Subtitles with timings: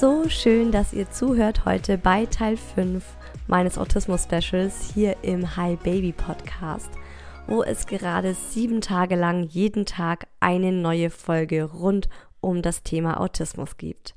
[0.00, 3.04] So schön, dass ihr zuhört heute bei Teil 5
[3.48, 6.88] meines Autismus-Specials hier im Hi Baby Podcast,
[7.46, 12.08] wo es gerade sieben Tage lang jeden Tag eine neue Folge rund
[12.40, 14.14] um das Thema Autismus gibt.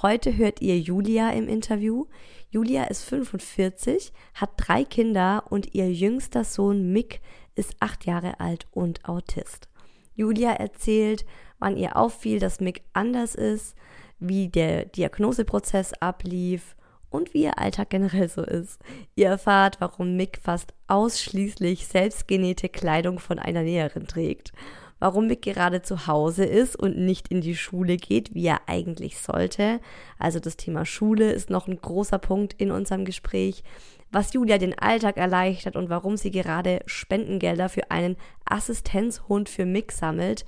[0.00, 2.06] Heute hört ihr Julia im Interview.
[2.48, 7.20] Julia ist 45, hat drei Kinder und ihr jüngster Sohn Mick
[7.54, 9.68] ist acht Jahre alt und Autist.
[10.14, 11.26] Julia erzählt,
[11.58, 13.76] wann ihr auffiel, dass Mick anders ist,
[14.18, 16.76] wie der Diagnoseprozess ablief
[17.10, 18.80] und wie ihr Alltag generell so ist.
[19.14, 24.52] Ihr erfahrt, warum Mick fast ausschließlich selbstgenähte Kleidung von einer Näherin trägt,
[24.98, 29.18] warum Mick gerade zu Hause ist und nicht in die Schule geht, wie er eigentlich
[29.18, 29.80] sollte.
[30.18, 33.62] Also das Thema Schule ist noch ein großer Punkt in unserem Gespräch
[34.10, 39.92] was Julia den Alltag erleichtert und warum sie gerade Spendengelder für einen Assistenzhund für Mick
[39.92, 40.44] sammelt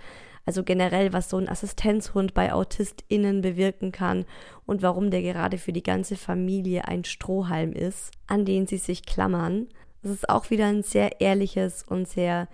[0.48, 4.24] also generell, was so ein Assistenzhund bei AutistInnen bewirken kann
[4.64, 9.04] und warum der gerade für die ganze Familie ein Strohhalm ist, an den sie sich
[9.04, 9.68] klammern.
[10.02, 12.48] Es ist auch wieder ein sehr ehrliches und sehr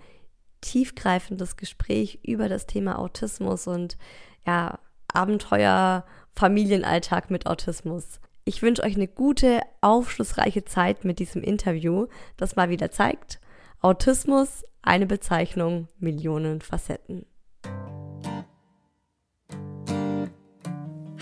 [0.59, 3.97] tiefgreifendes Gespräch über das Thema Autismus und
[4.45, 4.77] ja,
[5.13, 6.03] Abenteuer,
[6.35, 8.19] Familienalltag mit Autismus.
[8.43, 13.39] Ich wünsche euch eine gute, aufschlussreiche Zeit mit diesem Interview, das mal wieder zeigt,
[13.79, 17.25] Autismus, eine Bezeichnung, Millionen Facetten.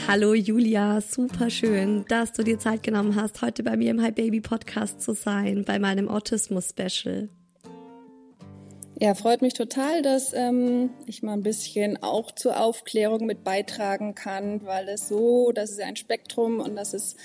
[0.05, 4.11] Hallo Julia, super schön, dass du dir Zeit genommen hast, heute bei mir im Hi
[4.11, 7.29] Baby Podcast zu sein, bei meinem Autismus Special.
[8.99, 14.13] Ja, freut mich total, dass ähm, ich mal ein bisschen auch zur Aufklärung mit beitragen
[14.13, 17.15] kann, weil es so, das ist ja ein Spektrum und das ist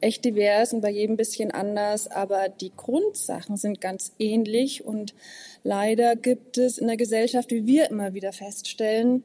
[0.00, 5.14] echt divers und bei jedem ein bisschen anders, aber die Grundsachen sind ganz ähnlich und
[5.62, 9.24] leider gibt es in der Gesellschaft, wie wir immer wieder feststellen,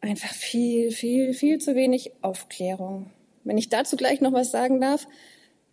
[0.00, 3.10] einfach viel, viel, viel zu wenig Aufklärung.
[3.44, 5.06] Wenn ich dazu gleich noch was sagen darf,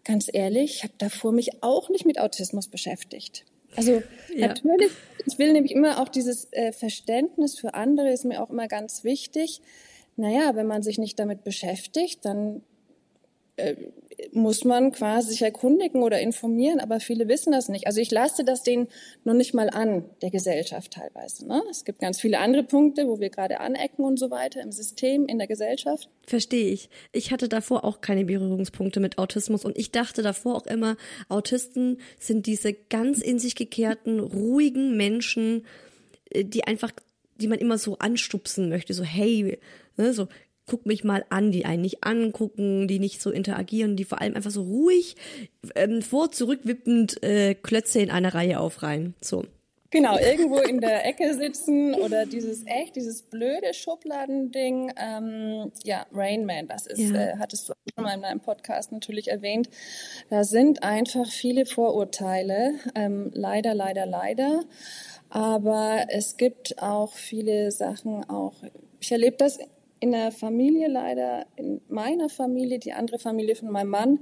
[0.04, 3.46] ganz ehrlich, ich habe davor mich auch nicht mit Autismus beschäftigt.
[3.76, 4.04] Also
[4.36, 4.48] ja.
[4.48, 4.92] natürlich,
[5.26, 9.04] ich will nämlich immer auch dieses äh, Verständnis für andere ist mir auch immer ganz
[9.04, 9.62] wichtig.
[10.16, 12.62] Naja, wenn man sich nicht damit beschäftigt, dann
[13.56, 13.76] äh,
[14.32, 17.88] muss man quasi sich erkundigen oder informieren, aber viele wissen das nicht.
[17.88, 18.88] Also ich lasse das denen
[19.24, 21.48] noch nicht mal an, der Gesellschaft teilweise.
[21.48, 21.62] Ne?
[21.70, 25.28] Es gibt ganz viele andere Punkte, wo wir gerade anecken und so weiter im System,
[25.28, 26.10] in der Gesellschaft.
[26.26, 26.90] Verstehe ich.
[27.12, 30.96] Ich hatte davor auch keine Berührungspunkte mit Autismus und ich dachte davor auch immer,
[31.30, 35.66] Autisten sind diese ganz in sich gekehrten, ruhigen Menschen,
[36.32, 36.92] äh, die einfach,
[37.36, 39.60] die man immer so anstupsen möchte, so hey,
[39.98, 40.28] ne, so
[40.66, 44.36] guck mich mal an, die einen nicht angucken, die nicht so interagieren, die vor allem
[44.36, 45.16] einfach so ruhig
[45.76, 49.14] ähm, vor zurückwippend äh, Klötze in einer Reihe aufreihen.
[49.22, 49.46] So.
[49.94, 54.92] Genau, irgendwo in der Ecke sitzen oder dieses echt, dieses blöde Schubladending.
[54.98, 57.16] Ähm, ja, Rain Man, das ist, Ja.
[57.16, 59.70] äh, hattest du schon mal in deinem Podcast natürlich erwähnt.
[60.32, 64.64] Da sind einfach viele Vorurteile, ähm, leider, leider, leider.
[65.30, 68.56] Aber es gibt auch viele Sachen, auch
[69.00, 69.60] ich erlebe das
[70.04, 74.20] in der Familie leider, in meiner Familie, die andere Familie von meinem Mann,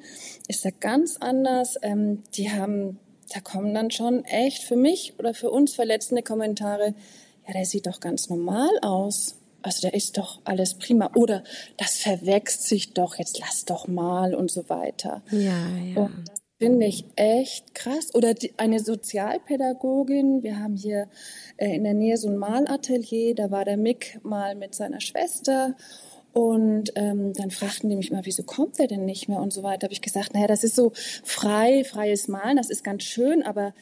[0.47, 1.75] ist da ganz anders.
[1.81, 2.99] Ähm, die haben,
[3.33, 6.93] da kommen dann schon echt für mich oder für uns verletzende Kommentare.
[7.47, 9.37] Ja, der sieht doch ganz normal aus.
[9.63, 11.09] Also der ist doch alles prima.
[11.15, 11.43] Oder
[11.77, 15.23] das verwechselt sich doch, jetzt lass doch mal und so weiter.
[15.31, 16.01] Ja, ja.
[16.03, 18.13] Und das finde ich echt krass.
[18.13, 21.07] Oder die, eine Sozialpädagogin, wir haben hier
[21.57, 25.75] äh, in der Nähe so ein Malatelier, da war der Mick mal mit seiner Schwester
[26.33, 29.63] und ähm, dann fragten die mich mal, wieso kommt er denn nicht mehr und so
[29.63, 29.85] weiter.
[29.85, 30.91] Habe ich gesagt, naja, das ist so
[31.23, 33.73] frei, freies Malen, das ist ganz schön, aber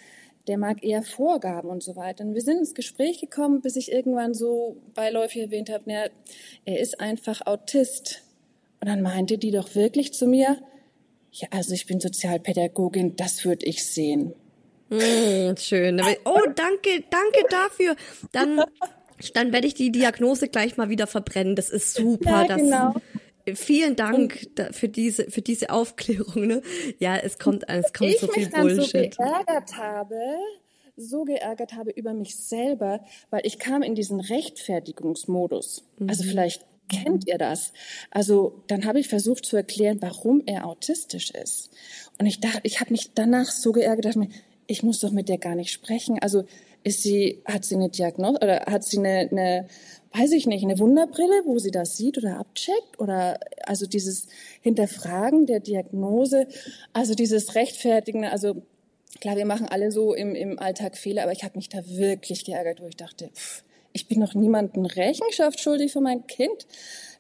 [0.48, 2.24] der mag eher Vorgaben und so weiter.
[2.24, 6.10] Und wir sind ins Gespräch gekommen, bis ich irgendwann so beiläufig erwähnt habe, naja,
[6.64, 8.22] er ist einfach Autist.
[8.80, 10.58] Und dann meinte die doch wirklich zu mir,
[11.32, 14.34] ja, also ich bin Sozialpädagogin, das würde ich sehen.
[14.90, 16.02] Mm, schön.
[16.26, 17.96] Oh, danke, danke dafür.
[18.32, 18.64] Dann,
[19.34, 21.56] dann werde ich die Diagnose gleich mal wieder verbrennen.
[21.56, 22.30] Das ist super.
[22.42, 22.94] Ja, das, genau.
[23.56, 26.46] Vielen Dank da, für diese für diese Aufklärung.
[26.48, 26.62] Ne?
[27.00, 29.14] Ja, es kommt es kommt ich so viel mich dann Bullshit.
[29.16, 30.16] so geärgert habe,
[30.96, 35.84] so geärgert habe über mich selber, weil ich kam in diesen Rechtfertigungsmodus.
[36.08, 36.28] Also Mhm.
[36.28, 37.72] vielleicht kennt ihr das.
[38.12, 41.70] Also dann habe ich versucht zu erklären, warum er autistisch ist.
[42.18, 44.30] Und ich dachte, ich habe mich danach so geärgert, dachte mir,
[44.68, 46.20] ich muss doch mit der gar nicht sprechen.
[46.20, 46.44] Also
[46.84, 49.68] ist sie, hat sie eine Diagnose oder hat sie eine, eine,
[50.14, 53.00] weiß ich nicht, eine Wunderbrille, wo sie das sieht oder abcheckt?
[53.00, 54.28] Oder also dieses
[54.62, 56.48] Hinterfragen der Diagnose,
[56.94, 58.62] also dieses Rechtfertigen, also
[59.20, 62.46] klar, wir machen alle so im, im Alltag Fehler, aber ich habe mich da wirklich
[62.46, 63.64] geärgert, wo ich dachte, pff,
[63.94, 66.68] ich bin noch niemandem Rechenschaft schuldig für mein Kind.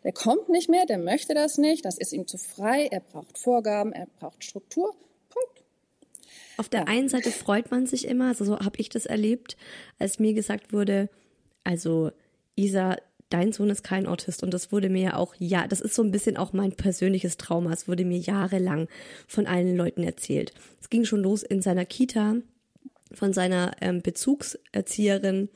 [0.03, 3.37] Der kommt nicht mehr, der möchte das nicht, das ist ihm zu frei, er braucht
[3.37, 4.95] Vorgaben, er braucht Struktur.
[5.29, 5.63] Punkt.
[6.57, 9.57] Auf der einen Seite freut man sich immer, also so habe ich das erlebt,
[9.97, 11.09] als mir gesagt wurde,
[11.63, 12.11] also
[12.55, 12.95] Isa,
[13.29, 16.01] dein Sohn ist kein Autist und das wurde mir ja auch, ja, das ist so
[16.01, 17.71] ein bisschen auch mein persönliches Trauma.
[17.73, 18.87] Es wurde mir jahrelang
[19.27, 20.53] von allen Leuten erzählt.
[20.81, 22.37] Es ging schon los in seiner Kita
[23.13, 25.49] von seiner ähm, Bezugserzieherin,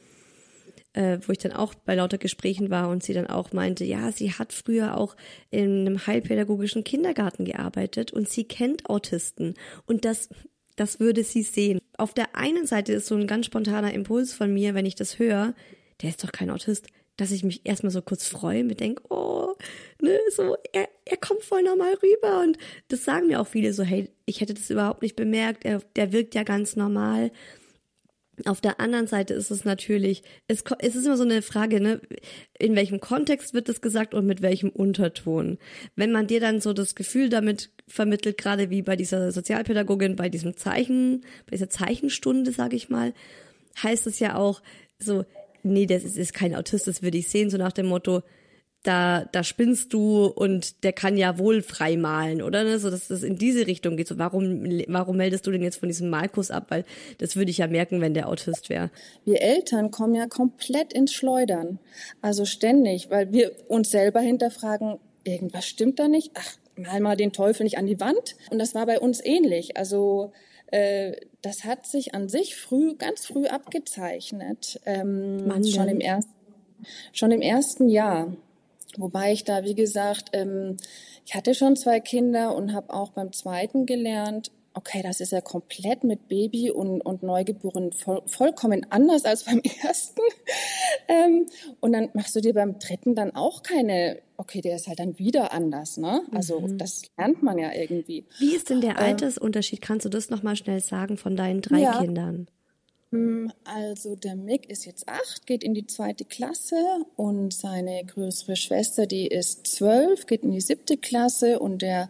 [0.94, 4.12] äh, wo ich dann auch bei lauter Gesprächen war und sie dann auch meinte, ja,
[4.12, 5.16] sie hat früher auch
[5.50, 9.56] in einem heilpädagogischen Kindergarten gearbeitet und sie kennt Autisten
[9.86, 10.30] und das
[10.75, 11.80] das würde sie sehen.
[11.98, 15.19] Auf der einen Seite ist so ein ganz spontaner Impuls von mir, wenn ich das
[15.19, 15.54] höre,
[16.01, 16.88] der ist doch kein Autist,
[17.18, 19.54] dass ich mich erstmal so kurz freue, mir denke, oh,
[20.01, 22.42] ne, so, er, er kommt voll normal rüber.
[22.42, 22.57] Und
[22.88, 26.12] das sagen mir auch viele so, hey, ich hätte das überhaupt nicht bemerkt, er, der
[26.12, 27.31] wirkt ja ganz normal.
[28.45, 32.01] Auf der anderen Seite ist es natürlich, es, es ist immer so eine Frage, ne,
[32.60, 35.57] in welchem Kontext wird das gesagt und mit welchem Unterton.
[35.95, 40.30] Wenn man dir dann so das Gefühl damit vermittelt, gerade wie bei dieser Sozialpädagogin, bei
[40.30, 43.13] diesem Zeichen, bei dieser Zeichenstunde, sage ich mal,
[43.81, 44.62] heißt es ja auch
[45.00, 45.25] so,
[45.63, 48.24] nee, das ist, ist kein Autist, das würde ich sehen, so nach dem Motto,
[48.83, 52.63] da, da spinnst du und der kann ja wohl frei malen, oder?
[52.63, 52.79] Ne?
[52.79, 54.10] So, dass das in diese Richtung geht.
[54.10, 56.65] So, warum, warum meldest du denn jetzt von diesem Malkurs ab?
[56.69, 56.84] Weil
[57.17, 58.91] das würde ich ja merken, wenn der Autist wäre.
[59.24, 61.79] Wir Eltern kommen ja komplett ins Schleudern.
[62.22, 66.31] Also ständig, weil wir uns selber hinterfragen, irgendwas stimmt da nicht.
[66.36, 68.36] Ach, mal mal den Teufel nicht an die Wand.
[68.51, 69.77] Und das war bei uns ähnlich.
[69.77, 70.34] Also
[70.67, 74.81] äh, das hat sich an sich früh, ganz früh abgezeichnet.
[74.86, 76.34] Ähm, schon im ersten,
[77.13, 78.36] schon im ersten Jahr.
[78.97, 80.77] Wobei ich da, wie gesagt, ähm,
[81.25, 85.41] ich hatte schon zwei Kinder und habe auch beim zweiten gelernt, okay, das ist ja
[85.41, 90.21] komplett mit Baby und, und Neugeborenen voll, vollkommen anders als beim ersten.
[91.07, 91.45] ähm,
[91.79, 95.19] und dann machst du dir beim dritten dann auch keine, okay, der ist halt dann
[95.19, 96.21] wieder anders, ne?
[96.31, 98.25] Also das lernt man ja irgendwie.
[98.39, 99.81] Wie ist denn der Altersunterschied?
[99.81, 102.00] Kannst du das nochmal schnell sagen von deinen drei Ja.
[102.00, 102.47] Kindern?
[103.63, 106.75] Also der Mick ist jetzt acht, geht in die zweite Klasse
[107.15, 112.10] und seine größere Schwester, die ist zwölf, geht in die siebte Klasse und der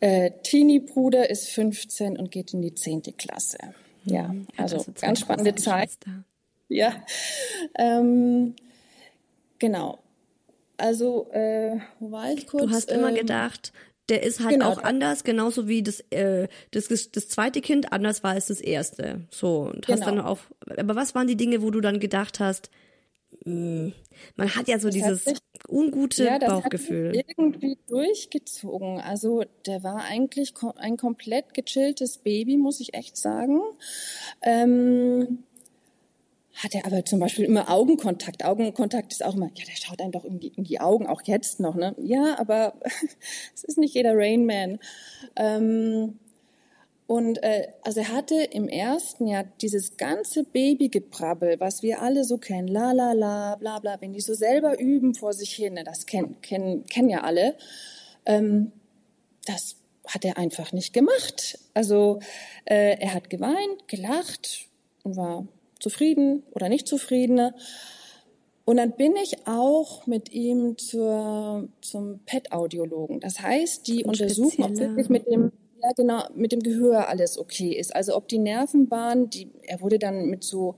[0.00, 3.58] äh, Teenie-Bruder ist 15 und geht in die zehnte Klasse.
[4.04, 5.90] Ja, Hat also, zwei ganz spannende Zeit.
[6.68, 6.94] Ja,
[7.78, 8.54] ähm,
[9.58, 9.98] genau.
[10.78, 12.64] Also, äh, wo war ich kurz?
[12.64, 13.72] Du hast immer Ähm, gedacht,
[14.08, 14.70] der ist halt genau.
[14.70, 19.26] auch anders, genauso wie das, äh, das, das zweite Kind anders war als das erste.
[19.30, 20.16] So, und hast Genau.
[20.16, 20.38] dann auch,
[20.76, 22.70] aber was waren die Dinge, wo du dann gedacht hast,
[23.44, 23.92] mh,
[24.36, 27.16] man hat ja so hat dieses sich- ungute ja, das Bauchgefühl.
[27.16, 29.00] Hat irgendwie durchgezogen.
[29.00, 33.60] Also der war eigentlich ein komplett gechilltes Baby, muss ich echt sagen.
[34.42, 35.44] Ähm,
[36.54, 38.44] hat er aber zum Beispiel immer Augenkontakt.
[38.44, 41.22] Augenkontakt ist auch immer, ja, der schaut einem doch in die, in die Augen, auch
[41.22, 41.94] jetzt noch, ne?
[41.98, 42.74] Ja, aber
[43.54, 44.78] es ist nicht jeder Rainman.
[45.36, 46.18] Ähm,
[47.06, 52.38] und äh, also er hatte im ersten Jahr dieses ganze Babygebrabbel, was wir alle so
[52.38, 55.84] kennen, la la la, bla bla, wenn die so selber üben vor sich hin, ne,
[55.84, 57.56] das kennen kennen kennen ja alle.
[58.24, 58.72] Ähm,
[59.46, 61.58] das hat er einfach nicht gemacht.
[61.74, 62.20] Also
[62.64, 64.68] äh, er hat geweint, gelacht
[65.02, 65.46] und war
[65.82, 67.52] zufrieden oder nicht zufrieden.
[68.64, 73.20] Und dann bin ich auch mit ihm zur, zum PET-Audiologen.
[73.20, 75.50] Das heißt, die untersuchen, ob wirklich mit dem,
[75.82, 77.94] ja genau, mit dem Gehör alles okay ist.
[77.94, 80.76] Also ob die Nervenbahn, die, er wurde dann mit so,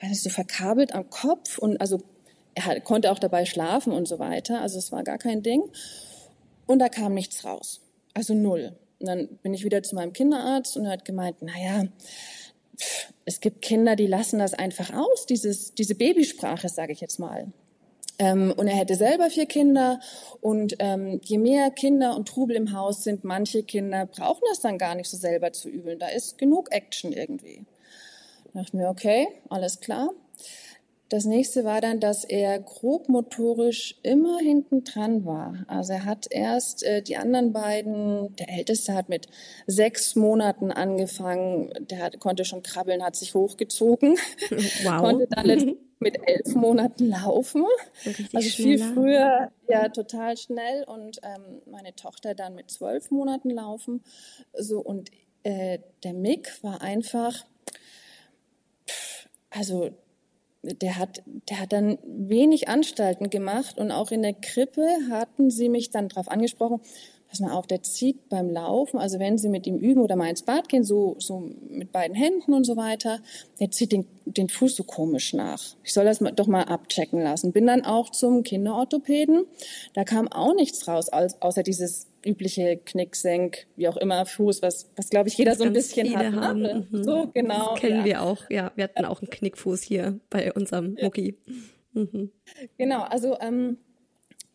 [0.00, 1.98] weiß nicht, so verkabelt am Kopf und also
[2.54, 4.60] er konnte auch dabei schlafen und so weiter.
[4.60, 5.62] Also es war gar kein Ding.
[6.66, 7.80] Und da kam nichts raus.
[8.14, 8.72] Also null.
[8.98, 11.84] Und dann bin ich wieder zu meinem Kinderarzt und er hat gemeint, naja,
[13.24, 17.52] es gibt Kinder, die lassen das einfach aus, dieses, diese Babysprache, sage ich jetzt mal.
[18.18, 20.00] Ähm, und er hätte selber vier Kinder
[20.40, 24.78] und ähm, je mehr Kinder und Trubel im Haus sind, manche Kinder brauchen das dann
[24.78, 25.98] gar nicht so selber zu übeln.
[25.98, 27.64] Da ist genug Action irgendwie.
[28.52, 30.10] Da dachte mir, okay, alles klar.
[31.08, 35.64] Das nächste war dann, dass er grobmotorisch immer hinten dran war.
[35.68, 39.28] Also er hat erst äh, die anderen beiden, der Älteste hat mit
[39.68, 44.16] sechs Monaten angefangen, der hat, konnte schon krabbeln, hat sich hochgezogen,
[44.82, 45.00] wow.
[45.00, 47.64] konnte dann mit elf Monaten laufen.
[48.04, 48.92] also viel schneller.
[48.92, 50.82] früher, ja, total schnell.
[50.84, 54.02] Und ähm, meine Tochter dann mit zwölf Monaten laufen.
[54.54, 55.10] So und
[55.44, 57.44] äh, der Mick war einfach,
[59.50, 59.92] also
[60.74, 65.68] der hat, der hat dann wenig Anstalten gemacht und auch in der Krippe hatten sie
[65.68, 66.80] mich dann darauf angesprochen,
[67.28, 70.28] pass mal auf, der zieht beim Laufen, also wenn sie mit ihm üben oder mal
[70.28, 73.20] ins Bad gehen, so, so mit beiden Händen und so weiter,
[73.60, 75.62] der zieht den, den Fuß so komisch nach.
[75.82, 77.52] Ich soll das doch mal abchecken lassen.
[77.52, 79.44] Bin dann auch zum Kinderorthopäden.
[79.94, 85.10] Da kam auch nichts raus, außer dieses übliche Knicksenk, wie auch immer, Fuß, was, was
[85.10, 86.56] glaube ich jeder so ein bisschen hat.
[86.56, 86.86] Ne?
[86.90, 87.04] Mhm.
[87.04, 87.72] So, genau.
[87.72, 88.04] Das kennen ja.
[88.04, 88.72] wir auch, ja.
[88.74, 91.38] Wir hatten auch einen Knickfuß hier bei unserem Mucki.
[91.92, 92.30] Mhm.
[92.76, 93.78] Genau, also ähm,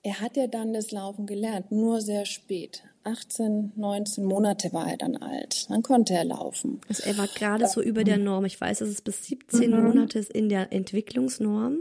[0.03, 2.84] er hat ja dann das Laufen gelernt, nur sehr spät.
[3.03, 5.70] 18, 19 Monate war er dann alt.
[5.70, 6.81] Dann konnte er laufen.
[6.88, 8.46] Also er war gerade so über der Norm.
[8.46, 9.84] Ich weiß, dass es bis 17 mhm.
[9.84, 11.79] Monate ist in der Entwicklungsnorm.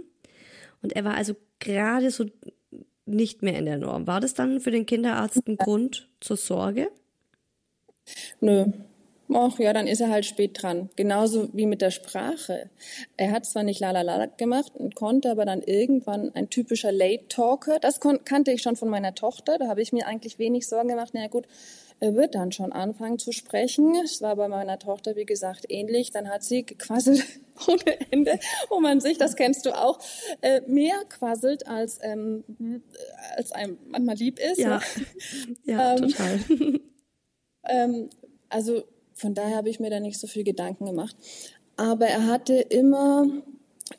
[0.82, 2.24] Und er war also gerade so
[3.04, 4.06] nicht mehr in der Norm.
[4.06, 6.90] War das dann für den Kinderarzt ein Grund zur Sorge?
[8.40, 8.66] Nö.
[9.32, 10.90] Ach ja, dann ist er halt spät dran.
[10.96, 12.70] Genauso wie mit der Sprache.
[13.16, 17.78] Er hat zwar nicht lalala gemacht und konnte aber dann irgendwann ein typischer Late Talker.
[17.78, 19.58] Das kannte ich schon von meiner Tochter.
[19.58, 21.10] Da habe ich mir eigentlich wenig Sorgen gemacht.
[21.12, 21.46] Na ja, gut,
[22.00, 23.94] er wird dann schon anfangen zu sprechen.
[24.02, 26.10] Es war bei meiner Tochter, wie gesagt, ähnlich.
[26.10, 27.24] Dann hat sie gequasselt
[27.68, 30.00] ohne Ende, wo man sich, das kennst du auch,
[30.40, 32.42] äh, mehr quasselt, als, ähm,
[33.36, 34.58] als einem manchmal lieb ist.
[34.58, 34.80] Ja,
[35.64, 36.40] ja ähm, total.
[37.62, 38.08] Ähm,
[38.48, 38.84] also
[39.20, 41.14] von daher habe ich mir da nicht so viel Gedanken gemacht.
[41.76, 43.26] Aber er hatte immer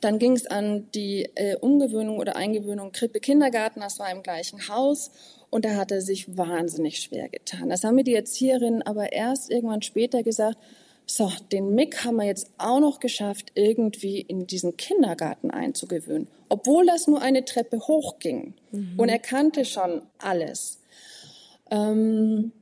[0.00, 4.68] dann ging es an die äh, Umgewöhnung oder Eingewöhnung Krippe Kindergarten, das war im gleichen
[4.68, 5.10] Haus.
[5.50, 7.68] Und da hat er sich wahnsinnig schwer getan.
[7.68, 10.56] Das haben mir die Erzieherinnen aber erst irgendwann später gesagt,
[11.04, 16.86] so, den Mick haben wir jetzt auch noch geschafft, irgendwie in diesen Kindergarten einzugewöhnen, obwohl
[16.86, 18.54] das nur eine Treppe hochging.
[18.70, 18.94] Mhm.
[18.96, 20.80] Und er kannte schon alles.
[21.70, 22.52] Ähm,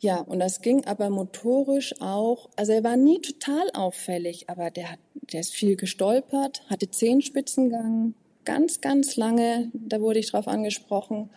[0.00, 4.92] ja, und das ging aber motorisch auch, also er war nie total auffällig, aber der,
[4.92, 8.14] hat, der ist viel gestolpert, hatte Zehenspitzengang,
[8.44, 9.70] ganz, ganz lange.
[9.74, 11.30] Da wurde ich darauf angesprochen,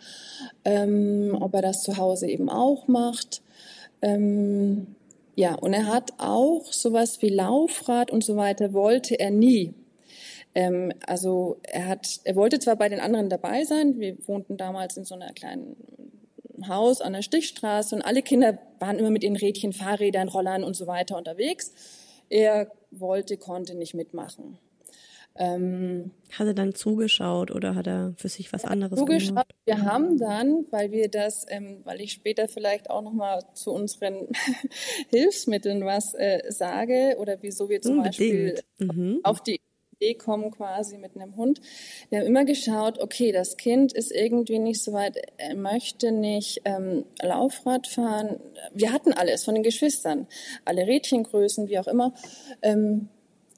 [0.64, 3.42] ähm, ob er das zu Hause eben auch macht.
[4.00, 4.94] Ähm,
[5.34, 9.74] ja, und er hat auch sowas wie Laufrad und so weiter wollte er nie.
[10.54, 13.98] Ähm, also er hat, er wollte zwar bei den anderen dabei sein.
[13.98, 15.76] Wir wohnten damals in so einer kleinen
[16.68, 20.74] Haus an der Stichstraße und alle Kinder waren immer mit ihren Rädchen, Fahrrädern, Rollern und
[20.74, 21.72] so weiter unterwegs.
[22.28, 24.58] Er wollte, konnte nicht mitmachen.
[25.34, 29.28] Ähm, hat er dann zugeschaut oder hat er für sich was anderes zugeschaut.
[29.28, 29.54] gemacht?
[29.64, 33.72] Wir haben dann, weil wir das, ähm, weil ich später vielleicht auch noch mal zu
[33.72, 34.28] unseren
[35.08, 38.62] Hilfsmitteln was äh, sage oder wieso wir zum Unbedingt.
[38.78, 39.20] Beispiel mhm.
[39.22, 39.60] auf die
[40.02, 41.60] Idee kommen quasi mit einem Hund.
[42.10, 46.62] Wir haben immer geschaut, okay, das Kind ist irgendwie nicht so weit, er möchte nicht
[46.64, 48.40] ähm, Laufrad fahren.
[48.74, 50.26] Wir hatten alles von den Geschwistern,
[50.64, 52.14] alle Rädchengrößen, wie auch immer.
[52.62, 53.08] Ähm,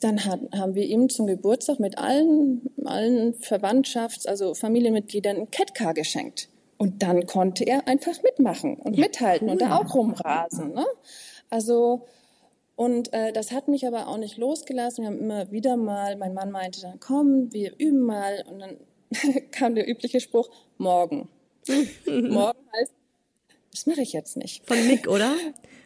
[0.00, 5.94] dann hat, haben wir ihm zum Geburtstag mit allen, allen Verwandtschafts-, also Familienmitgliedern ein Catcar
[5.94, 6.50] geschenkt.
[6.76, 9.52] Und dann konnte er einfach mitmachen und ja, mithalten cool.
[9.52, 10.74] und da auch rumrasen.
[10.74, 10.84] Ne?
[11.48, 12.04] Also,
[12.76, 15.02] und äh, das hat mich aber auch nicht losgelassen.
[15.02, 18.44] Wir haben immer wieder mal, mein Mann meinte dann, komm, wir üben mal.
[18.50, 18.76] Und dann
[19.52, 21.28] kam der übliche Spruch, morgen.
[22.06, 22.92] morgen heißt,
[23.70, 24.66] das mache ich jetzt nicht.
[24.66, 25.34] Von Mick, oder?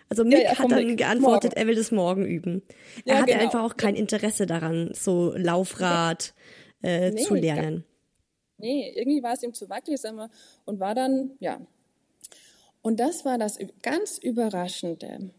[0.09, 0.99] Also Mick ja, ja, hat dann Mick.
[0.99, 1.61] geantwortet, morgen.
[1.61, 2.62] er will das morgen üben.
[3.04, 3.45] Er ja, hatte genau.
[3.45, 6.35] einfach auch kein Interesse daran, so Laufrad
[6.83, 7.85] äh, nee, zu lernen.
[8.57, 10.30] Nee, irgendwie war es ihm zu wackelig mal,
[10.64, 11.61] und war dann, ja.
[12.80, 15.30] Und das war das ganz Überraschende,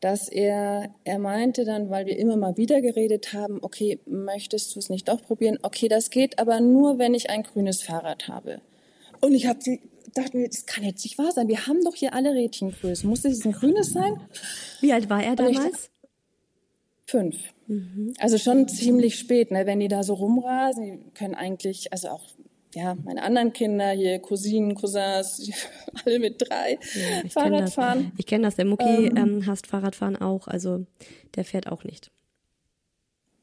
[0.00, 4.78] dass er, er meinte dann, weil wir immer mal wieder geredet haben, okay, möchtest du
[4.78, 5.58] es nicht doch probieren?
[5.62, 8.60] Okay, das geht aber nur, wenn ich ein grünes Fahrrad habe.
[9.20, 9.58] Und ich habe
[10.14, 11.48] dachte mir, das kann jetzt nicht wahr sein.
[11.48, 13.08] Wir haben doch hier alle Rädchengrößen.
[13.08, 14.20] Muss es ein grünes sein?
[14.80, 15.90] Wie alt war er damals?
[17.06, 17.36] Fünf.
[17.66, 18.14] Mhm.
[18.18, 19.66] Also schon ziemlich spät, ne?
[19.66, 20.84] wenn die da so rumrasen.
[20.84, 22.24] Die können eigentlich, also auch
[22.76, 25.50] ja, meine anderen Kinder hier, Cousinen, Cousins,
[26.04, 28.12] alle mit drei ja, Fahrrad fahren.
[28.18, 28.56] Ich kenne das.
[28.56, 30.84] Der Mucki ähm, ähm, hasst Fahrradfahren auch, also
[31.36, 32.10] der fährt auch nicht.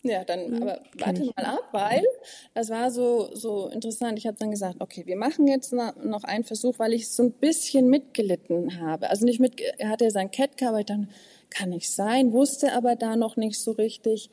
[0.04, 2.04] Ja, dann, mhm, aber warte mal ab, weil
[2.54, 4.20] das war so, so interessant.
[4.20, 7.32] Ich habe dann gesagt, okay, wir machen jetzt noch einen Versuch, weil ich so ein
[7.32, 9.10] bisschen mitgelitten habe.
[9.10, 11.10] Also nicht mit, er hatte ja sein Catcar, aber ich dann
[11.50, 14.30] kann nicht sein, wusste aber da noch nicht so richtig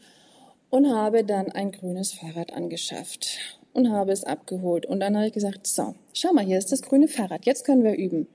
[0.69, 4.87] und habe dann ein grünes Fahrrad angeschafft und habe es abgeholt.
[4.87, 7.85] Und dann habe ich gesagt, so, schau mal, hier ist das grüne Fahrrad, jetzt können
[7.85, 8.27] wir üben.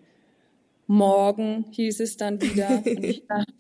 [0.88, 3.54] Morgen hieß es dann wieder und ich dachte,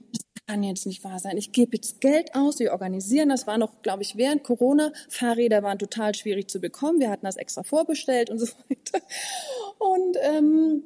[0.47, 1.37] kann jetzt nicht wahr sein.
[1.37, 3.29] Ich gebe jetzt Geld aus, wir organisieren.
[3.29, 4.91] Das war noch, glaube ich, während Corona.
[5.09, 6.99] Fahrräder waren total schwierig zu bekommen.
[6.99, 9.03] Wir hatten das extra vorbestellt und so weiter.
[9.79, 10.83] Und, ähm,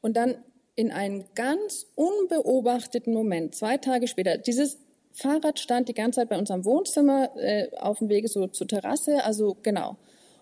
[0.00, 0.36] und dann
[0.76, 4.78] in einem ganz unbeobachteten Moment, zwei Tage später, dieses
[5.12, 9.24] Fahrrad stand die ganze Zeit bei unserem Wohnzimmer äh, auf dem Wege so zur Terrasse.
[9.24, 9.96] Also genau.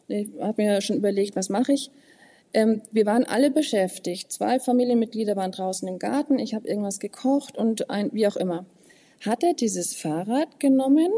[0.08, 1.90] Ich habe mir schon überlegt, was mache ich.
[2.54, 4.32] Ähm, wir waren alle beschäftigt.
[4.32, 6.38] Zwei Familienmitglieder waren draußen im Garten.
[6.38, 8.64] Ich habe irgendwas gekocht und ein, wie auch immer.
[9.24, 11.10] Hat er dieses Fahrrad genommen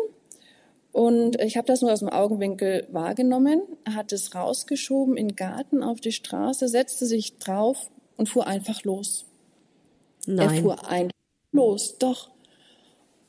[0.92, 5.82] und ich habe das nur aus dem Augenwinkel wahrgenommen, hat es rausgeschoben in den Garten
[5.82, 9.26] auf die Straße, setzte sich drauf und fuhr einfach los.
[10.26, 10.56] Nein.
[10.56, 11.16] Er fuhr einfach
[11.52, 12.30] los, doch.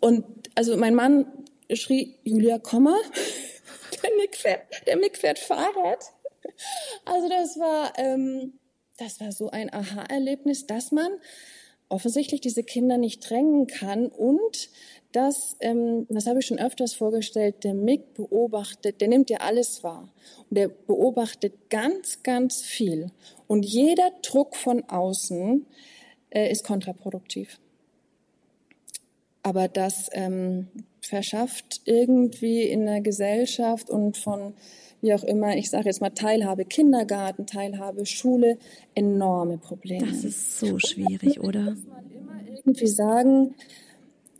[0.01, 1.25] Und also mein Mann
[1.73, 3.01] schrie, Julia, komm mal,
[4.03, 6.11] der Mick fährt, der Mick fährt Fahrrad.
[7.05, 8.59] Also das war, ähm,
[8.97, 11.11] das war so ein Aha-Erlebnis, dass man
[11.87, 14.69] offensichtlich diese Kinder nicht drängen kann und
[15.11, 19.83] dass, ähm, das habe ich schon öfters vorgestellt, der Mick beobachtet, der nimmt ja alles
[19.83, 20.13] wahr
[20.49, 23.11] und der beobachtet ganz, ganz viel
[23.47, 25.65] und jeder Druck von außen
[26.29, 27.59] äh, ist kontraproduktiv.
[29.43, 30.67] Aber das ähm,
[31.01, 34.53] verschafft irgendwie in der Gesellschaft und von
[35.01, 38.57] wie auch immer, ich sage jetzt mal Teilhabe Kindergarten, Teilhabe Schule,
[38.93, 40.05] enorme Probleme.
[40.05, 41.71] Das ist so schwierig, oder?
[41.71, 43.55] Muss man immer irgendwie sagen,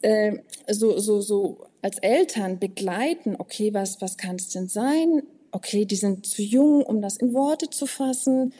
[0.02, 0.38] äh,
[0.70, 5.24] so, so, so als Eltern begleiten, okay, was, was kann es denn sein?
[5.52, 8.54] Okay, die sind zu jung, um das in Worte zu fassen.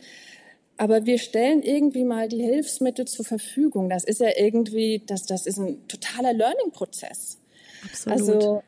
[0.82, 3.88] Aber wir stellen irgendwie mal die Hilfsmittel zur Verfügung.
[3.88, 7.38] Das ist ja irgendwie, das, das ist ein totaler Learning-Prozess.
[7.84, 8.20] Absolut.
[8.20, 8.64] Also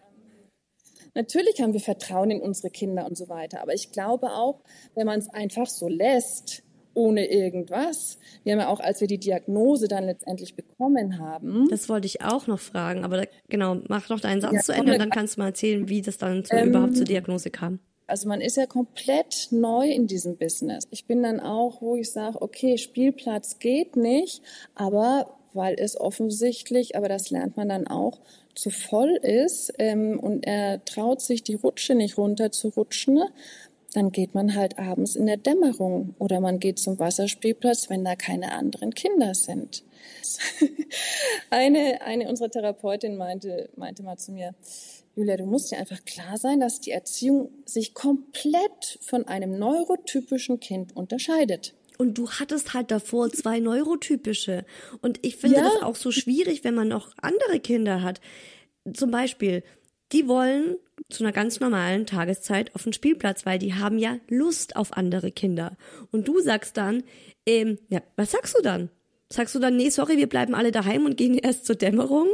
[1.16, 4.62] Natürlich haben wir Vertrauen in unsere Kinder und so weiter, aber ich glaube auch,
[4.96, 6.64] wenn man es einfach so lässt,
[6.96, 8.20] ohne irgendwas.
[8.44, 11.68] Wir haben ja auch, als wir die Diagnose dann letztendlich bekommen haben.
[11.70, 14.72] Das wollte ich auch noch fragen, aber da, genau, mach noch deinen Satz ja, zu
[14.74, 17.50] Ende und dann kannst du mal erzählen, wie das dann zu, ähm, überhaupt zur Diagnose
[17.50, 17.80] kam.
[18.08, 20.86] Also man ist ja komplett neu in diesem Business.
[20.92, 24.42] Ich bin dann auch, wo ich sage, okay, Spielplatz geht nicht,
[24.76, 28.20] aber weil es offensichtlich, aber das lernt man dann auch,
[28.56, 33.24] zu voll ist ähm, und er traut sich die Rutsche nicht runter zu rutschen,
[33.94, 38.16] dann geht man halt abends in der Dämmerung oder man geht zum Wasserspielplatz, wenn da
[38.16, 39.84] keine anderen Kinder sind.
[41.50, 44.56] eine, eine unserer Therapeutinnen meinte, meinte mal zu mir,
[45.16, 50.60] Julia, du musst dir einfach klar sein, dass die Erziehung sich komplett von einem neurotypischen
[50.60, 51.76] Kind unterscheidet.
[52.00, 54.66] Und du hattest halt davor zwei neurotypische.
[55.02, 55.64] Und ich finde ja.
[55.64, 58.22] das auch so schwierig, wenn man noch andere Kinder hat.
[58.92, 59.64] Zum Beispiel,
[60.12, 60.78] die wollen
[61.10, 65.32] zu einer ganz normalen Tageszeit auf den Spielplatz, weil die haben ja Lust auf andere
[65.32, 65.78] Kinder.
[66.12, 67.04] Und du sagst dann,
[67.46, 68.90] ähm, ja, was sagst du dann?
[69.30, 72.30] Sagst du dann, nee, sorry, wir bleiben alle daheim und gehen erst zur Dämmerung?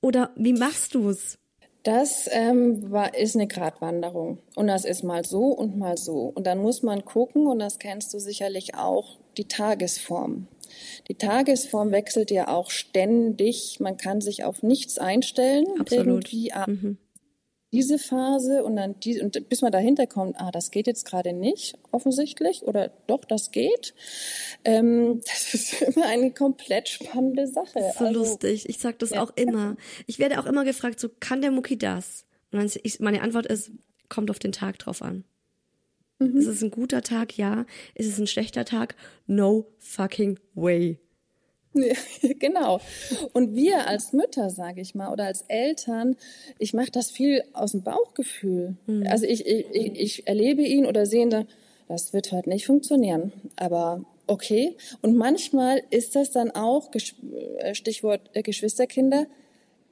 [0.00, 1.38] Oder wie machst du's?
[1.86, 4.38] Das ähm, war, ist eine Gratwanderung.
[4.56, 6.32] Und das ist mal so und mal so.
[6.34, 10.48] Und dann muss man gucken, und das kennst du sicherlich auch, die Tagesform.
[11.06, 13.78] Die Tagesform wechselt ja auch ständig.
[13.78, 15.64] Man kann sich auf nichts einstellen.
[15.78, 16.32] Absolut.
[16.32, 16.98] Irgendwie Mhm.
[17.76, 21.34] Diese Phase und dann die, und bis man dahinter kommt, ah, das geht jetzt gerade
[21.34, 23.92] nicht, offensichtlich, oder doch, das geht.
[24.64, 27.72] Ähm, das ist immer eine komplett spannende Sache.
[27.74, 28.66] Das ist so Also, lustig.
[28.70, 29.76] Ich sag das auch immer.
[30.06, 32.24] Ich werde auch immer gefragt, so kann der Mucki das?
[32.50, 33.70] Und dann ich, meine Antwort ist,
[34.08, 35.24] kommt auf den Tag drauf an.
[36.18, 36.38] Mhm.
[36.38, 37.36] Ist es ein guter Tag?
[37.36, 37.66] Ja.
[37.94, 38.96] Ist es ein schlechter Tag?
[39.26, 40.98] No fucking way.
[41.76, 41.94] Ja,
[42.38, 42.80] genau.
[43.32, 46.16] Und wir als Mütter, sage ich mal, oder als Eltern,
[46.58, 48.76] ich mache das viel aus dem Bauchgefühl.
[49.08, 51.44] Also ich, ich, ich, erlebe ihn oder sehe ihn da,
[51.88, 53.32] das wird heute nicht funktionieren.
[53.56, 54.76] Aber okay.
[55.02, 56.90] Und manchmal ist das dann auch,
[57.58, 59.26] äh, Stichwort äh, Geschwisterkinder,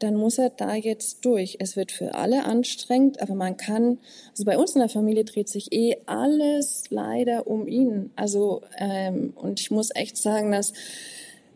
[0.00, 1.56] dann muss er da jetzt durch.
[1.60, 3.98] Es wird für alle anstrengend, aber man kann,
[4.30, 8.10] also bei uns in der Familie dreht sich eh alles leider um ihn.
[8.16, 10.72] Also, ähm, und ich muss echt sagen, dass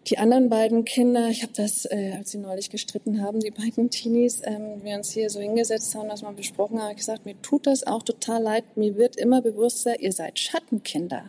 [0.06, 3.90] die anderen beiden Kinder, ich habe das, äh, als sie neulich gestritten haben, die beiden
[3.90, 7.26] Teenies, ähm, wir uns hier so hingesetzt haben, das mal besprochen haben, habe ich gesagt,
[7.26, 8.76] mir tut das auch total leid.
[8.76, 11.28] Mir wird immer bewusster, ihr seid Schattenkinder.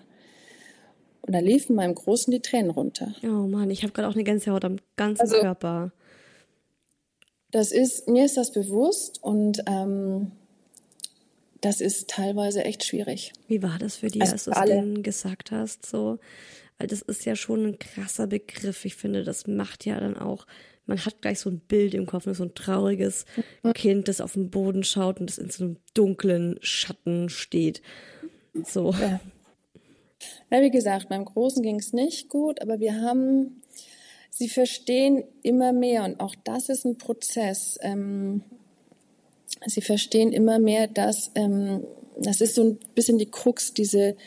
[1.21, 3.13] Und da liefen meinem Großen die Tränen runter.
[3.23, 5.91] Oh Mann, ich habe gerade auch eine Gänsehaut am ganzen Also- Körper.
[7.51, 10.31] Das ist, mir ist das bewusst und ähm,
[11.61, 13.33] das ist teilweise echt schwierig.
[13.47, 15.83] Wie war das für dich, Also als du es denen gesagt hast?
[15.85, 16.19] So,
[16.79, 18.85] weil das ist ja schon ein krasser Begriff.
[18.85, 20.47] Ich finde, das macht ja dann auch,
[20.85, 23.25] man hat gleich so ein Bild im Kopf, so ein trauriges
[23.63, 23.73] Mhm.
[23.73, 27.81] Kind, das auf den Boden schaut und das in so einem dunklen Schatten steht.
[28.63, 28.93] So.
[28.93, 29.19] Ja.
[30.51, 33.61] Ja, wie gesagt, beim Großen ging es nicht gut, aber wir haben,
[34.31, 37.77] sie verstehen immer mehr und auch das ist ein Prozess.
[37.81, 38.43] Ähm,
[39.65, 41.85] sie verstehen immer mehr, dass ähm,
[42.17, 44.17] das ist so ein bisschen die Krux, diese,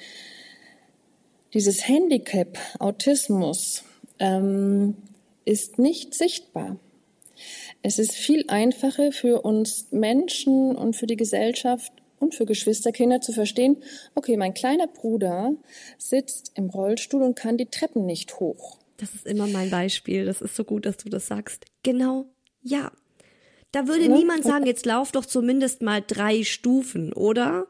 [1.55, 3.85] dieses Handicap, Autismus,
[4.19, 4.97] ähm,
[5.45, 6.77] ist nicht sichtbar.
[7.83, 13.33] Es ist viel einfacher für uns Menschen und für die Gesellschaft und für Geschwisterkinder zu
[13.33, 13.79] verstehen,
[14.15, 15.55] okay, mein kleiner Bruder
[15.99, 18.79] sitzt im Rollstuhl und kann die Treppen nicht hoch.
[18.99, 20.25] Das ist immer mein Beispiel.
[20.25, 21.65] Das ist so gut, dass du das sagst.
[21.83, 22.27] Genau,
[22.63, 22.93] ja.
[23.73, 24.17] Da würde Ne?
[24.19, 27.67] niemand sagen, jetzt lauf doch zumindest mal drei Stufen, oder?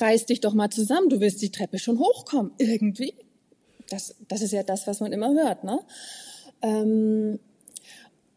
[0.00, 3.14] Reiß dich doch mal zusammen, du wirst die Treppe schon hochkommen, irgendwie.
[3.90, 5.80] Das, das ist ja das, was man immer hört, ne?
[6.62, 7.38] Ähm,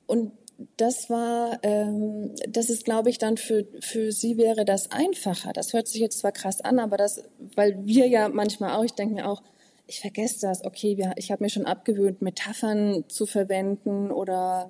[0.08, 0.32] und
[0.78, 5.54] das war, ähm, das ist, glaube ich, dann für, für sie wäre das einfacher.
[5.54, 7.24] Das hört sich jetzt zwar krass an, aber das,
[7.56, 9.42] weil wir ja manchmal auch, ich denke mir auch,
[9.88, 14.70] ich vergesse das, okay, wir, ich habe mir schon abgewöhnt, Metaphern zu verwenden oder,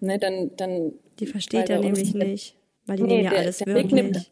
[0.00, 0.92] ne, dann, dann.
[1.18, 2.56] Die versteht er nämlich nicht.
[2.86, 3.92] Weil die Nee, nehmen ja der- alles der Mick wörtlich.
[4.02, 4.30] nimmt-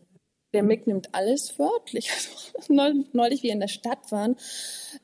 [0.55, 2.11] Der Mick nimmt alles wörtlich.
[2.59, 4.35] Also, neu- neulich, wie wir in der Stadt waren,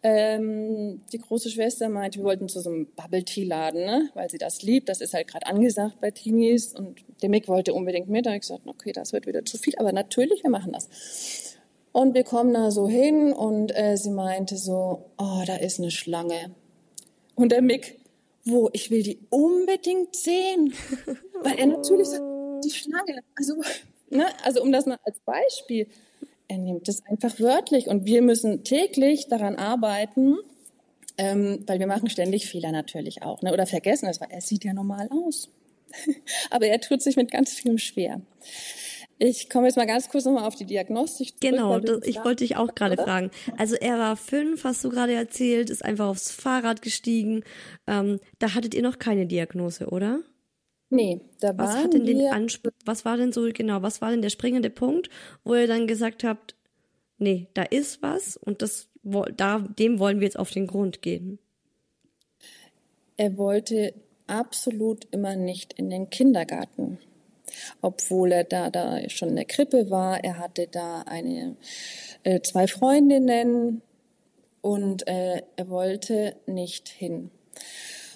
[0.03, 4.11] ähm, die große Schwester meinte, wir wollten zu so einem Bubble-Tea-Laden, ne?
[4.15, 4.89] weil sie das liebt.
[4.89, 6.75] Das ist halt gerade angesagt bei Teenies.
[6.75, 8.27] Und der Mick wollte unbedingt mit.
[8.27, 9.75] Da habe ich gesagt, okay, das wird wieder zu viel.
[9.77, 10.89] Aber natürlich, wir machen das.
[11.93, 15.93] Und wir kommen da so hin und äh, sie meinte so, oh, da ist eine
[15.93, 16.53] Schlange.
[17.37, 18.01] Und der Mick,
[18.45, 18.69] wo?
[18.73, 20.75] Ich will die unbedingt sehen.
[21.43, 22.25] Weil er natürlich sagt,
[22.65, 23.21] die Schlange.
[23.37, 23.55] Also,
[24.15, 25.87] ne, also um das mal als Beispiel,
[26.49, 30.37] er nimmt es einfach wörtlich und wir müssen täglich daran arbeiten,
[31.17, 33.53] ähm, weil wir machen ständig Fehler natürlich auch, ne?
[33.53, 35.49] oder vergessen es, weil er sieht ja normal aus.
[36.51, 38.21] Aber er tut sich mit ganz vielem schwer.
[39.19, 41.41] Ich komme jetzt mal ganz kurz nochmal auf die Diagnostik zurück.
[41.41, 43.31] Genau, das, ich wollte dich auch gerade fragen.
[43.57, 47.45] Also er war fünf, hast du gerade erzählt, ist einfach aufs Fahrrad gestiegen.
[47.87, 50.21] Ähm, da hattet ihr noch keine Diagnose, oder?
[50.91, 52.21] Nee, da Was hat denn den
[52.85, 55.11] was war denn so genau, was war denn der springende Punkt,
[55.43, 56.55] wo ihr dann gesagt habt,
[57.19, 58.89] nee, da ist was und das
[59.37, 61.39] da dem wollen wir jetzt auf den Grund gehen.
[63.17, 63.95] er wollte
[64.27, 66.99] absolut immer nicht in den Kindergarten.
[67.83, 71.57] Obwohl er da, da schon in der Krippe war, er hatte da eine,
[72.25, 73.83] äh, zwei Freundinnen
[74.61, 77.31] und äh, er wollte nicht hin.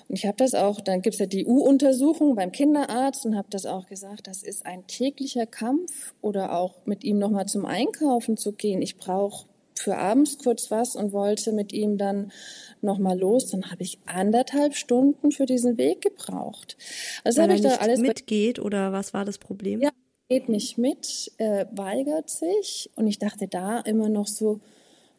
[0.08, 3.66] Und ich habe das auch, dann gibt's ja die U-Untersuchung beim Kinderarzt und habe das
[3.66, 8.52] auch gesagt, das ist ein täglicher Kampf oder auch mit ihm nochmal zum Einkaufen zu
[8.52, 8.80] gehen.
[8.80, 12.32] Ich brauche für abends kurz was und wollte mit ihm dann
[12.80, 13.50] nochmal los.
[13.50, 16.76] Dann habe ich anderthalb Stunden für diesen Weg gebraucht.
[17.24, 19.80] Also habe ich da alles mitgeht oder was war das Problem?
[19.80, 19.90] ja,
[20.28, 22.90] geht nicht mit, äh, weigert sich.
[22.96, 24.60] Und ich dachte da immer noch so,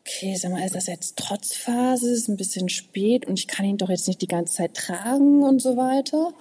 [0.09, 3.77] okay, sag mal, ist das jetzt Trotzphase, ist ein bisschen spät und ich kann ihn
[3.77, 6.33] doch jetzt nicht die ganze Zeit tragen und so weiter.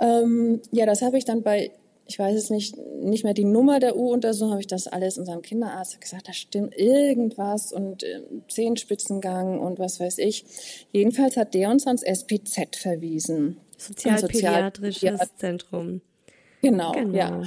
[0.00, 1.72] Ähm, ja, das habe ich dann bei
[2.10, 5.42] ich weiß es nicht, nicht mehr die Nummer der U-Untersuchung, habe ich das alles unserem
[5.42, 10.46] Kinderarzt gesagt, da stimmt irgendwas und äh, Zehenspitzengang und was weiß ich.
[10.90, 13.58] Jedenfalls hat der uns ans SPZ verwiesen.
[13.76, 16.00] Sozialpädiatrisches Sozial Zentrum.
[16.62, 17.42] Genau, genau, ja.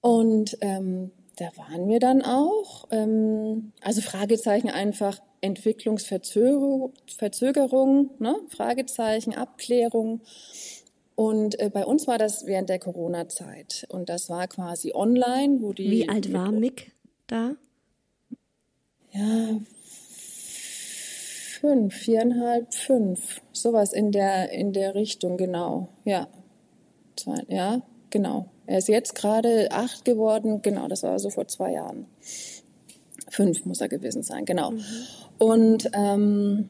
[0.00, 2.88] Und ähm, da waren wir dann auch.
[2.90, 8.36] Ähm, also Fragezeichen einfach Entwicklungsverzögerung, Verzögerung, ne?
[8.48, 10.22] Fragezeichen, Abklärung.
[11.14, 13.86] Und äh, bei uns war das während der Corona-Zeit.
[13.90, 15.90] Und das war quasi online, wo die.
[15.90, 16.92] Wie alt war Mick
[17.26, 17.56] da?
[19.12, 19.60] Ja,
[21.60, 23.40] fünf, viereinhalb, fünf.
[23.52, 25.88] Sowas in der, in der Richtung, genau.
[26.04, 26.28] Ja.
[27.48, 28.50] Ja, genau.
[28.66, 30.62] Er ist jetzt gerade acht geworden.
[30.62, 32.06] Genau, das war so vor zwei Jahren.
[33.30, 34.72] Fünf muss er gewesen sein, genau.
[34.72, 34.84] Mhm.
[35.38, 36.68] Und ähm,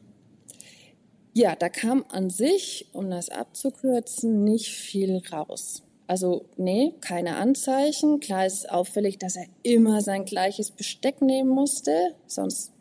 [1.33, 5.83] ja, da kam an sich, um das abzukürzen, nicht viel raus.
[6.07, 8.19] Also nee, keine Anzeichen.
[8.19, 12.71] Klar ist es auffällig, dass er immer sein gleiches Besteck nehmen musste, sonst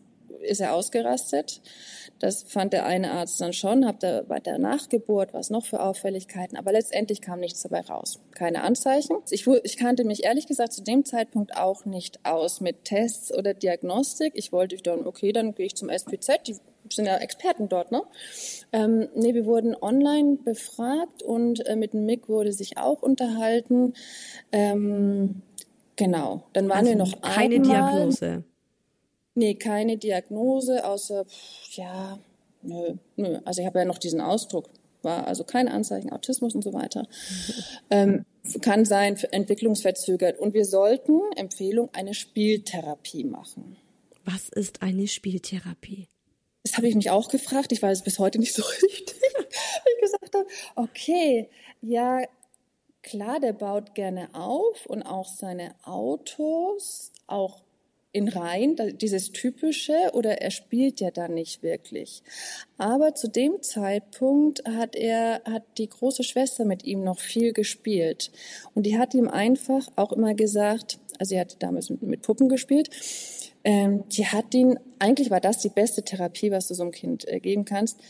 [0.42, 1.60] ist er ausgerastet.
[2.18, 5.82] Das fand der eine Arzt dann schon, hab da bei der Nachgeburt was noch für
[5.82, 8.20] Auffälligkeiten, aber letztendlich kam nichts dabei raus.
[8.32, 9.16] Keine Anzeichen.
[9.30, 13.52] Ich, ich kannte mich ehrlich gesagt zu dem Zeitpunkt auch nicht aus mit Tests oder
[13.52, 14.32] Diagnostik.
[14.34, 16.56] Ich wollte dann, okay, dann gehe ich zum SPZ, die
[16.90, 18.02] sind ja Experten dort, ne?
[18.72, 23.94] Ähm, nee, wir wurden online befragt und äh, mit dem Mick wurde sich auch unterhalten.
[24.52, 25.42] Ähm,
[25.96, 28.44] genau, dann waren also wir noch keine einmal, Diagnose.
[29.36, 31.26] Nee, keine Diagnose, außer,
[31.72, 32.18] ja,
[32.62, 33.38] nö, nö.
[33.44, 34.70] Also ich habe ja noch diesen Ausdruck,
[35.02, 37.06] war also kein Anzeichen, Autismus und so weiter.
[37.90, 38.24] ähm,
[38.62, 40.38] kann sein, entwicklungsverzögert.
[40.38, 43.76] Und wir sollten, Empfehlung, eine Spieltherapie machen.
[44.24, 46.08] Was ist eine Spieltherapie?
[46.62, 47.72] Das habe ich mich auch gefragt.
[47.72, 49.20] Ich weiß es bis heute nicht so richtig.
[49.20, 50.46] ich gesagt habe,
[50.76, 51.50] okay,
[51.82, 52.22] ja,
[53.02, 57.65] klar, der baut gerne auf und auch seine Autos, auch
[58.16, 62.22] in Reihen, dieses typische, oder er spielt ja dann nicht wirklich.
[62.78, 68.32] Aber zu dem Zeitpunkt hat er, hat die große Schwester mit ihm noch viel gespielt.
[68.74, 72.48] Und die hat ihm einfach auch immer gesagt, also sie hat damals mit, mit Puppen
[72.48, 72.88] gespielt,
[73.64, 77.28] ähm, die hat ihn, eigentlich war das die beste Therapie, was du so einem Kind
[77.28, 78.00] äh, geben kannst.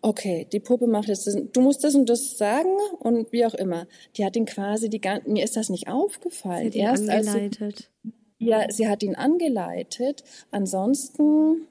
[0.00, 3.52] Okay, die Puppe macht jetzt das, du musst das und das sagen und wie auch
[3.52, 3.86] immer.
[4.16, 6.72] Die hat ihn quasi die ganze, mir ist das nicht aufgefallen.
[6.72, 7.90] Sie hat ihn Erst angeleitet.
[8.02, 8.10] Sie,
[8.40, 10.24] ja, sie hat ihn angeleitet.
[10.50, 11.68] Ansonsten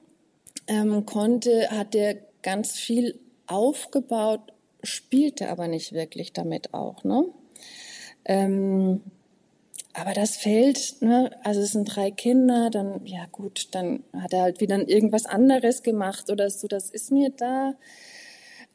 [0.66, 4.40] ähm, konnte, hat er ganz viel aufgebaut,
[4.82, 7.24] spielte aber nicht wirklich damit auch, ne?
[8.24, 9.02] Ähm,
[9.92, 14.42] aber das fällt, ne, also es sind drei Kinder, dann, ja gut, dann hat er
[14.42, 17.74] halt wieder irgendwas anderes gemacht oder so, das ist mir da,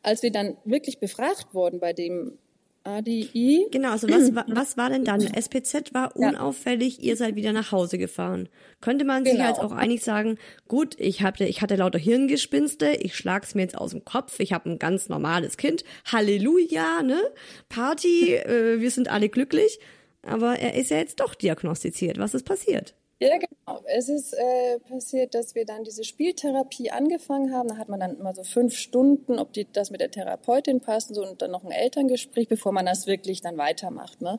[0.03, 2.37] als wir dann wirklich befragt wurden bei dem
[2.85, 3.67] ADI.
[3.71, 5.21] Genau, also was, was war denn dann?
[5.21, 8.47] SPZ war unauffällig, ihr seid wieder nach Hause gefahren.
[8.81, 9.47] Könnte man sich genau.
[9.47, 13.77] jetzt auch eigentlich sagen, gut, ich hatte, ich hatte lauter Hirngespinste, ich schlag's mir jetzt
[13.77, 17.21] aus dem Kopf, ich habe ein ganz normales Kind, Halleluja, ne?
[17.69, 19.79] Party, äh, wir sind alle glücklich.
[20.21, 22.17] Aber er ist ja jetzt doch diagnostiziert.
[22.17, 22.95] Was ist passiert?
[23.19, 23.81] Ja, genau.
[23.85, 27.69] Es ist äh, passiert, dass wir dann diese Spieltherapie angefangen haben.
[27.69, 31.09] Da hat man dann immer so fünf Stunden, ob die, das mit der Therapeutin passt
[31.09, 34.21] und, so, und dann noch ein Elterngespräch, bevor man das wirklich dann weitermacht.
[34.21, 34.37] Ne?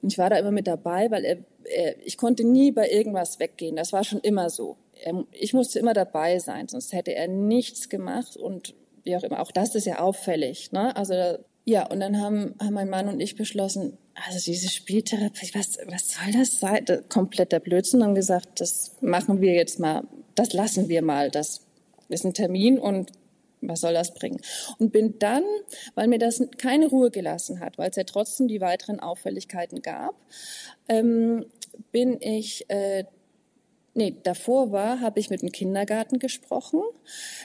[0.00, 3.38] Und ich war da immer mit dabei, weil er, er, ich konnte nie bei irgendwas
[3.38, 3.76] weggehen.
[3.76, 4.78] Das war schon immer so.
[5.04, 8.74] Er, ich musste immer dabei sein, sonst hätte er nichts gemacht und
[9.04, 9.40] wie auch immer.
[9.40, 10.72] Auch das ist ja auffällig.
[10.72, 10.96] Ne?
[10.96, 15.78] Also ja, und dann haben, haben mein Mann und ich beschlossen, also diese Spieltherapie, was,
[15.86, 16.86] was soll das sein?
[17.08, 18.04] Kompletter Blödsinn.
[18.04, 20.04] Haben gesagt, das machen wir jetzt mal,
[20.36, 21.66] das lassen wir mal, das
[22.08, 23.10] ist ein Termin und
[23.60, 24.40] was soll das bringen?
[24.78, 25.42] Und bin dann,
[25.96, 30.14] weil mir das keine Ruhe gelassen hat, weil es ja trotzdem die weiteren Auffälligkeiten gab,
[30.88, 31.46] ähm,
[31.90, 33.04] bin ich äh,
[33.96, 36.82] nee, davor war, habe ich mit dem Kindergarten gesprochen.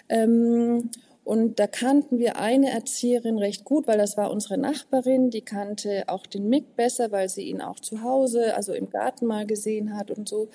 [0.10, 0.92] Ähm,
[1.32, 5.30] und da kannten wir eine Erzieherin recht gut, weil das war unsere Nachbarin.
[5.30, 9.28] Die kannte auch den Mick besser, weil sie ihn auch zu Hause, also im Garten
[9.28, 10.50] mal gesehen hat und so.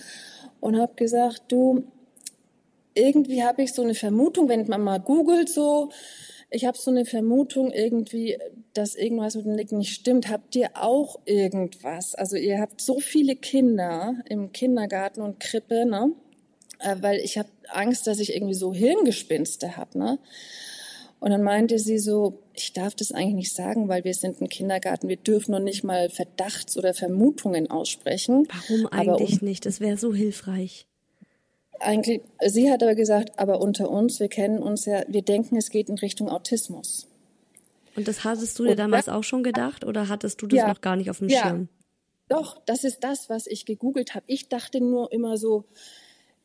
[0.61, 1.85] Und habe gesagt, du,
[2.93, 5.89] irgendwie habe ich so eine Vermutung, wenn man mal googelt so,
[6.51, 8.37] ich habe so eine Vermutung irgendwie,
[8.75, 10.29] dass irgendwas mit dem Nick nicht stimmt.
[10.29, 12.15] Habt ihr auch irgendwas?
[12.15, 16.13] Also ihr habt so viele Kinder im Kindergarten und Krippe, ne?
[16.79, 19.99] Äh, weil ich habe Angst, dass ich irgendwie so Hirngespinste habe.
[19.99, 20.19] Ne?
[21.19, 24.49] Und dann meinte sie so, ich darf das eigentlich nicht sagen, weil wir sind ein
[24.49, 28.47] Kindergarten, wir dürfen noch nicht mal Verdachts- oder Vermutungen aussprechen.
[28.69, 29.65] Warum eigentlich um, nicht?
[29.65, 30.87] Das wäre so hilfreich.
[31.81, 35.71] Eigentlich, sie hat aber gesagt, aber unter uns, wir kennen uns ja, wir denken, es
[35.71, 37.07] geht in Richtung Autismus.
[37.97, 40.81] Und das hattest du dir damals auch schon gedacht oder hattest du das ja, noch
[40.83, 41.41] gar nicht auf dem ja.
[41.41, 41.69] Schirm?
[42.29, 44.25] Doch, das ist das, was ich gegoogelt habe.
[44.27, 45.65] Ich dachte nur immer so,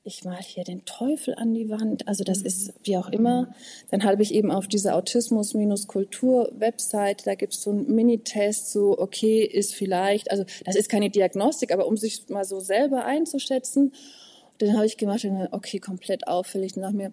[0.03, 2.07] ich mal hier den Teufel an die Wand.
[2.07, 3.53] Also das ist wie auch immer.
[3.91, 9.43] Dann habe ich eben auf dieser Autismus-Kultur-Website, da gibt es so einen Mini-Test, so okay,
[9.43, 13.93] ist vielleicht, also das ist keine Diagnostik, aber um sich mal so selber einzuschätzen.
[14.57, 16.75] Dann habe ich gemacht, okay, komplett auffällig.
[16.77, 17.11] Nach mir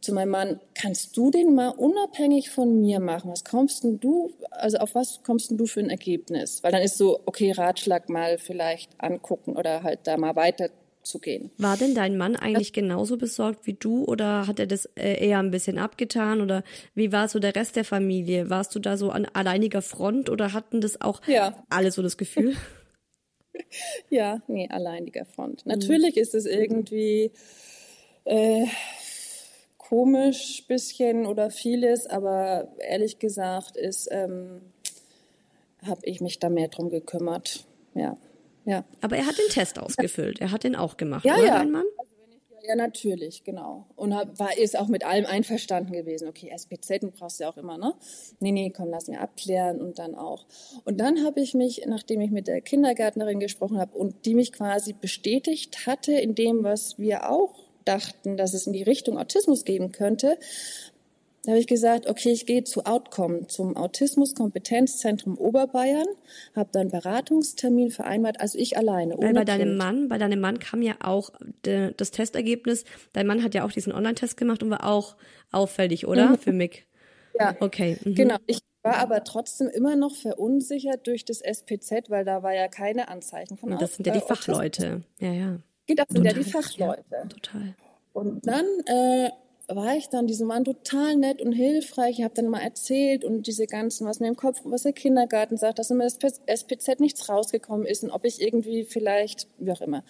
[0.00, 3.30] zu meinem Mann, kannst du den mal unabhängig von mir machen?
[3.30, 6.62] Was kommst denn du, also auf was kommst denn du für ein Ergebnis?
[6.62, 10.70] Weil dann ist so, okay, Ratschlag mal vielleicht angucken oder halt da mal weiter
[11.10, 11.50] zu gehen.
[11.58, 15.38] War denn dein Mann eigentlich genauso besorgt wie du oder hat er das äh, eher
[15.40, 16.62] ein bisschen abgetan oder
[16.94, 18.48] wie war so der Rest der Familie?
[18.48, 21.62] Warst du da so an alleiniger Front oder hatten das auch Ja.
[21.68, 22.54] alle so das Gefühl?
[24.10, 25.66] Ja, nee, alleiniger Front.
[25.66, 27.30] Natürlich ist es irgendwie
[28.24, 28.66] äh,
[29.78, 34.60] komisch bisschen oder vieles, aber ehrlich gesagt ist, ähm,
[35.84, 37.64] habe ich mich da mehr drum gekümmert.
[37.94, 38.16] Ja,
[38.64, 38.84] ja.
[39.00, 40.40] Aber er hat den Test ausgefüllt.
[40.40, 41.58] Er hat den auch gemacht, Ja, oder ja.
[41.58, 41.84] dein Mann?
[42.62, 43.86] Ja, natürlich, genau.
[43.96, 46.28] Und hab, war, ist auch mit allem einverstanden gewesen.
[46.28, 47.94] Okay, SPZ brauchst du ja auch immer, ne?
[48.38, 50.46] Nee, nee, komm, lass mir abklären und dann auch.
[50.84, 54.52] Und dann habe ich mich, nachdem ich mit der Kindergärtnerin gesprochen habe und die mich
[54.52, 59.64] quasi bestätigt hatte in dem, was wir auch dachten, dass es in die Richtung Autismus
[59.64, 60.38] geben könnte,
[61.50, 66.06] da habe ich gesagt, okay, ich gehe zu Outcome, zum Autismus-Kompetenzzentrum Oberbayern,
[66.54, 69.78] habe dann Beratungstermin vereinbart, also ich alleine, Weil bei deinem Kind.
[69.78, 71.30] Mann, bei deinem Mann kam ja auch
[71.66, 72.84] de, das Testergebnis.
[73.14, 75.16] Dein Mann hat ja auch diesen Online-Test gemacht und war auch
[75.50, 76.38] auffällig, oder?
[76.38, 76.86] Für Mick.
[77.36, 77.56] Ja.
[77.58, 77.98] Okay.
[78.04, 78.14] Mhm.
[78.14, 78.36] Genau.
[78.46, 83.08] Ich war aber trotzdem immer noch verunsichert durch das SPZ, weil da war ja keine
[83.08, 84.38] Anzeichen von das sind ja die äh, Autismus.
[84.56, 85.02] Fachleute.
[85.18, 85.58] Ja, ja.
[85.88, 87.28] Das sind ja die Total, Fachleute.
[87.28, 87.74] Total.
[88.12, 89.30] Und dann äh,
[89.76, 92.18] war ich dann, diese waren total nett und hilfreich.
[92.18, 95.56] Ich habe dann mal erzählt und diese ganzen, was mir im Kopf, was der Kindergarten
[95.56, 99.80] sagt, dass immer das SPZ nichts rausgekommen ist und ob ich irgendwie vielleicht, wie auch
[99.80, 100.04] immer.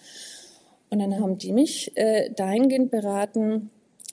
[0.89, 3.69] Und dann haben die mich äh, dahingehend beraten,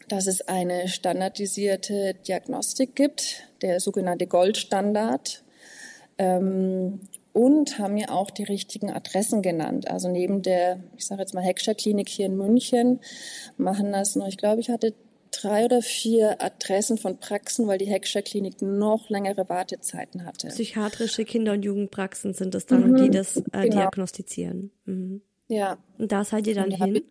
[0.09, 5.43] dass es eine standardisierte Diagnostik gibt, der sogenannte Goldstandard.
[6.19, 7.01] Ähm,
[7.33, 9.89] und haben mir auch die richtigen Adressen genannt.
[9.89, 12.99] Also neben der, ich sage jetzt mal Heckscher Klinik hier in München,
[13.57, 14.93] machen das noch, ich glaube, ich hatte
[15.31, 20.49] drei oder vier Adressen von Praxen, weil die Heckscher Klinik noch längere Wartezeiten hatte.
[20.49, 23.77] Psychiatrische Kinder- und Jugendpraxen sind es dann, die das äh, genau.
[23.77, 24.71] diagnostizieren.
[24.85, 25.23] Mhm.
[25.49, 27.03] Ja, Und da seid ihr dann Und hin?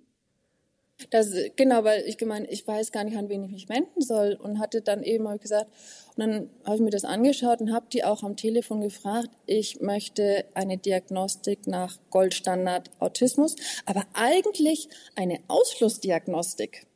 [1.11, 4.33] Das, genau, weil ich gemeint, ich weiß gar nicht, an wen ich mich wenden soll
[4.33, 5.69] und hatte dann eben hab gesagt,
[6.15, 9.79] und dann habe ich mir das angeschaut und habe die auch am Telefon gefragt, ich
[9.79, 16.87] möchte eine Diagnostik nach Goldstandard Autismus, aber eigentlich eine Ausschlussdiagnostik.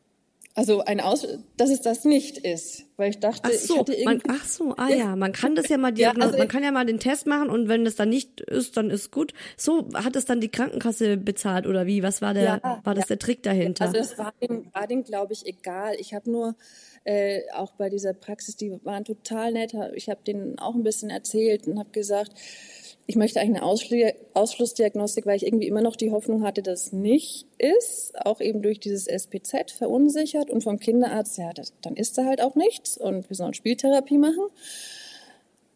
[0.54, 3.94] Also ein Aus, dass es das nicht ist, weil ich dachte, Ach ich so, hatte
[4.04, 6.50] man, irgendwie ach so, ah ja, man kann das ja mal Ja, also man ich-
[6.52, 9.34] kann ja mal den Test machen und wenn das dann nicht ist, dann ist gut.
[9.56, 12.04] So hat es dann die Krankenkasse bezahlt oder wie?
[12.04, 13.16] Was war der, Ja, war das ja.
[13.16, 13.86] der Trick dahinter?
[13.86, 15.96] Also es war denen, war denen glaube ich, egal.
[16.00, 16.56] Ich habe nur
[17.06, 19.74] äh, auch bei dieser Praxis, die waren total nett.
[19.96, 22.34] Ich habe denen auch ein bisschen erzählt und habe gesagt,
[23.08, 26.88] ich möchte eigentlich eine Ausschli Ausschlussdiagnostik, weil ich irgendwie immer noch die Hoffnung hatte, dass
[26.88, 28.14] es nicht ist.
[28.26, 32.42] Auch eben durch dieses SPZ verunsichert und vom Kinderarzt, ja, das, dann ist da halt
[32.42, 34.46] auch nichts und wir sollen Spieltherapie machen.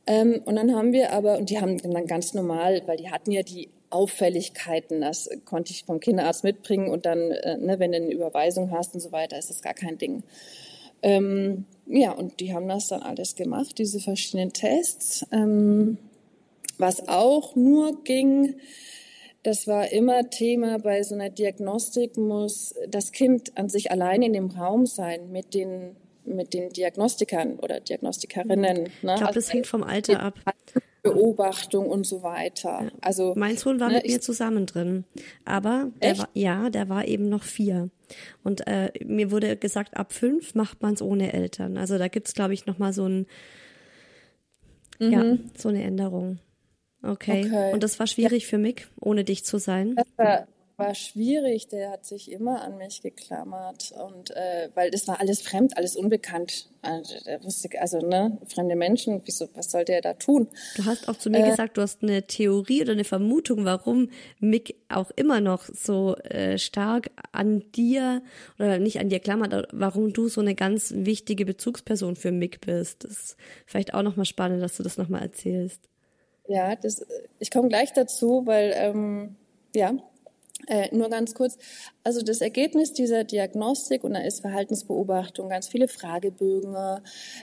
[0.08, 3.32] Ähm, und dann haben wir aber, und die haben dann ganz normal, weil die hatten
[3.32, 7.98] ja die Auffälligkeiten, das konnte ich vom Kinderarzt mitbringen und dann, äh, ne, wenn du
[7.98, 10.24] eine Überweisung hast und so weiter, ist das gar kein Ding.
[11.02, 15.26] Ähm, ja, und die haben das dann alles gemacht, diese verschiedenen Tests.
[15.32, 15.98] Ähm,
[16.78, 18.56] was auch nur ging,
[19.46, 24.34] das war immer Thema bei so einer Diagnostik, muss das Kind an sich allein in
[24.34, 28.90] dem Raum sein mit den, mit den Diagnostikern oder Diagnostikerinnen.
[29.04, 29.14] Ne?
[29.14, 30.40] ich glaube, das hängt vom Alter ab.
[31.04, 32.92] Beobachtung und so weiter.
[33.02, 35.04] Also Mein Sohn war ne, mit mir zusammen drin,
[35.46, 37.92] aber der war, ja, der war eben noch vier.
[38.44, 41.78] Und äh, mir wurde gesagt, ab fünf macht man es ohne Eltern.
[41.78, 43.28] Also da gibt's, glaube ich, noch mal so ein,
[44.98, 46.40] ja, so eine Änderung.
[47.06, 47.46] Okay.
[47.46, 47.74] Okay.
[47.74, 49.96] Und das war schwierig für mich, ohne dich zu sein.
[49.96, 55.08] Das war, war schwierig, der hat sich immer an mich geklammert und äh, weil das
[55.08, 56.70] war alles fremd, alles unbekannt.
[56.82, 60.48] Also, der wusste, also ne, fremde Menschen, wieso, was soll der da tun?
[60.76, 64.76] Du hast auch zu mir gesagt, du hast eine Theorie oder eine Vermutung, warum Mick
[64.90, 68.22] auch immer noch so äh, stark an dir
[68.60, 73.04] oder nicht an dir klammert, warum du so eine ganz wichtige Bezugsperson für Mick bist.
[73.04, 75.82] Das ist vielleicht auch nochmal spannend, dass du das nochmal erzählst.
[76.48, 77.06] Ja, das,
[77.40, 79.36] ich komme gleich dazu, weil ähm,
[79.76, 79.96] ja,
[80.68, 81.58] Äh, nur ganz kurz,
[82.04, 86.76] also das Ergebnis dieser Diagnostik, und da ist Verhaltensbeobachtung, ganz viele Fragebögen,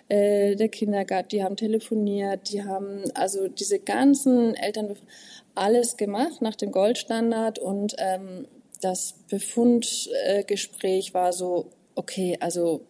[0.09, 4.97] äh, der Kindergarten, die haben telefoniert, die haben also diese ganzen Eltern
[5.55, 8.49] alles gemacht nach dem Goldstandard und ähm,
[8.81, 12.81] das Befundgespräch äh, war so, okay, also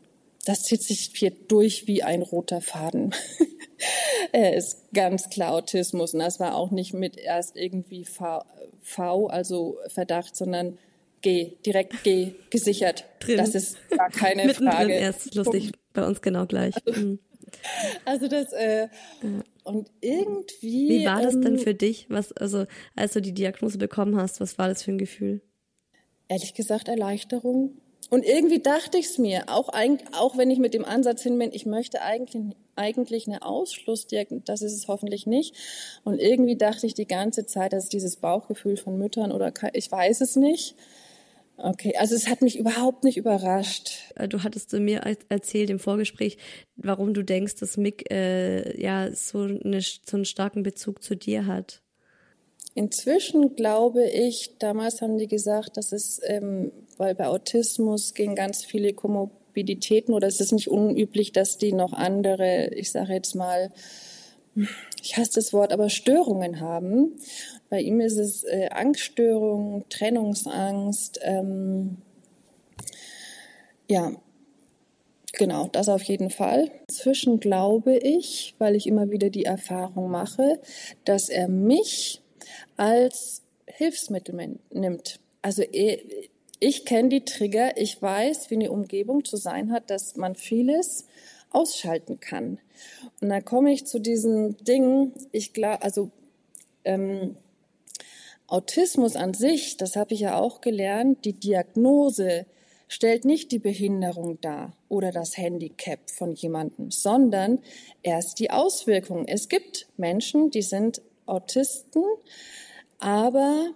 [0.47, 3.15] das zieht sich hier durch wie ein roter Faden.
[4.33, 8.43] er ist ganz klar Autismus und das war auch nicht mit erst irgendwie v,
[8.80, 10.78] v also Verdacht, sondern
[11.20, 13.05] G, direkt G, gesichert.
[13.20, 13.37] Drin.
[13.37, 14.93] Das ist gar keine Mittendrin Frage.
[14.93, 16.74] Erst lustig, bei uns genau gleich.
[16.87, 17.18] Also, mhm.
[18.05, 18.89] also das äh,
[19.62, 20.89] und irgendwie.
[20.89, 22.07] Wie war das ähm, denn für dich?
[22.09, 22.66] Was also
[22.97, 25.43] als du die Diagnose bekommen hast, was war das für ein Gefühl?
[26.28, 27.76] Ehrlich gesagt Erleichterung,
[28.12, 29.70] und irgendwie dachte ich es mir, auch,
[30.12, 34.62] auch wenn ich mit dem Ansatz hin bin, ich möchte eigentlich, eigentlich eine Ausschlussdiagnose, das
[34.62, 35.55] ist es hoffentlich nicht.
[36.05, 40.20] Und irgendwie dachte ich die ganze Zeit, dass dieses Bauchgefühl von Müttern oder ich weiß
[40.20, 40.77] es nicht.
[41.59, 44.12] Okay, also es hat mich überhaupt nicht überrascht.
[44.16, 46.39] Äh, du hattest mir erzählt im Vorgespräch,
[46.77, 51.47] warum du denkst, dass Mick äh, ja so, eine, so einen starken Bezug zu dir
[51.47, 51.83] hat.
[52.75, 58.64] Inzwischen glaube ich, damals haben die gesagt, dass es, ähm, weil bei Autismus gehen ganz
[58.64, 58.95] viele
[59.53, 63.71] Komorbiditäten oder es ist nicht unüblich, dass die noch andere, ich sage jetzt mal,
[65.03, 67.13] ich hasse das Wort, aber Störungen haben.
[67.71, 71.99] Bei ihm ist es äh, Angststörungen, Trennungsangst, ähm,
[73.89, 74.13] ja,
[75.35, 76.71] Genau, das auf jeden Fall.
[76.89, 80.61] Inzwischen glaube ich, weil ich immer wieder die Erfahrung mache,
[81.07, 82.21] dass er mich
[82.77, 85.21] als Hilfsmittel nimmt.
[85.41, 86.29] Also eh,
[86.63, 91.09] ich kenne die Trigger, ich weiß, wie eine Umgebung zu sein hat, dass man vieles
[91.51, 92.61] ausschalten kann.
[93.21, 96.13] Und da komme ich zu diesen Dingen, ich glaube, also
[96.85, 97.37] ähm,
[98.47, 102.47] Autismus an sich, das habe ich ja auch gelernt, die Diagnose
[102.87, 107.59] stellt nicht die Behinderung dar oder das Handicap von jemandem, sondern
[108.05, 109.27] erst die Auswirkungen.
[109.27, 112.05] Es gibt Menschen, die sind Autisten,
[113.01, 113.73] aber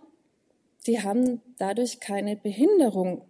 [0.86, 3.22] die haben dadurch keine Behinderung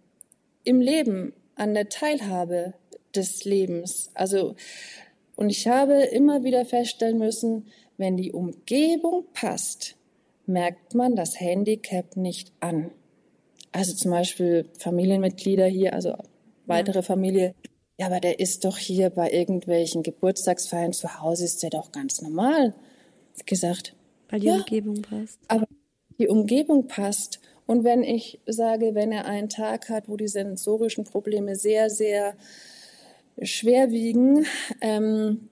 [0.63, 2.73] im Leben, an der Teilhabe
[3.15, 4.11] des Lebens.
[4.13, 4.55] Also,
[5.35, 9.95] und ich habe immer wieder feststellen müssen, wenn die Umgebung passt,
[10.45, 12.91] merkt man das Handicap nicht an.
[13.71, 16.15] Also zum Beispiel Familienmitglieder hier, also
[16.65, 17.01] weitere ja.
[17.01, 17.55] Familie.
[17.99, 22.21] Ja, aber der ist doch hier bei irgendwelchen Geburtstagsfeiern zu Hause, ist der doch ganz
[22.21, 22.73] normal.
[23.45, 23.95] Gesagt.
[24.29, 25.39] Weil die ja, Umgebung passt.
[25.47, 25.66] Aber
[26.17, 27.39] die Umgebung passt.
[27.65, 32.35] Und wenn ich sage, wenn er einen Tag hat, wo die sensorischen Probleme sehr, sehr
[33.41, 34.45] schwer wiegen,
[34.81, 35.49] ähm,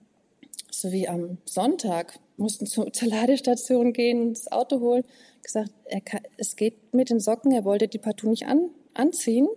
[0.72, 5.04] so wie am Sonntag, mussten zur, zur Ladestation gehen, das Auto holen,
[5.42, 5.72] gesagt,
[6.06, 9.48] kann, es geht mit den Socken, er wollte die partout nicht an, anziehen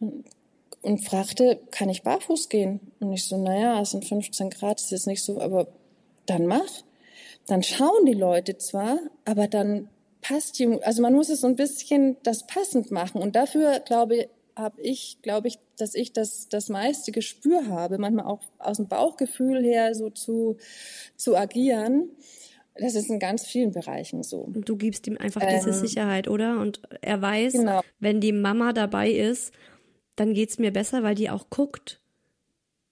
[0.00, 0.24] und,
[0.82, 2.80] und fragte, kann ich barfuß gehen?
[3.00, 5.68] Und ich so, naja, es sind 15 Grad, es ist nicht so, aber
[6.26, 6.82] dann mach.
[7.46, 9.88] Dann schauen die Leute zwar, aber dann
[10.22, 13.20] passt die, also man muss es so ein bisschen das passend machen.
[13.20, 18.26] Und dafür glaube habe ich, glaube ich, dass ich das, das meiste Gespür habe, manchmal
[18.26, 20.56] auch aus dem Bauchgefühl her so zu,
[21.16, 22.10] zu agieren.
[22.74, 24.38] Das ist in ganz vielen Bereichen so.
[24.38, 26.58] Und du gibst ihm einfach ähm, diese Sicherheit, oder?
[26.60, 27.82] Und er weiß, genau.
[28.00, 29.52] wenn die Mama dabei ist,
[30.16, 32.00] dann geht's mir besser, weil die auch guckt.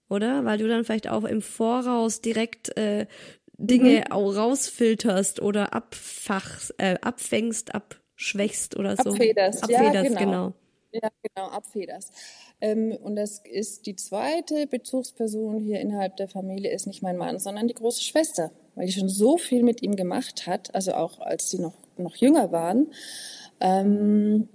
[0.09, 0.45] Oder?
[0.45, 3.07] Weil du dann vielleicht auch im Voraus direkt äh,
[3.61, 4.11] Dinge mhm.
[4.11, 9.11] auch rausfilterst oder abfachst, äh, abfängst, abschwächst oder so.
[9.11, 10.19] Abfederst, abfederst ja, genau.
[10.19, 10.53] genau.
[10.93, 12.11] Ja, genau, abfederst.
[12.59, 17.39] Ähm, und das ist die zweite Bezugsperson hier innerhalb der Familie, ist nicht mein Mann,
[17.39, 21.19] sondern die große Schwester, weil die schon so viel mit ihm gemacht hat, also auch
[21.19, 22.91] als sie noch, noch jünger waren.
[23.61, 24.49] Ähm,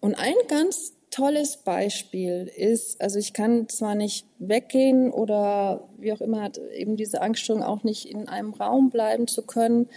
[0.00, 6.20] und ein ganz tolles Beispiel ist, also ich kann zwar nicht weggehen oder wie auch
[6.20, 9.88] immer, hat eben diese Angststörung auch nicht in einem Raum bleiben zu können,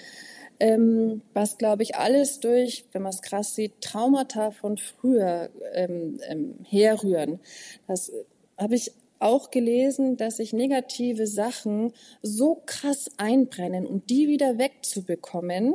[0.59, 6.20] ähm, was glaube ich alles durch, wenn man es krass sieht, Traumata von früher ähm,
[6.28, 7.39] ähm, herrühren.
[7.88, 8.11] Das
[8.57, 15.74] habe ich auch gelesen, dass sich negative Sachen so krass einbrennen und die wieder wegzubekommen.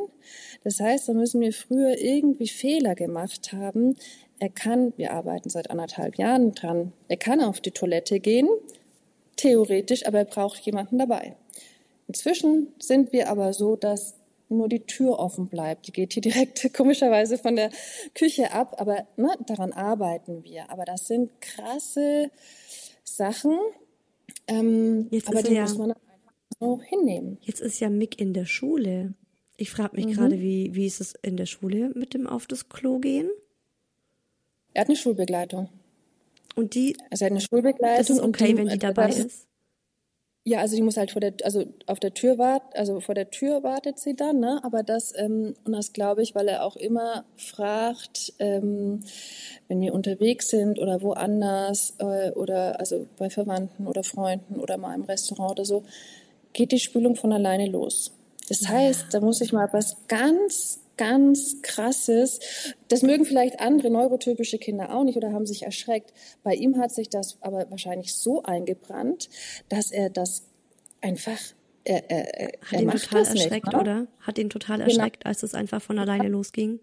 [0.65, 3.97] Das heißt, da müssen wir früher irgendwie Fehler gemacht haben,
[4.41, 8.49] er kann, wir arbeiten seit anderthalb Jahren dran, er kann auf die Toilette gehen,
[9.37, 11.37] theoretisch, aber er braucht jemanden dabei.
[12.07, 14.15] Inzwischen sind wir aber so, dass
[14.49, 15.87] nur die Tür offen bleibt.
[15.87, 17.71] Die geht hier direkt komischerweise von der
[18.15, 20.71] Küche ab, aber ne, daran arbeiten wir.
[20.71, 22.31] Aber das sind krasse
[23.05, 23.59] Sachen,
[24.47, 27.39] ähm, aber die ja, muss man einfach so hinnehmen.
[27.43, 29.15] Jetzt ist ja Mick in der Schule.
[29.57, 30.13] Ich frage mich mhm.
[30.13, 33.29] gerade, wie, wie ist es in der Schule mit dem auf das Klo gehen?
[34.75, 35.69] Er hat eine Schulbegleitung.
[36.55, 36.97] Und die?
[37.11, 37.99] Also er hat eine Schulbegleitung.
[37.99, 39.49] Das ist okay, die, wenn die dabei ist.
[40.49, 43.29] Ja, also die muss halt vor der, also auf der Tür warten, also vor der
[43.29, 44.61] Tür wartet sie dann, ne?
[44.63, 49.01] Aber das, ähm, und das glaube ich, weil er auch immer fragt, ähm,
[49.69, 54.95] wenn wir unterwegs sind oder woanders äh, oder also bei Verwandten oder Freunden oder mal
[54.95, 55.83] im Restaurant oder so,
[56.55, 58.13] geht die Spülung von alleine los.
[58.49, 62.41] Das heißt, da muss ich mal was ganz ganz krasses.
[62.89, 66.13] Das mögen vielleicht andere neurotypische Kinder auch nicht oder haben sich erschreckt.
[66.43, 69.31] Bei ihm hat sich das aber wahrscheinlich so eingebrannt,
[69.71, 70.43] dass er das
[71.01, 71.39] einfach
[71.85, 74.07] er, er, hat er ihn total erschreckt, nicht, oder?
[74.21, 74.89] Hat ihn total genau.
[74.91, 75.31] erschreckt, genau.
[75.31, 76.81] als es einfach von alleine losging.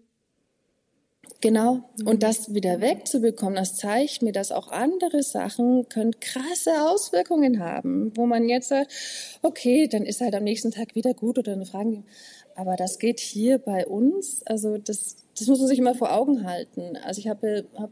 [1.40, 1.82] Genau.
[1.98, 2.06] Mhm.
[2.06, 8.16] Und das wieder wegzubekommen, das zeigt mir, dass auch andere Sachen können krasse Auswirkungen haben,
[8.16, 8.92] wo man jetzt sagt,
[9.42, 12.02] okay, dann ist halt am nächsten Tag wieder gut oder eine Frage.
[12.56, 16.44] Aber das geht hier bei uns, also das, das muss man sich immer vor Augen
[16.44, 16.96] halten.
[17.04, 17.90] Also ich habe hab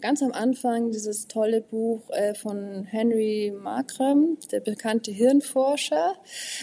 [0.00, 6.14] ganz am Anfang dieses tolle Buch äh, von Henry Markram, der bekannte Hirnforscher,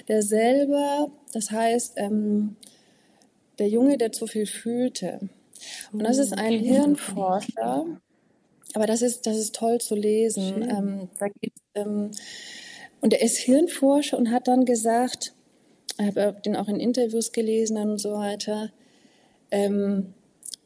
[0.07, 2.55] der selber, das heißt, ähm,
[3.59, 5.29] der Junge, der zu viel fühlte.
[5.93, 7.85] Und das ist ein Hirnforscher,
[8.73, 10.63] aber das ist, das ist toll zu lesen.
[10.63, 12.09] Ähm, da geht, ähm,
[13.01, 15.34] und er ist Hirnforscher und hat dann gesagt,
[15.99, 18.71] habe den auch in Interviews gelesen und so weiter.
[19.51, 20.13] Ähm,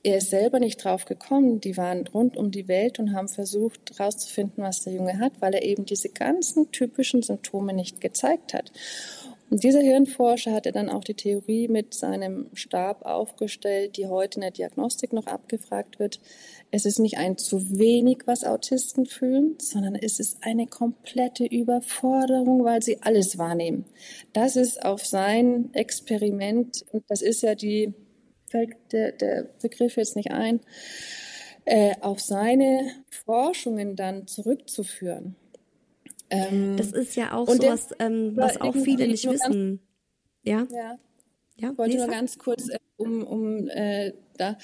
[0.01, 1.59] er ist selber nicht drauf gekommen.
[1.59, 5.53] Die waren rund um die Welt und haben versucht herauszufinden, was der Junge hat, weil
[5.53, 8.71] er eben diese ganzen typischen Symptome nicht gezeigt hat.
[9.49, 14.41] Und dieser Hirnforscher hatte dann auch die Theorie mit seinem Stab aufgestellt, die heute in
[14.41, 16.19] der Diagnostik noch abgefragt wird.
[16.69, 22.63] Es ist nicht ein zu wenig, was Autisten fühlen, sondern es ist eine komplette Überforderung,
[22.63, 23.85] weil sie alles wahrnehmen.
[24.33, 27.93] Das ist auf sein Experiment, und das ist ja die,
[28.51, 30.59] fällt der, der Begriff jetzt nicht ein,
[31.65, 35.35] äh, auf seine Forschungen dann zurückzuführen.
[36.29, 39.81] Ähm, das ist ja auch sowas, ähm, was auch viele nicht wissen.
[40.43, 40.67] ja?
[40.69, 40.97] Ja.
[41.57, 41.71] ja?
[41.71, 44.57] Ich wollte nur ganz kurz äh, um, um äh, da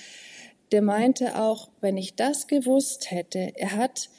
[0.71, 4.09] der meinte auch, wenn ich das gewusst hätte, er hat,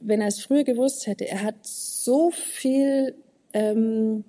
[0.00, 3.14] wenn er es früher gewusst hätte, er hat so viel,
[3.52, 4.24] ähm,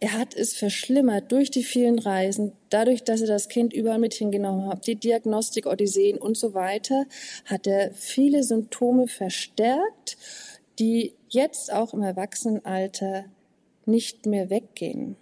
[0.00, 4.14] er hat es verschlimmert durch die vielen Reisen, dadurch, dass er das Kind überall mit
[4.14, 7.06] hingenommen hat, die Diagnostik, Odysseen und so weiter,
[7.46, 10.18] hat er viele Symptome verstärkt,
[10.78, 13.24] die jetzt auch im Erwachsenenalter
[13.84, 15.16] nicht mehr weggehen.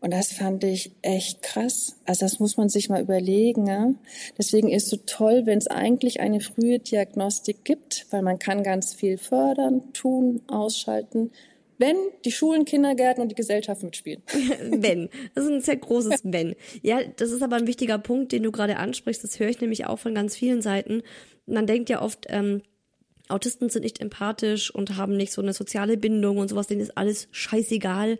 [0.00, 1.96] Und das fand ich echt krass.
[2.04, 3.66] Also das muss man sich mal überlegen.
[3.66, 3.94] Ja?
[4.36, 8.62] Deswegen ist es so toll, wenn es eigentlich eine frühe Diagnostik gibt, weil man kann
[8.62, 11.30] ganz viel fördern, tun, ausschalten,
[11.78, 14.22] wenn die Schulen, Kindergärten und die Gesellschaft mitspielen.
[14.70, 15.08] wenn.
[15.34, 16.54] Das ist ein sehr großes Wenn.
[16.82, 19.24] Ja, das ist aber ein wichtiger Punkt, den du gerade ansprichst.
[19.24, 21.02] Das höre ich nämlich auch von ganz vielen Seiten.
[21.46, 22.60] Man denkt ja oft, ähm,
[23.28, 26.96] Autisten sind nicht empathisch und haben nicht so eine soziale Bindung und sowas, denen ist
[26.96, 28.18] alles scheißegal.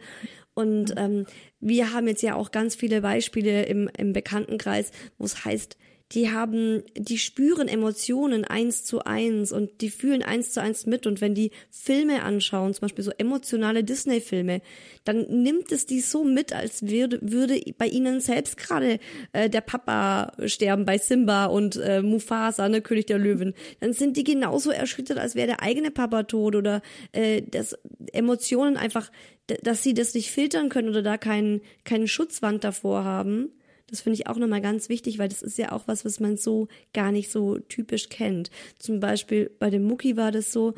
[0.54, 1.26] Und ähm,
[1.60, 5.76] wir haben jetzt ja auch ganz viele Beispiele im, im Bekanntenkreis, wo es heißt,
[6.12, 11.06] die haben, die spüren Emotionen eins zu eins und die fühlen eins zu eins mit.
[11.06, 14.60] Und wenn die Filme anschauen, zum Beispiel so emotionale Disney-Filme,
[15.04, 19.00] dann nimmt es die so mit, als würde, würde bei ihnen selbst gerade
[19.32, 23.54] äh, der Papa sterben bei Simba und äh, Mufasa, ne, König der Löwen.
[23.80, 26.82] Dann sind die genauso erschüttert, als wäre der eigene Papa tot oder
[27.12, 27.76] äh, dass
[28.12, 29.10] Emotionen einfach
[29.46, 33.52] dass sie das nicht filtern können oder da keinen keinen Schutzwand davor haben.
[33.88, 36.36] Das finde ich auch nochmal ganz wichtig, weil das ist ja auch was, was man
[36.36, 38.50] so gar nicht so typisch kennt.
[38.78, 40.74] Zum Beispiel bei dem Mucki war das so,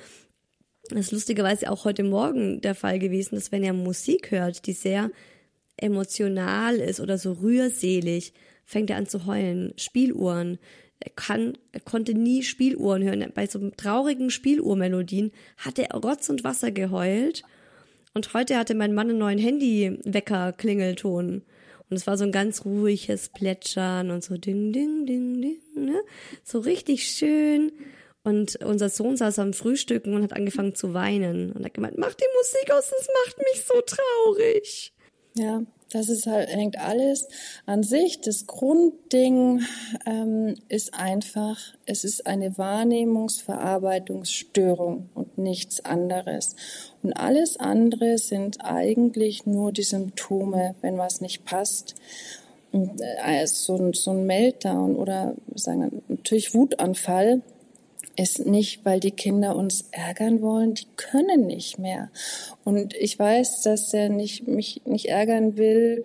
[0.91, 4.73] das ist lustigerweise auch heute Morgen der Fall gewesen, dass wenn er Musik hört, die
[4.73, 5.11] sehr
[5.77, 8.33] emotional ist oder so rührselig,
[8.65, 9.73] fängt er an zu heulen.
[9.77, 10.59] Spieluhren.
[10.99, 13.31] Er, kann, er konnte nie Spieluhren hören.
[13.35, 17.43] Bei so traurigen Spieluhrmelodien hat er Rotz und Wasser geheult
[18.15, 21.43] und heute hatte mein Mann einen neuen Handy-Wecker-Klingelton.
[21.89, 26.03] Und es war so ein ganz ruhiges Plätschern und so ding, ding, ding, ding, ne?
[26.43, 27.73] So richtig schön.
[28.25, 31.53] Und unser Sohn saß am Frühstücken und hat angefangen zu weinen.
[31.53, 34.93] Und hat gemeint, mach die Musik aus, das macht mich so traurig.
[35.35, 35.63] Ja,
[35.97, 37.27] das ist halt, hängt alles
[37.65, 38.21] an sich.
[38.21, 39.63] Das Grundding
[40.05, 46.55] ähm, ist einfach, es ist eine Wahrnehmungsverarbeitungsstörung und nichts anderes.
[47.03, 51.95] Und alles andere sind eigentlich nur die Symptome, wenn was nicht passt.
[52.73, 57.41] Und, äh, so, ein, so ein Meltdown oder sagen natürlich Wutanfall
[58.17, 62.11] ist nicht, weil die Kinder uns ärgern wollen, die können nicht mehr.
[62.65, 66.05] Und ich weiß, dass er nicht, mich nicht ärgern will,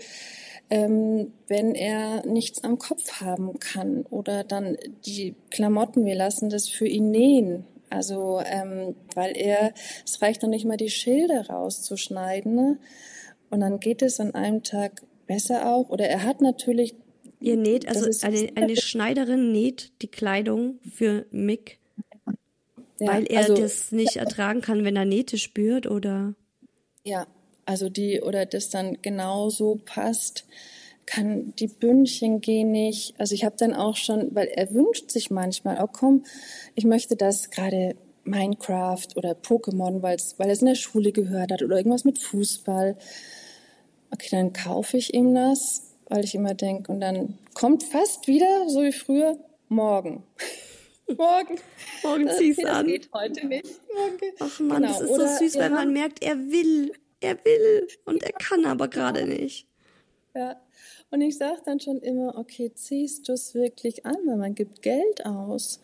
[0.69, 6.69] ähm, wenn er nichts am Kopf haben kann oder dann die Klamotten, wir lassen das
[6.69, 7.65] für ihn nähen.
[7.89, 9.73] Also, ähm, weil er,
[10.05, 12.55] es reicht noch nicht mal die Schilder rauszuschneiden.
[12.55, 12.77] Ne?
[13.49, 15.89] Und dann geht es an einem Tag besser auch.
[15.89, 16.95] Oder er hat natürlich.
[17.41, 21.79] Ihr näht, also eine, eine Schneiderin näht die Kleidung für Mick,
[23.01, 26.35] ja, weil er also, das nicht ertragen kann, wenn er Nähte spürt, oder?
[27.03, 27.27] Ja,
[27.65, 30.45] also die, oder das dann genau so passt
[31.05, 33.15] kann die Bündchen gehen nicht.
[33.17, 36.23] Also ich habe dann auch schon, weil er wünscht sich manchmal, oh komm,
[36.75, 41.63] ich möchte das gerade Minecraft oder Pokémon, weil er es in der Schule gehört hat
[41.63, 42.95] oder irgendwas mit Fußball.
[44.11, 48.69] Okay, dann kaufe ich ihm das, weil ich immer denke, und dann kommt fast wieder,
[48.69, 49.37] so wie früher,
[49.69, 50.23] morgen.
[51.07, 51.59] morgen.
[52.03, 52.85] Morgen ziehst du an.
[52.85, 53.65] Das geht heute nicht.
[53.93, 54.35] Morgen.
[54.39, 54.93] Ach man, genau.
[54.93, 58.65] das ist oder so süß, wenn man merkt, er will, er will und er kann
[58.65, 59.67] aber gerade nicht.
[60.33, 60.61] Ja,
[61.09, 64.81] und ich sage dann schon immer, okay, ziehst du es wirklich an, weil man gibt
[64.81, 65.81] Geld aus.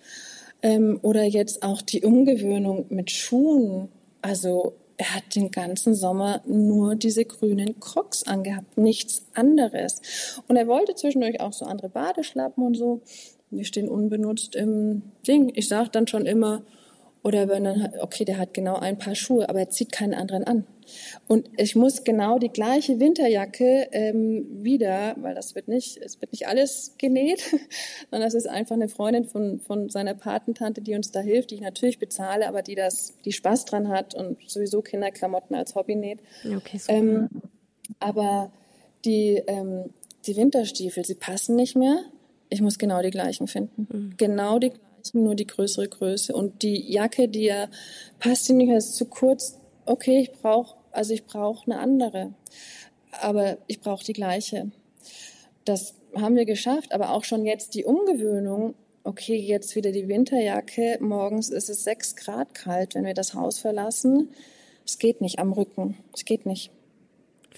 [0.61, 3.89] Ähm, oder jetzt auch die Umgewöhnung mit Schuhen.
[4.21, 10.41] Also er hat den ganzen Sommer nur diese grünen Crocs angehabt, nichts anderes.
[10.47, 13.01] Und er wollte zwischendurch auch so andere Badeschlappen und so.
[13.51, 15.51] Die stehen unbenutzt im Ding.
[15.55, 16.63] Ich sage dann schon immer,
[17.23, 20.43] oder wenn dann, okay, der hat genau ein Paar Schuhe, aber er zieht keinen anderen
[20.45, 20.65] an.
[21.27, 26.31] Und ich muss genau die gleiche Winterjacke ähm, wieder, weil das wird nicht, es wird
[26.31, 27.41] nicht alles genäht,
[28.09, 31.55] sondern das ist einfach eine Freundin von, von seiner Patentante, die uns da hilft, die
[31.55, 35.95] ich natürlich bezahle, aber die das, die Spaß dran hat und sowieso Kinderklamotten als Hobby
[35.95, 36.19] näht.
[36.45, 36.93] Okay, super.
[36.93, 37.29] Ähm,
[37.99, 38.51] aber
[39.03, 39.89] die, ähm,
[40.25, 41.99] die Winterstiefel, sie passen nicht mehr.
[42.49, 43.87] Ich muss genau die gleichen finden.
[43.91, 44.13] Mhm.
[44.17, 46.33] Genau die gleichen, nur die größere Größe.
[46.33, 47.67] Und die Jacke, die ja
[48.19, 49.59] passt, die nicht mehr, ist zu kurz.
[49.85, 52.33] Okay, ich brauche also ich brauche eine andere,
[53.21, 54.71] aber ich brauche die gleiche.
[55.63, 58.73] Das haben wir geschafft, aber auch schon jetzt die Umgewöhnung.
[59.03, 60.97] Okay, jetzt wieder die Winterjacke.
[60.99, 64.29] Morgens ist es sechs Grad kalt, wenn wir das Haus verlassen.
[64.87, 65.97] Es geht nicht am Rücken.
[66.15, 66.71] Es geht nicht.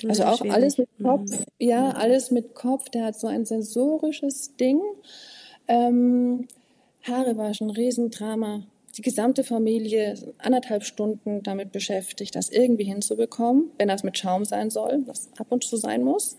[0.08, 0.54] Also auch schwierig.
[0.54, 1.32] alles mit Kopf.
[1.32, 1.46] Mhm.
[1.60, 2.90] Ja, alles mit Kopf.
[2.90, 4.82] Der hat so ein sensorisches Ding.
[5.68, 6.48] Ähm,
[7.04, 8.64] Haare waschen, Riesendrama
[9.00, 14.70] die gesamte Familie anderthalb Stunden damit beschäftigt, das irgendwie hinzubekommen, wenn das mit Schaum sein
[14.70, 16.38] soll, was ab und zu sein muss.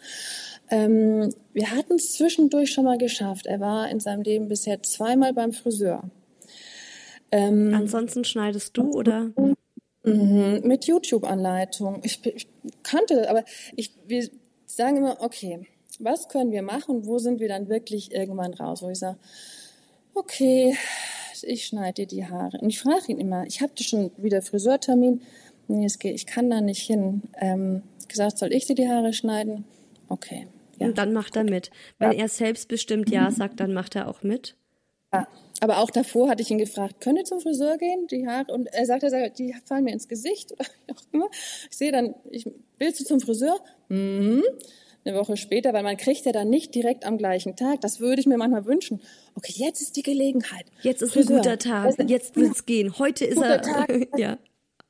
[0.69, 3.47] Ähm, wir hatten es zwischendurch schon mal geschafft.
[3.47, 6.03] Er war in seinem Leben bisher zweimal beim Friseur.
[7.33, 9.31] Ähm, Ansonsten schneidest du oder?
[10.03, 12.01] Mhm, mit YouTube-Anleitung.
[12.05, 12.49] Ich, ich,
[12.83, 13.45] kannte, aber
[13.77, 14.29] ich, wir
[14.67, 15.67] sagen immer, okay,
[15.99, 17.07] was können wir machen?
[17.07, 18.83] Wo sind wir dann wirklich irgendwann raus?
[18.83, 19.19] Wo ich sage,
[20.15, 20.77] okay,
[21.43, 22.59] ich schneide dir die Haare.
[22.59, 25.23] Und ich frage ihn immer, ich habe schon wieder Friseurtermin.
[25.69, 27.23] Nee, es geht, ich kann da nicht hin.
[27.39, 29.65] Ähm, gesagt, soll ich dir die Haare schneiden?
[30.09, 30.47] Okay.
[30.79, 30.89] Ja.
[30.89, 31.71] Und dann macht er mit.
[31.99, 32.19] Wenn ja.
[32.21, 34.57] er selbstbestimmt Ja sagt, dann macht er auch mit.
[35.13, 35.29] Ja.
[35.61, 38.53] Aber auch davor hatte ich ihn gefragt, könnt ihr zum Friseur gehen, die Haare?
[38.53, 41.29] Und er sagte, die fallen mir ins Gesicht oder wie auch immer.
[41.71, 43.61] Ich sehe dann, ich, willst du zum Friseur?
[43.89, 44.43] Mhm
[45.05, 47.81] eine Woche später, weil man kriegt ja dann nicht direkt am gleichen Tag.
[47.81, 49.01] Das würde ich mir manchmal wünschen.
[49.35, 50.67] Okay, jetzt ist die Gelegenheit.
[50.83, 51.37] Jetzt ist Friseur.
[51.37, 51.95] ein guter Tag.
[52.09, 52.99] Jetzt wird's gehen.
[52.99, 53.63] Heute ist er.
[53.63, 53.91] Tag.
[54.19, 54.39] ja.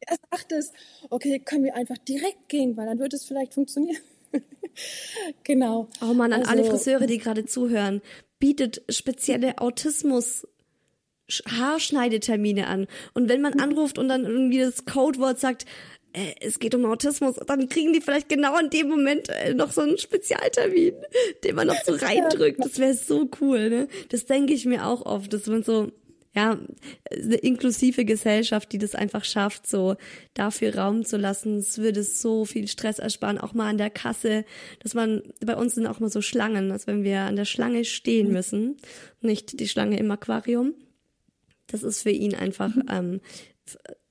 [0.00, 0.72] Er sagt es.
[1.10, 4.02] Okay, können wir einfach direkt gehen, weil dann wird es vielleicht funktionieren.
[5.44, 5.88] genau.
[6.02, 8.00] Oh Mann, an also, alle Friseure, die gerade zuhören,
[8.38, 10.46] bietet spezielle Autismus
[11.46, 12.86] Haarschneidetermine an.
[13.14, 15.66] Und wenn man anruft und dann irgendwie das Codewort sagt,
[16.12, 19.70] äh, es geht um Autismus, dann kriegen die vielleicht genau in dem Moment äh, noch
[19.72, 20.94] so einen Spezialtermin,
[21.44, 22.64] den man noch so reindrückt.
[22.64, 23.88] Das wäre so cool, ne?
[24.08, 25.92] Das denke ich mir auch oft, dass man so,
[26.34, 26.58] ja,
[27.10, 29.96] eine inklusive Gesellschaft, die das einfach schafft, so
[30.34, 31.58] dafür Raum zu lassen.
[31.58, 34.44] Es würde so viel Stress ersparen, auch mal an der Kasse,
[34.82, 37.84] dass man, bei uns sind auch mal so Schlangen, dass wenn wir an der Schlange
[37.84, 38.32] stehen mhm.
[38.32, 38.76] müssen,
[39.20, 40.74] nicht die Schlange im Aquarium,
[41.70, 42.84] das ist für ihn einfach mhm.
[42.90, 43.20] ähm,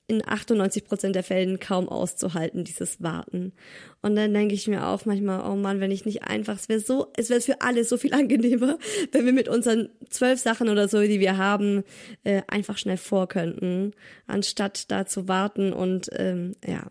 [0.09, 3.53] in 98 Prozent der Fällen kaum auszuhalten, dieses Warten.
[4.01, 6.79] Und dann denke ich mir auch manchmal, oh Mann, wenn ich nicht einfach, es wäre
[6.79, 8.79] so, es wäre für alle so viel angenehmer,
[9.11, 11.83] wenn wir mit unseren zwölf Sachen oder so, die wir haben,
[12.23, 13.93] äh, einfach schnell vor könnten,
[14.25, 16.89] anstatt da zu warten und ähm, ja,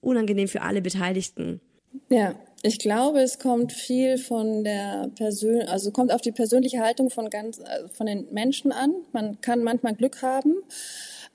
[0.00, 1.60] unangenehm für alle Beteiligten.
[2.08, 7.10] Ja, ich glaube, es kommt viel von der Persön also kommt auf die persönliche Haltung
[7.10, 8.94] von ganz, äh, von den Menschen an.
[9.12, 10.56] Man kann manchmal Glück haben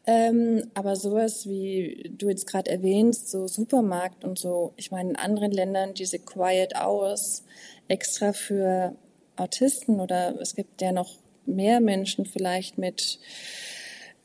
[0.05, 5.15] ähm, aber sowas wie du jetzt gerade erwähnst, so Supermarkt und so, ich meine in
[5.15, 7.43] anderen Ländern diese Quiet Hours
[7.87, 8.95] extra für
[9.37, 11.15] Autisten oder es gibt ja noch
[11.45, 13.19] mehr Menschen vielleicht mit,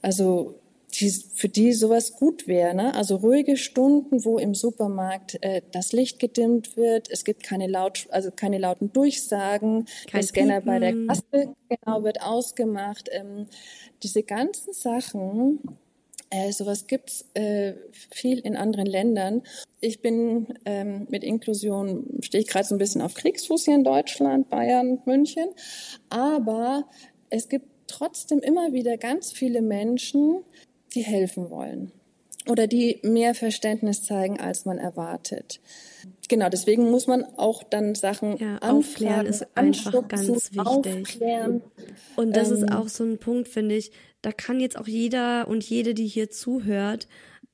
[0.02, 0.58] also
[1.00, 2.74] die, für die sowas gut wäre.
[2.74, 2.94] Ne?
[2.94, 8.06] Also ruhige Stunden, wo im Supermarkt äh, das Licht gedimmt wird, es gibt keine laut,
[8.10, 10.66] also keine lauten Durchsagen, Kein der Scanner Piepen.
[10.66, 13.08] bei der Kasse genau wird ausgemacht.
[13.12, 13.46] Ähm,
[14.02, 15.60] diese ganzen Sachen,
[16.30, 17.74] äh, sowas gibt's äh,
[18.10, 19.42] viel in anderen Ländern.
[19.80, 23.84] Ich bin ähm, mit Inklusion, stehe ich gerade so ein bisschen auf Kriegsfuß hier in
[23.84, 25.48] Deutschland, Bayern, München.
[26.10, 26.88] Aber
[27.30, 30.44] es gibt trotzdem immer wieder ganz viele Menschen,
[30.94, 31.92] die helfen wollen
[32.48, 35.60] oder die mehr Verständnis zeigen, als man erwartet.
[36.28, 40.60] Genau, deswegen muss man auch dann Sachen ja, aufklären ist einfach ganz wichtig.
[40.60, 41.62] Aufklären.
[42.16, 43.92] Und das ähm, ist auch so ein Punkt, finde ich.
[44.22, 47.08] Da kann jetzt auch jeder und jede, die hier zuhört,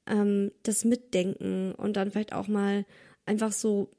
[0.07, 2.85] ähm, das mitdenken und dann vielleicht auch mal
[3.27, 3.91] einfach so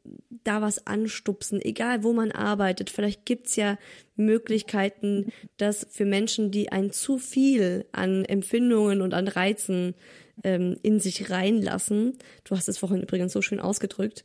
[0.43, 2.89] da was anstupsen, egal wo man arbeitet.
[2.89, 3.77] Vielleicht gibt's ja
[4.15, 9.95] Möglichkeiten, dass für Menschen, die ein zu viel an Empfindungen und an Reizen
[10.43, 14.23] ähm, in sich reinlassen, du hast es vorhin übrigens so schön ausgedrückt,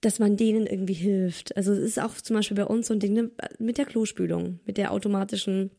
[0.00, 1.56] dass man denen irgendwie hilft.
[1.56, 4.60] Also es ist auch zum Beispiel bei uns so ein Ding ne, mit der Klospülung,
[4.64, 5.70] mit der automatischen.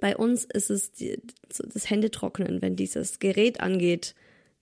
[0.00, 4.14] Bei uns ist es die, das Händetrocknen, wenn dieses Gerät angeht,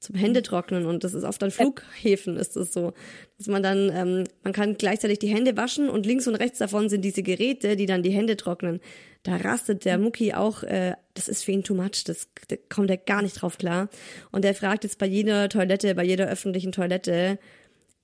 [0.06, 2.92] zum Händetrocknen und das ist auf den Flughäfen ist es so,
[3.38, 6.88] dass man dann ähm, man kann gleichzeitig die Hände waschen und links und rechts davon
[6.88, 8.80] sind diese Geräte, die dann die Hände trocknen.
[9.24, 12.90] Da rastet der Mucki auch, äh, das ist für ihn too much, das da kommt
[12.90, 13.88] er gar nicht drauf klar
[14.30, 17.38] und er fragt jetzt bei jeder Toilette, bei jeder öffentlichen Toilette,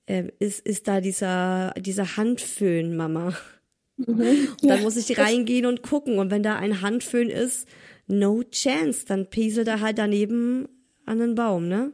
[0.05, 3.33] äh, ist ist da dieser dieser Handföhn, Mama.
[3.95, 4.07] Mhm.
[4.61, 4.83] Und dann ja.
[4.83, 7.67] muss ich reingehen und gucken und wenn da ein Handföhn ist,
[8.07, 10.67] no chance, dann pieselt er halt daneben
[11.05, 11.91] an den Baum, ne?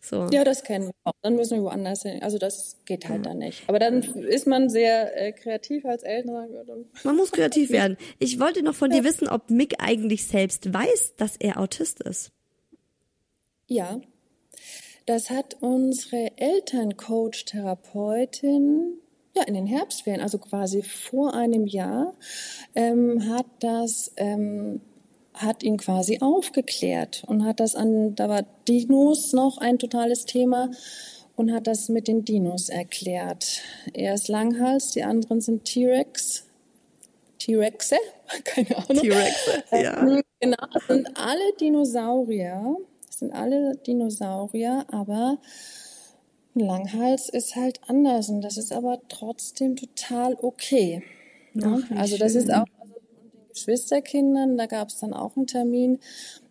[0.00, 0.28] So.
[0.30, 1.12] Ja, das kennen wir auch.
[1.22, 2.22] Dann müssen wir woanders hin.
[2.22, 3.30] Also das geht halt ja.
[3.30, 3.64] dann nicht.
[3.66, 6.48] Aber dann ist man sehr äh, kreativ als Eltern.
[7.02, 7.96] Man muss kreativ werden.
[8.18, 8.98] Ich wollte noch von ja.
[8.98, 12.30] dir wissen, ob Mick eigentlich selbst weiß, dass er Autist ist.
[13.66, 14.00] Ja,
[15.06, 19.00] das hat unsere Elterncoach-Therapeutin
[19.34, 22.14] ja, in den Herbstferien, also quasi vor einem Jahr,
[22.74, 24.80] ähm, hat das ähm,
[25.38, 30.70] hat ihn quasi aufgeklärt und hat das an, da war Dinos noch ein totales Thema
[31.36, 33.62] und hat das mit den Dinos erklärt.
[33.94, 36.44] Er ist Langhals, die anderen sind T-Rex.
[37.38, 37.96] T-Rexe?
[38.44, 39.02] Keine Ahnung.
[39.02, 40.00] T-Rexe, ja.
[40.00, 42.76] Ähm, genau, das sind alle Dinosaurier.
[43.06, 45.38] Das sind alle Dinosaurier, aber
[46.54, 51.02] Langhals ist halt anders und das ist aber trotzdem total okay.
[51.54, 51.84] Ne?
[51.84, 52.42] Ach, also das schön.
[52.42, 52.66] ist auch
[53.48, 54.56] Geschwisterkindern.
[54.56, 55.98] Da gab es dann auch einen Termin.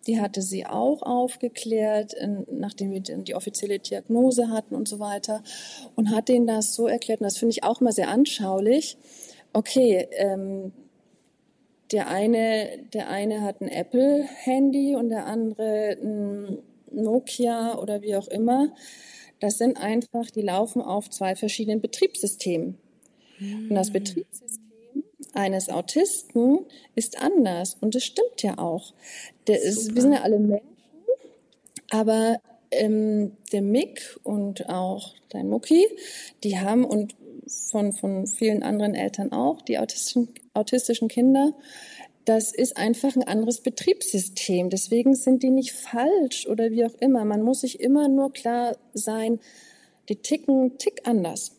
[0.07, 2.15] Die hatte sie auch aufgeklärt,
[2.49, 5.43] nachdem wir die offizielle Diagnose hatten und so weiter.
[5.95, 7.21] Und hat denen das so erklärt.
[7.21, 8.97] Und das finde ich auch mal sehr anschaulich.
[9.53, 10.71] Okay, ähm,
[11.91, 16.59] der eine, der eine hat ein Apple-Handy und der andere ein
[16.91, 18.73] Nokia oder wie auch immer.
[19.39, 22.77] Das sind einfach, die laufen auf zwei verschiedenen Betriebssystemen.
[23.39, 23.93] Und das hm.
[23.93, 24.46] Betriebssystem
[25.37, 26.65] eines Autisten
[26.95, 27.77] ist anders.
[27.79, 28.93] Und das stimmt ja auch.
[29.47, 30.67] Ist, wir sind ja alle Menschen,
[31.89, 35.85] aber ähm, der Mick und auch dein Mucki,
[36.43, 37.15] die haben und
[37.71, 41.53] von, von vielen anderen Eltern auch, die autistischen, autistischen Kinder,
[42.25, 44.69] das ist einfach ein anderes Betriebssystem.
[44.69, 47.23] Deswegen sind die nicht falsch oder wie auch immer.
[47.23, 49.39] Man muss sich immer nur klar sein,
[50.09, 51.56] die ticken tick anders.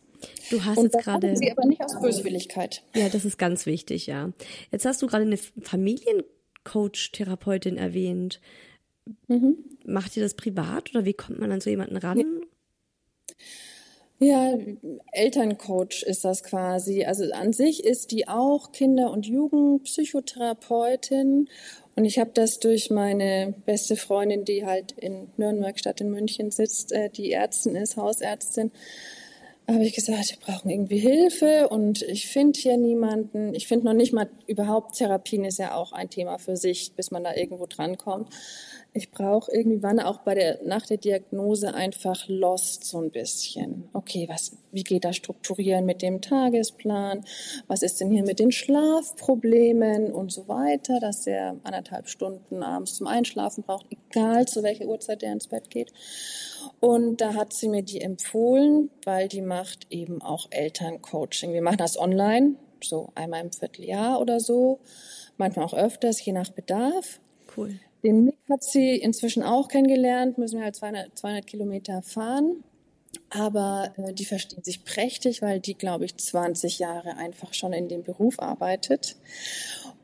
[0.51, 1.37] Du hast und jetzt gerade.
[1.37, 2.85] Sie aber nicht aus Böswilligkeit.
[2.95, 4.31] Ja, das ist ganz wichtig, ja.
[4.71, 8.41] Jetzt hast du gerade eine Familiencoach-Therapeutin erwähnt.
[9.27, 9.57] Mhm.
[9.85, 12.19] Macht ihr das privat oder wie kommt man an so jemanden ran?
[14.19, 14.53] Ja.
[14.53, 14.59] ja,
[15.12, 17.05] Elterncoach ist das quasi.
[17.05, 21.49] Also an sich ist die auch Kinder- und Jugendpsychotherapeutin.
[21.99, 26.53] Und ich habe das durch meine beste Freundin, die halt in Nürnberg statt in München
[26.53, 28.71] sitzt, äh, die Ärztin ist, Hausärztin,
[29.75, 33.55] habe ich gesagt, wir brauchen irgendwie Hilfe und ich finde hier niemanden.
[33.55, 37.11] Ich finde noch nicht mal überhaupt Therapien ist ja auch ein Thema für sich, bis
[37.11, 38.29] man da irgendwo drankommt
[38.99, 43.89] ich brauche irgendwie, wann auch bei der, nach der Diagnose einfach lost so ein bisschen.
[43.93, 47.25] Okay, was, wie geht das strukturieren mit dem Tagesplan?
[47.66, 52.95] Was ist denn hier mit den Schlafproblemen und so weiter, dass er anderthalb Stunden abends
[52.95, 55.93] zum Einschlafen braucht, egal zu welcher Uhrzeit er ins Bett geht.
[56.81, 61.53] Und da hat sie mir die empfohlen, weil die macht eben auch Elterncoaching.
[61.53, 64.79] Wir machen das online, so einmal im Vierteljahr oder so,
[65.37, 67.20] manchmal auch öfters, je nach Bedarf.
[67.57, 67.81] Cool.
[68.05, 72.62] Den Mick hat sie inzwischen auch kennengelernt, müssen wir halt 200, 200 Kilometer fahren.
[73.31, 77.89] Aber äh, die verstehen sich prächtig, weil die, glaube ich, 20 Jahre einfach schon in
[77.89, 79.16] dem Beruf arbeitet.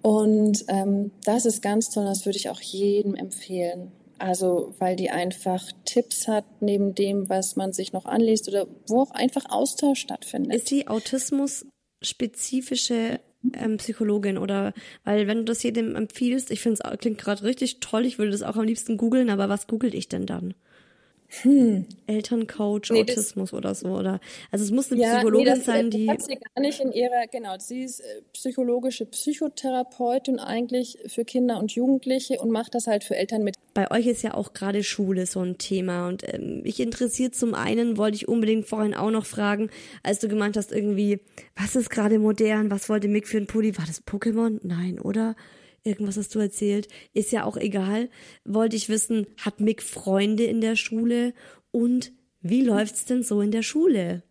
[0.03, 3.93] Und ähm, das ist ganz toll, das würde ich auch jedem empfehlen.
[4.19, 9.03] Also, weil die einfach Tipps hat neben dem, was man sich noch anliest oder wo
[9.03, 10.55] auch einfach Austausch stattfindet.
[10.55, 13.21] Ist sie autismus-spezifische
[13.53, 14.73] ähm, Psychologin oder
[15.05, 18.31] weil wenn du das jedem empfiehlst, ich finde es klingt gerade richtig toll, ich würde
[18.31, 20.55] das auch am liebsten googeln, aber was googelt ich denn dann?
[21.43, 21.87] Hm.
[22.07, 24.21] Elterncoach, nee, Autismus oder so, oder?
[24.51, 26.09] Also es muss eine ja, Psychologin nee, das, sein, die.
[26.09, 31.59] Hat sie gar nicht in ihrer, genau, sie ist äh, psychologische Psychotherapeutin eigentlich für Kinder
[31.59, 33.57] und Jugendliche und macht das halt für Eltern mit.
[33.75, 37.55] Bei euch ist ja auch gerade Schule so ein Thema und ähm, mich interessiert zum
[37.55, 39.71] einen, wollte ich unbedingt vorhin auch noch fragen,
[40.03, 41.21] als du gemeint hast irgendwie,
[41.57, 43.77] was ist gerade modern, was wollte Mick für ein Pulli?
[43.77, 44.61] War das Pokémon?
[44.63, 45.35] Nein, oder?
[45.85, 48.09] Irgendwas hast du erzählt, ist ja auch egal.
[48.45, 51.35] Wollte ich wissen, hat Mick Freunde in der Schule
[51.71, 54.23] und wie läuft's denn so in der Schule?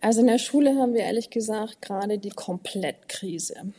[0.00, 3.72] Also in der Schule haben wir ehrlich gesagt gerade die Komplettkrise.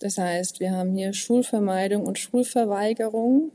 [0.00, 3.52] Das heißt, wir haben hier Schulvermeidung und Schulverweigerung.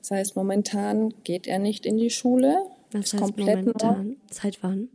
[0.00, 2.66] Das heißt, momentan geht er nicht in die Schule.
[2.92, 4.16] Was heißt komplett momentan?
[4.30, 4.88] Seit wann?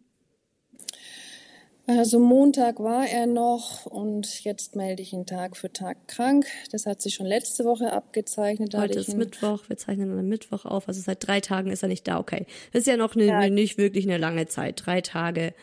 [1.97, 6.45] Also Montag war er noch und jetzt melde ich ihn Tag für Tag krank.
[6.71, 8.75] Das hat sich schon letzte Woche abgezeichnet.
[8.75, 12.07] Heute ist Mittwoch, wir zeichnen am Mittwoch auf, also seit drei Tagen ist er nicht
[12.07, 12.19] da.
[12.19, 13.49] Okay, das ist ja noch eine, ja.
[13.49, 15.55] nicht wirklich eine lange Zeit, drei Tage.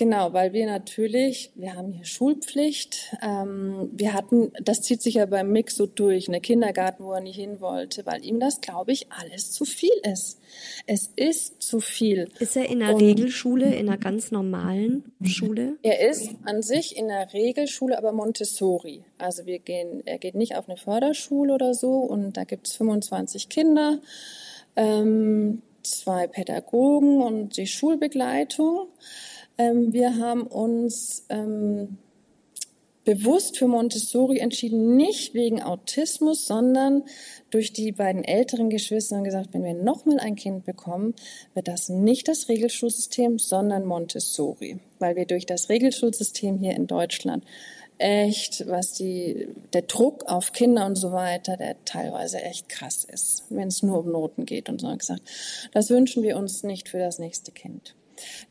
[0.00, 3.14] Genau, weil wir natürlich, wir haben hier Schulpflicht.
[3.22, 7.20] Ähm, wir hatten, das zieht sich ja beim Mix so durch, eine Kindergarten, wo er
[7.20, 10.40] nicht hin wollte, weil ihm das, glaube ich, alles zu viel ist.
[10.86, 12.30] Es ist zu viel.
[12.38, 15.76] Ist er in einer Und, Regelschule, in einer ganz normalen Schule?
[15.82, 19.04] Er ist an sich in einer Regelschule, aber Montessori.
[19.18, 22.76] Also wir gehen, er geht nicht auf eine Förderschule oder so und da gibt es
[22.76, 23.98] 25 Kinder.
[24.76, 28.88] Ähm, zwei Pädagogen und die Schulbegleitung.
[29.60, 31.98] Ähm, wir haben uns ähm,
[33.04, 37.02] bewusst für Montessori entschieden, nicht wegen Autismus, sondern
[37.50, 41.14] durch die beiden älteren Geschwister und gesagt, wenn wir nochmal ein Kind bekommen,
[41.52, 47.44] wird das nicht das Regelschulsystem, sondern Montessori, weil wir durch das Regelschulsystem hier in Deutschland
[47.98, 53.44] echt, was die, der Druck auf Kinder und so weiter, der teilweise echt krass ist,
[53.50, 55.20] wenn es nur um Noten geht und so gesagt.
[55.72, 57.94] Das wünschen wir uns nicht für das nächste Kind.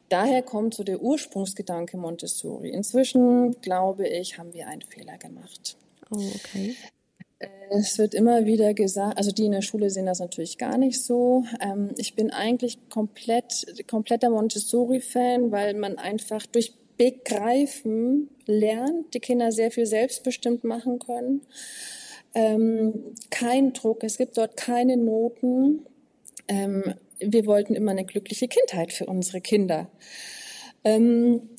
[0.10, 2.70] Daher kommt so der Ursprungsgedanke Montessori.
[2.70, 5.78] Inzwischen, glaube ich, haben wir einen Fehler gemacht.
[6.12, 6.76] Oh, okay.
[7.70, 11.02] Es wird immer wieder gesagt, also die in der Schule sehen das natürlich gar nicht
[11.02, 11.46] so.
[11.62, 19.54] Ähm, ich bin eigentlich komplett, kompletter Montessori-Fan, weil man einfach durch Begreifen lernt, die Kinder
[19.54, 21.42] sehr viel selbstbestimmt machen können.
[22.36, 25.86] Ähm, kein Druck, es gibt dort keine Noten.
[27.20, 29.90] Wir wollten immer eine glückliche Kindheit für unsere Kinder.
[30.84, 31.50] Ähm,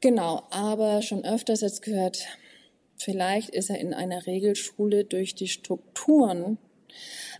[0.00, 2.26] genau, aber schon öfters jetzt gehört,
[2.96, 6.58] vielleicht ist er in einer Regelschule durch die Strukturen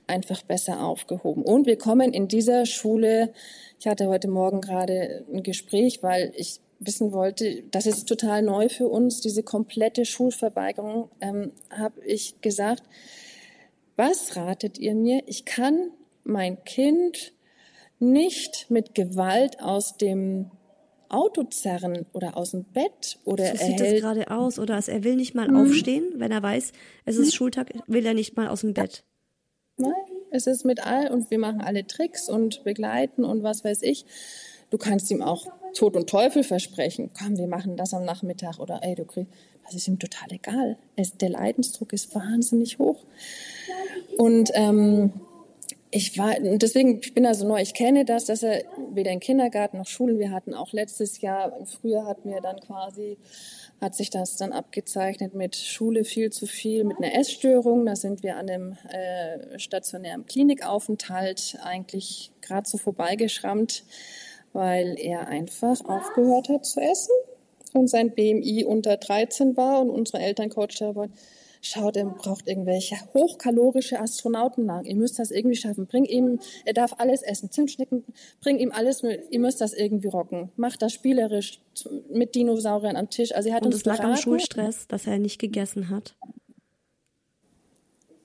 [0.07, 1.43] einfach besser aufgehoben.
[1.43, 3.33] Und wir kommen in dieser Schule,
[3.79, 8.69] ich hatte heute Morgen gerade ein Gespräch, weil ich wissen wollte, das ist total neu
[8.69, 12.83] für uns, diese komplette Schulverweigerung, ähm, habe ich gesagt,
[13.97, 15.23] was ratet ihr mir?
[15.27, 15.91] Ich kann
[16.25, 17.33] mein Kind
[18.03, 20.51] nicht mit Gewalt aus dem
[21.09, 25.05] Auto zerren oder aus dem Bett oder so sieht das gerade aus oder also er
[25.05, 25.57] will nicht mal mhm.
[25.57, 26.73] aufstehen, wenn er weiß,
[27.05, 27.33] es ist mhm.
[27.33, 29.05] Schultag, will er nicht mal aus dem Bett.
[29.77, 29.93] Nein,
[30.31, 34.05] es ist mit all und wir machen alle Tricks und begleiten und was weiß ich.
[34.71, 37.11] Du kannst ihm auch Tod und Teufel versprechen.
[37.17, 39.31] Komm, wir machen das am Nachmittag oder ey, du kriegst,
[39.65, 40.79] das ist ihm total egal.
[40.97, 43.05] Es, der Leidensdruck ist wahnsinnig hoch.
[44.17, 45.13] Und ähm,
[45.95, 48.65] ich war, deswegen, ich bin also neu, ich kenne das, dass er
[48.95, 52.61] weder in Kindergarten noch Schulen, wir hatten auch letztes Jahr, im Frühjahr hatten wir dann
[52.61, 53.19] quasi,
[53.79, 57.85] hat sich das dann abgezeichnet mit Schule viel zu viel, mit einer Essstörung.
[57.85, 63.85] Da sind wir an dem äh, stationären Klinikaufenthalt eigentlich gerade so vorbeigeschrammt,
[64.55, 67.13] weil er einfach aufgehört hat zu essen
[67.75, 71.09] und sein BMI unter 13 war und unsere Elterncoach da war,
[71.63, 74.85] schaut, er braucht irgendwelche hochkalorische Astronautennahrung.
[74.85, 75.87] Ihr müsst das irgendwie schaffen.
[75.87, 77.51] Bring ihm, er darf alles essen.
[77.51, 78.05] Zimtschnecken,
[78.41, 79.23] bring ihm alles mit.
[79.31, 80.51] Ihr müsst das irgendwie rocken.
[80.57, 81.61] Macht das spielerisch
[82.11, 83.35] mit Dinosauriern am Tisch.
[83.35, 86.17] Also er hat Und uns es lag am Schulstress, dass er nicht gegessen hat.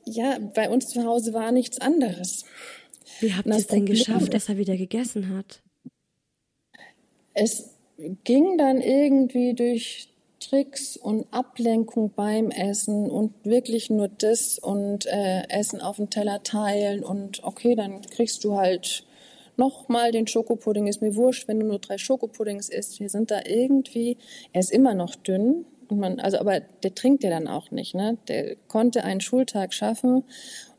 [0.06, 2.46] Ja, bei uns zu Hause war nichts anderes.
[3.20, 5.62] Wie habt ihr es denn geschafft, dass er wieder gegessen hat?
[7.34, 7.72] Es
[8.24, 10.10] ging dann irgendwie durch
[10.40, 16.44] Tricks und Ablenkung beim Essen und wirklich nur das und äh, Essen auf dem Teller
[16.44, 19.04] teilen und okay, dann kriegst du halt
[19.58, 23.00] nochmal den Schokopudding, ist mir wurscht, wenn du nur drei Schokopuddings isst.
[23.00, 24.18] Wir sind da irgendwie,
[24.54, 27.96] er ist immer noch dünn, Und man, also, aber der trinkt ja dann auch nicht,
[27.96, 28.18] ne?
[28.28, 30.24] Der konnte einen Schultag schaffen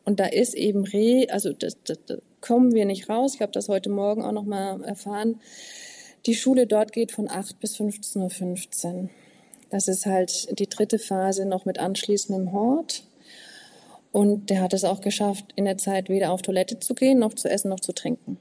[0.04, 3.34] und da ist eben Reh, also das, das, das kommen wir nicht raus.
[3.34, 5.40] Ich habe das heute Morgen auch noch mal erfahren.
[6.26, 9.08] Die Schule dort geht von 8 bis 15.15 Uhr.
[9.70, 13.04] Das ist halt die dritte Phase noch mit anschließendem Hort.
[14.10, 17.34] Und der hat es auch geschafft, in der Zeit weder auf Toilette zu gehen, noch
[17.34, 18.40] zu essen, noch zu trinken.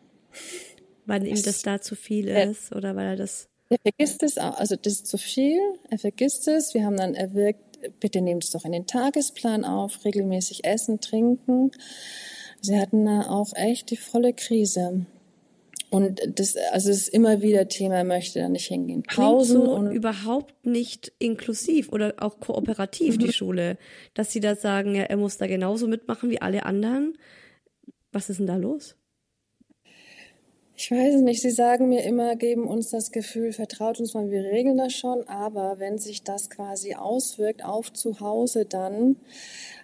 [1.06, 3.48] Weil ihm das da zu viel ist oder weil er das.
[3.70, 5.60] Er vergisst es auch, also das ist zu viel,
[5.90, 6.74] er vergisst es.
[6.74, 11.72] Wir haben dann erwirkt, bitte nehmt es doch in den Tagesplan auf, regelmäßig essen, trinken.
[12.62, 15.06] Sie hatten da auch echt die volle Krise.
[15.90, 19.04] Und das, also es ist immer wieder Thema, möchte da nicht hingehen.
[19.04, 23.20] Pausen so und überhaupt nicht inklusiv oder auch kooperativ mhm.
[23.20, 23.78] die Schule,
[24.14, 27.18] dass sie da sagen, ja, er muss da genauso mitmachen wie alle anderen.
[28.12, 28.96] Was ist denn da los?
[30.80, 31.42] Ich weiß es nicht.
[31.42, 35.28] Sie sagen mir immer, geben uns das Gefühl, vertraut uns mal, wir regeln das schon.
[35.28, 39.16] Aber wenn sich das quasi auswirkt auf zu Hause, dann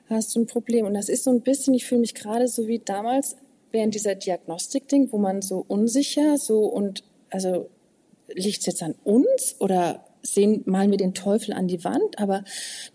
[0.07, 0.85] hast du ein Problem.
[0.85, 3.37] Und das ist so ein bisschen, ich fühle mich gerade so wie damals,
[3.73, 7.69] während dieser Diagnostik-Ding, wo man so unsicher, so und also
[8.27, 12.45] liegt es jetzt an uns oder sehen, malen wir den Teufel an die Wand, aber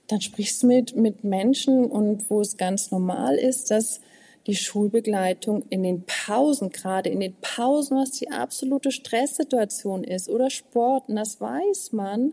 [0.07, 4.01] dann sprichst du mit, mit Menschen und wo es ganz normal ist, dass
[4.47, 10.49] die Schulbegleitung in den Pausen, gerade in den Pausen, was die absolute Stresssituation ist oder
[10.49, 12.33] Sport, und das weiß man,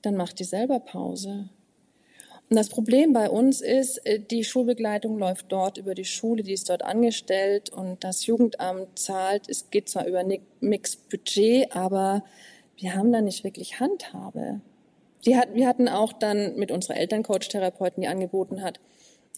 [0.00, 1.50] dann macht die selber Pause.
[2.48, 6.70] Das Problem bei uns ist, äh, die Schulbegleitung läuft dort über die Schule, die ist
[6.70, 9.48] dort angestellt und das Jugendamt zahlt.
[9.48, 10.22] Es geht zwar über
[10.60, 12.22] Mix Budget, aber
[12.76, 14.60] wir haben da nicht wirklich Handhabe.
[15.26, 18.78] Hat, wir hatten auch dann mit unserer Elterncoach-Therapeutin, die angeboten hat,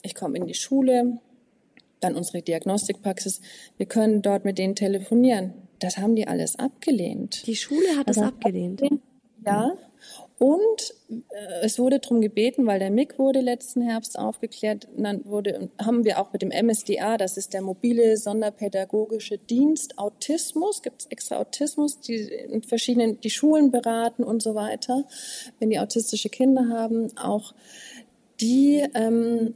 [0.02, 1.18] ich komme in die Schule,
[2.00, 3.40] dann unsere Diagnostikpraxis,
[3.78, 5.54] wir können dort mit denen telefonieren.
[5.78, 7.46] Das haben die alles abgelehnt.
[7.46, 8.82] Die Schule hat das, das abgelehnt.
[9.46, 9.72] Ja,
[10.39, 15.68] und äh, es wurde darum gebeten, weil der MIG wurde letzten Herbst aufgeklärt, dann wurde,
[15.80, 21.07] haben wir auch mit dem MSDA, das ist der mobile sonderpädagogische Dienst Autismus, gibt es
[21.09, 25.05] extra Autismus, die in verschiedenen, die Schulen beraten und so weiter,
[25.59, 27.53] wenn die autistische Kinder haben, auch
[28.41, 29.55] die ähm,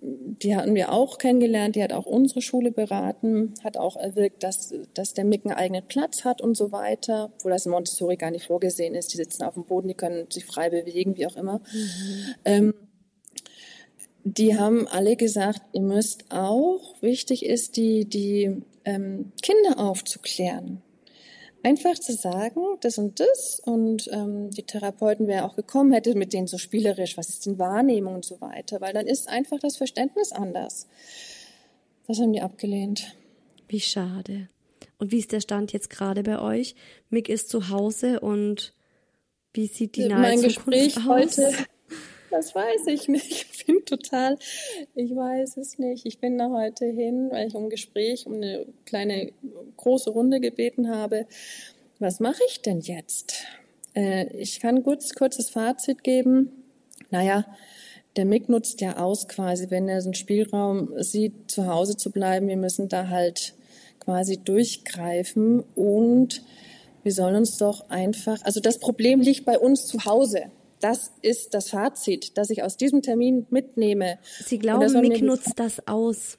[0.00, 4.72] die hatten wir auch kennengelernt, die hat auch unsere Schule beraten, hat auch erwirkt, dass,
[4.94, 8.30] dass der MIG einen eigenen Platz hat und so weiter, wo das in Montessori gar
[8.30, 9.12] nicht vorgesehen ist.
[9.12, 11.58] Die sitzen auf dem Boden, die können sich frei bewegen, wie auch immer.
[11.58, 12.34] Mhm.
[12.44, 12.74] Ähm,
[14.24, 20.82] die haben alle gesagt, ihr müsst auch, wichtig ist, die, die ähm, Kinder aufzuklären
[21.68, 26.32] einfach zu sagen, das und das und ähm, die Therapeuten wäre auch gekommen, hätte mit
[26.32, 29.76] denen so spielerisch, was ist denn Wahrnehmung und so weiter, weil dann ist einfach das
[29.76, 30.86] Verständnis anders.
[32.06, 33.14] Das haben die abgelehnt.
[33.68, 34.48] Wie schade.
[34.98, 36.74] Und wie ist der Stand jetzt gerade bei euch?
[37.10, 38.72] Mick ist zu Hause und
[39.52, 41.06] wie sieht die nahe mein Zukunft Gespräch aus?
[41.06, 41.52] heute
[42.30, 43.46] das weiß ich nicht.
[43.58, 44.38] Ich bin total,
[44.94, 46.06] ich weiß es nicht.
[46.06, 49.30] Ich bin da heute hin, weil ich um Gespräch, um eine kleine,
[49.76, 51.26] große Runde gebeten habe.
[51.98, 53.34] Was mache ich denn jetzt?
[53.94, 56.50] Äh, ich kann kurz, kurzes Fazit geben.
[57.10, 57.44] Naja,
[58.16, 62.10] der MIG nutzt ja aus quasi, wenn er so einen Spielraum sieht, zu Hause zu
[62.10, 62.48] bleiben.
[62.48, 63.54] Wir müssen da halt
[64.00, 66.42] quasi durchgreifen und
[67.02, 70.50] wir sollen uns doch einfach, also das Problem liegt bei uns zu Hause.
[70.80, 74.18] Das ist das Fazit, das ich aus diesem Termin mitnehme.
[74.44, 76.38] Sie glauben, Mick nutzt das aus.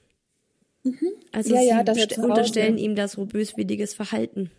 [0.84, 1.14] Mhm.
[1.32, 4.52] Also ja, ja, Sie unterstellen ihm das so böswilliges Verhalten.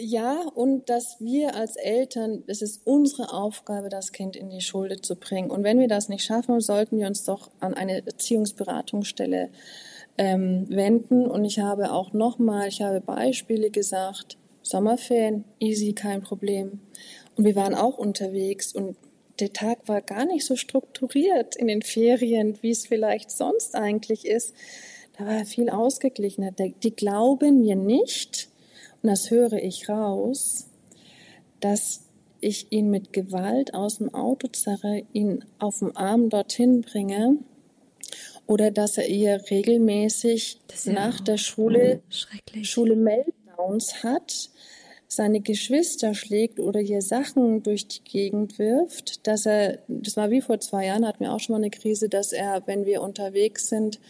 [0.00, 5.00] Ja, und dass wir als Eltern, es ist unsere Aufgabe, das Kind in die Schule
[5.00, 5.50] zu bringen.
[5.50, 9.50] Und wenn wir das nicht schaffen, sollten wir uns doch an eine Erziehungsberatungsstelle
[10.18, 11.26] ähm, wenden.
[11.26, 16.80] Und ich habe auch nochmal, ich habe Beispiele gesagt, Sommerferien, easy, kein Problem.
[17.36, 18.96] Und wir waren auch unterwegs und
[19.40, 24.26] der Tag war gar nicht so strukturiert in den Ferien, wie es vielleicht sonst eigentlich
[24.26, 24.54] ist.
[25.18, 26.52] Da war viel ausgeglichener.
[26.52, 28.48] Die glauben mir nicht,
[29.02, 30.68] und das höre ich raus,
[31.60, 32.04] dass
[32.40, 37.38] ich ihn mit Gewalt aus dem Auto zerre, ihn auf dem Arm dorthin bringe
[38.46, 42.02] oder dass er ihr regelmäßig ja nach der Schule,
[42.62, 44.50] Schule Meltdowns hat,
[45.08, 50.40] seine Geschwister schlägt oder hier Sachen durch die Gegend wirft, dass er, das war wie
[50.40, 53.68] vor zwei Jahren, hatten wir auch schon mal eine Krise, dass er, wenn wir unterwegs
[53.68, 54.00] sind,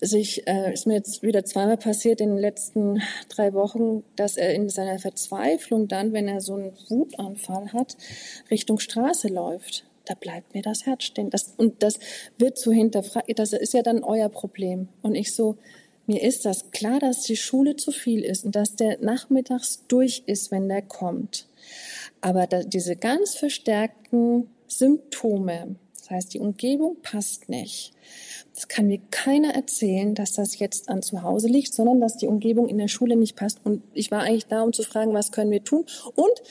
[0.00, 4.54] sich, äh, ist mir jetzt wieder zweimal passiert in den letzten drei Wochen, dass er
[4.54, 7.96] in seiner Verzweiflung dann, wenn er so einen Wutanfall hat,
[8.50, 9.84] Richtung Straße läuft.
[10.06, 11.30] Da bleibt mir das Herz stehen.
[11.30, 11.98] Das, und das
[12.38, 13.38] wird so hinterfragt.
[13.38, 14.88] Das ist ja dann euer Problem.
[15.02, 15.56] Und ich so,
[16.10, 20.24] mir ist das klar, dass die Schule zu viel ist und dass der nachmittags durch
[20.26, 21.46] ist, wenn der kommt.
[22.20, 27.92] Aber diese ganz verstärkten Symptome, das heißt, die Umgebung passt nicht.
[28.52, 32.26] Das kann mir keiner erzählen, dass das jetzt an zu Hause liegt, sondern dass die
[32.26, 33.60] Umgebung in der Schule nicht passt.
[33.62, 35.86] Und ich war eigentlich da, um zu fragen, was können wir tun?
[36.16, 36.42] Und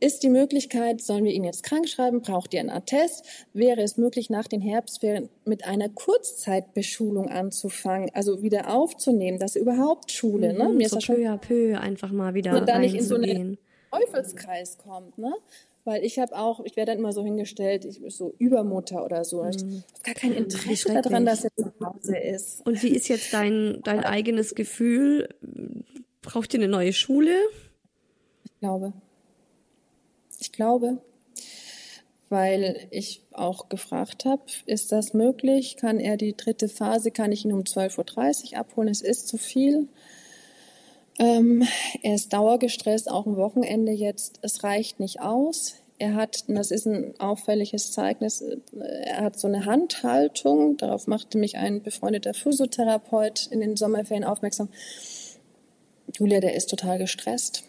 [0.00, 2.20] ist die Möglichkeit, sollen wir ihn jetzt krank schreiben?
[2.20, 3.24] Braucht ihr einen Attest?
[3.52, 10.12] Wäre es möglich, nach den Herbstferien mit einer Kurzzeitbeschulung anzufangen, also wieder aufzunehmen, dass überhaupt
[10.12, 10.68] Schule, mhm, ne?
[10.70, 13.58] Mir so ist peu à peu einfach mal wieder und da nicht in so einen
[13.90, 15.32] Teufelskreis kommt, ne?
[15.84, 19.24] Weil ich habe auch, ich werde dann immer so hingestellt, ich bin so Übermutter oder
[19.24, 19.44] so.
[19.44, 19.50] Mhm.
[19.50, 22.66] Ich habe gar kein Interesse daran, dass er zu Hause ist.
[22.66, 25.28] Und wie ist jetzt dein, dein eigenes Gefühl?
[26.22, 27.36] Braucht ihr eine neue Schule?
[28.44, 28.92] Ich glaube.
[30.38, 30.98] Ich glaube,
[32.28, 35.76] weil ich auch gefragt habe, ist das möglich?
[35.76, 38.88] Kann er die dritte Phase, kann ich ihn um 12.30 Uhr abholen?
[38.88, 39.88] Es ist zu viel.
[41.18, 41.66] Ähm,
[42.02, 44.38] er ist dauergestresst, auch am Wochenende jetzt.
[44.42, 45.76] Es reicht nicht aus.
[45.98, 50.76] Er hat, und das ist ein auffälliges Zeugnis, er hat so eine Handhaltung.
[50.76, 54.68] Darauf machte mich ein befreundeter Physiotherapeut in den Sommerferien aufmerksam.
[56.12, 57.64] Julia, der ist total gestresst.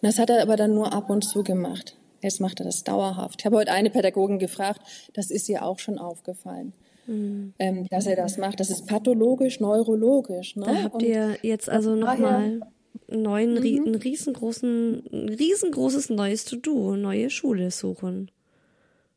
[0.00, 1.96] Und das hat er aber dann nur ab und zu gemacht.
[2.20, 3.40] Jetzt macht er das dauerhaft.
[3.40, 4.80] Ich habe heute eine Pädagogin gefragt,
[5.12, 6.72] das ist ihr auch schon aufgefallen.
[7.06, 7.54] Mhm.
[7.58, 8.60] Ähm, dass er das macht.
[8.60, 10.56] Das ist pathologisch, neurologisch.
[10.56, 10.66] Ne?
[10.66, 12.60] Da habt und ihr jetzt also nochmal
[13.08, 13.86] neuen, mhm.
[13.86, 18.30] ein riesengroßen, ein riesengroßes neues To-Do, neue Schule suchen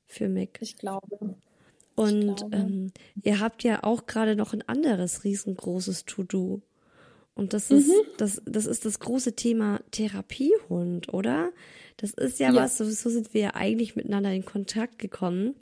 [0.07, 0.59] für Mick.
[0.61, 1.35] Ich glaube.
[1.95, 2.55] Und ich glaube.
[2.55, 2.91] Ähm,
[3.23, 6.61] ihr habt ja auch gerade noch ein anderes riesengroßes To-Do.
[7.41, 8.05] Und das ist, mhm.
[8.17, 11.51] das, das ist das große Thema Therapiehund, oder?
[11.97, 12.55] Das ist ja, ja.
[12.55, 15.55] was, so, so sind wir ja eigentlich miteinander in Kontakt gekommen.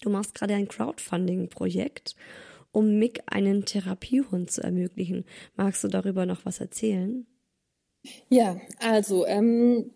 [0.00, 2.14] Du machst gerade ein Crowdfunding-Projekt,
[2.70, 5.24] um Mick einen Therapiehund zu ermöglichen.
[5.56, 7.26] Magst du darüber noch was erzählen?
[8.28, 9.90] Ja, also ähm,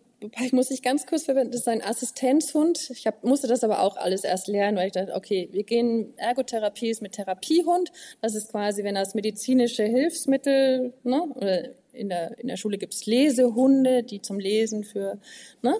[0.44, 2.90] ich muss dich ganz kurz verwenden, das ist ein Assistenzhund.
[2.90, 6.14] Ich hab, musste das aber auch alles erst lernen, weil ich dachte, okay, wir gehen,
[6.16, 7.92] Ergotherapie ist mit Therapiehund.
[8.20, 13.06] Das ist quasi, wenn das medizinische Hilfsmittel, ne, oder in der, in der Schule gibt's
[13.06, 15.18] Lesehunde, die zum Lesen für,
[15.62, 15.74] ne?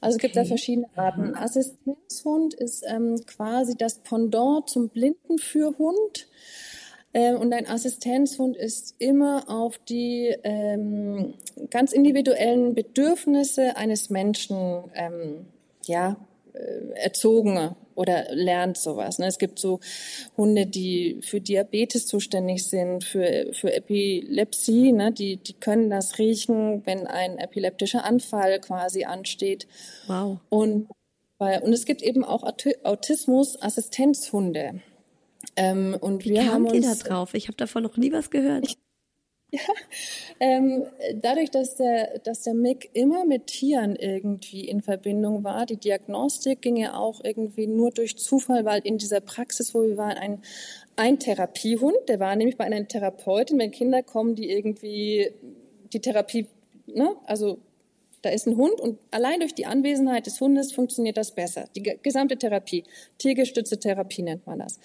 [0.00, 1.34] Also es gibt da verschiedene Arten.
[1.34, 5.96] Assistenzhund ist ähm, quasi das Pendant zum Blindenführhund.
[6.18, 6.28] Ähm,
[7.14, 11.34] und ein Assistenzhund ist immer auf die ähm,
[11.70, 15.46] ganz individuellen Bedürfnisse eines Menschen ähm,
[15.84, 16.16] ja,
[16.54, 19.20] äh, erzogen oder lernt sowas.
[19.20, 19.28] Ne?
[19.28, 19.78] Es gibt so
[20.36, 25.12] Hunde, die für Diabetes zuständig sind, für, für Epilepsie, ne?
[25.12, 29.68] die, die können das riechen, wenn ein epileptischer Anfall quasi ansteht.
[30.08, 30.38] Wow.
[30.48, 30.88] Und,
[31.38, 34.80] und es gibt eben auch Autismus-Assistenzhunde.
[35.56, 37.34] Ähm, und Wie wir haben uns, ihr da drauf?
[37.34, 38.64] Ich habe davon noch nie was gehört.
[38.64, 38.78] Ich,
[39.50, 39.60] ja,
[40.40, 40.84] ähm,
[41.14, 46.62] dadurch, dass der, dass der Mick immer mit Tieren irgendwie in Verbindung war, die Diagnostik
[46.62, 50.42] ging ja auch irgendwie nur durch Zufall, weil in dieser Praxis, wo wir waren, ein,
[50.96, 55.30] ein Therapiehund, der war nämlich bei einer Therapeutin, wenn Kinder kommen, die irgendwie
[55.92, 56.46] die Therapie,
[56.86, 57.58] ne, also
[58.24, 61.66] da ist ein Hund und allein durch die Anwesenheit des Hundes funktioniert das besser.
[61.76, 62.84] Die gesamte Therapie,
[63.18, 64.78] tiergestützte Therapie nennt man das.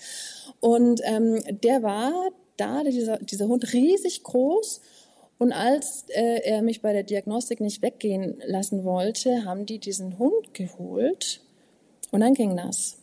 [0.59, 4.81] Und ähm, der war da, dieser, dieser Hund, riesig groß.
[5.37, 10.19] Und als äh, er mich bei der Diagnostik nicht weggehen lassen wollte, haben die diesen
[10.19, 11.41] Hund geholt
[12.11, 12.97] und dann ging das.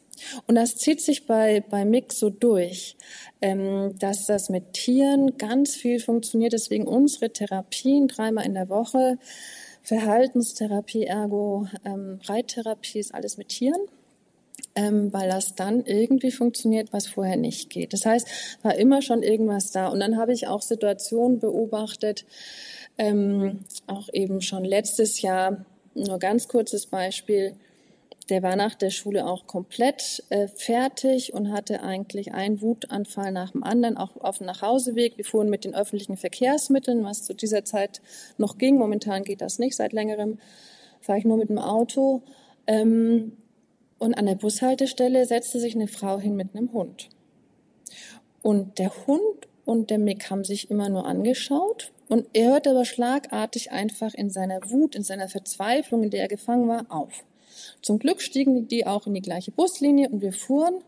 [0.46, 2.96] Und das zieht sich bei, bei Mick so durch,
[3.40, 6.52] ähm, dass das mit Tieren ganz viel funktioniert.
[6.52, 9.18] Deswegen unsere Therapien dreimal in der Woche
[9.86, 13.80] Verhaltenstherapie, Ergo, ähm, Reittherapie ist alles mit Tieren,
[14.74, 17.92] ähm, weil das dann irgendwie funktioniert, was vorher nicht geht.
[17.92, 18.26] Das heißt,
[18.62, 19.86] war immer schon irgendwas da.
[19.86, 22.24] Und dann habe ich auch Situationen beobachtet,
[22.98, 25.64] ähm, auch eben schon letztes Jahr,
[25.94, 27.54] nur ganz kurzes Beispiel,
[28.28, 33.52] der war nach der Schule auch komplett äh, fertig und hatte eigentlich einen Wutanfall nach
[33.52, 35.16] dem anderen, auch auf dem Nachhauseweg.
[35.16, 38.00] Wir fuhren mit den öffentlichen Verkehrsmitteln, was zu dieser Zeit
[38.36, 38.78] noch ging.
[38.78, 39.76] Momentan geht das nicht.
[39.76, 40.38] Seit längerem
[41.00, 42.22] fahre ich nur mit dem Auto.
[42.66, 43.36] Ähm,
[43.98, 47.08] und an der Bushaltestelle setzte sich eine Frau hin mit einem Hund.
[48.42, 51.92] Und der Hund und der Mick haben sich immer nur angeschaut.
[52.08, 56.28] Und er hörte aber schlagartig einfach in seiner Wut, in seiner Verzweiflung, in der er
[56.28, 57.24] gefangen war, auf.
[57.86, 60.82] Zum Glück stiegen die auch in die gleiche Buslinie und wir fuhren.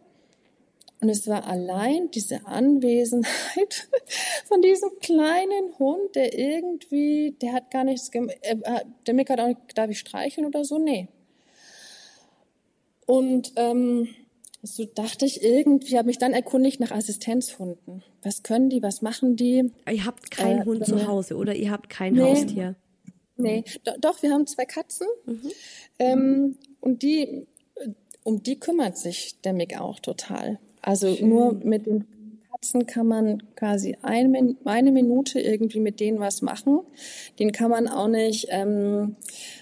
[1.01, 3.89] Und es war allein diese Anwesenheit
[4.47, 9.39] von diesem kleinen Hund, der irgendwie, der hat gar nichts, äh, äh, der Mick hat
[9.39, 10.81] auch nicht, darf ich streicheln oder so?
[10.81, 11.07] Nee.
[13.07, 14.09] Und ähm,
[14.63, 18.03] so dachte ich irgendwie, habe mich dann erkundigt nach Assistenzhunden.
[18.25, 19.71] Was können die, was machen die?
[19.89, 22.23] Ihr habt keinen äh, Hund zu Hause oder ihr habt kein nee.
[22.23, 22.75] Haustier?
[23.37, 25.07] Nee, do, doch, wir haben zwei Katzen.
[25.27, 25.51] Mhm.
[26.01, 27.47] Ähm, und die,
[28.23, 30.59] um die kümmert sich der Mick auch total.
[30.83, 31.29] Also Schön.
[31.29, 32.07] nur mit den
[32.51, 36.81] Katzen kann man quasi eine, eine Minute irgendwie mit denen was machen.
[37.39, 39.17] Den kann man auch nicht ähm,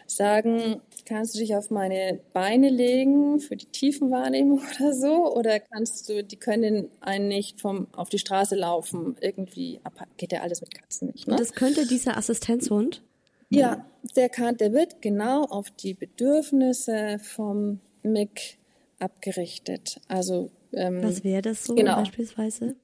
[0.07, 5.33] sagen, kannst du dich auf meine Beine legen für die Tiefenwahrnehmung oder so?
[5.35, 9.81] Oder kannst du, die können einen nicht vom, auf die Straße laufen, irgendwie,
[10.17, 11.29] geht ja alles mit Katzen nicht.
[11.29, 11.37] Ne?
[11.37, 13.03] Das könnte dieser Assistenzhund?
[13.49, 13.87] Ja,
[14.17, 18.59] der kann, der wird genau auf die Bedürfnisse vom MIG
[18.99, 20.01] abgerichtet.
[20.09, 21.97] Also ähm, was wäre das so genau.
[21.97, 22.77] beispielsweise?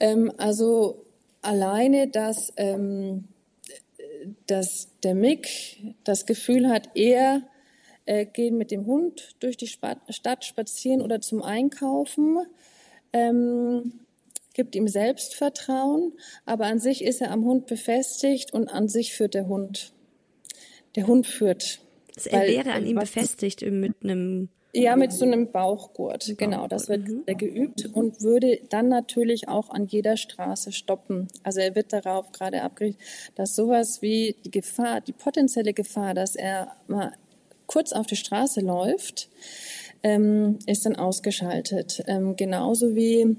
[0.00, 1.04] Ähm, also
[1.42, 3.24] alleine, dass ähm,
[4.46, 5.48] dass der Mick
[6.04, 7.42] das Gefühl hat, er
[8.06, 12.38] äh, geht mit dem Hund durch die Stadt spazieren oder zum Einkaufen,
[13.12, 14.00] ähm,
[14.58, 16.14] gibt ihm Selbstvertrauen,
[16.44, 19.92] aber an sich ist er am Hund befestigt und an sich führt der Hund.
[20.96, 21.80] Der Hund führt.
[22.16, 26.66] Also er wäre an ihm befestigt mit einem ja, mit so einem Bauchgurt, genau.
[26.66, 27.24] Das wird mhm.
[27.38, 31.28] geübt und würde dann natürlich auch an jeder Straße stoppen.
[31.44, 33.02] Also er wird darauf gerade abgerichtet,
[33.36, 37.12] dass sowas wie die Gefahr, die potenzielle Gefahr, dass er mal
[37.66, 39.30] kurz auf die Straße läuft,
[40.02, 42.02] ähm, ist dann ausgeschaltet.
[42.06, 43.36] Ähm, genauso wie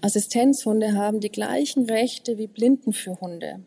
[0.00, 3.60] Assistenzhunde haben die gleichen Rechte wie Blindenführhunde.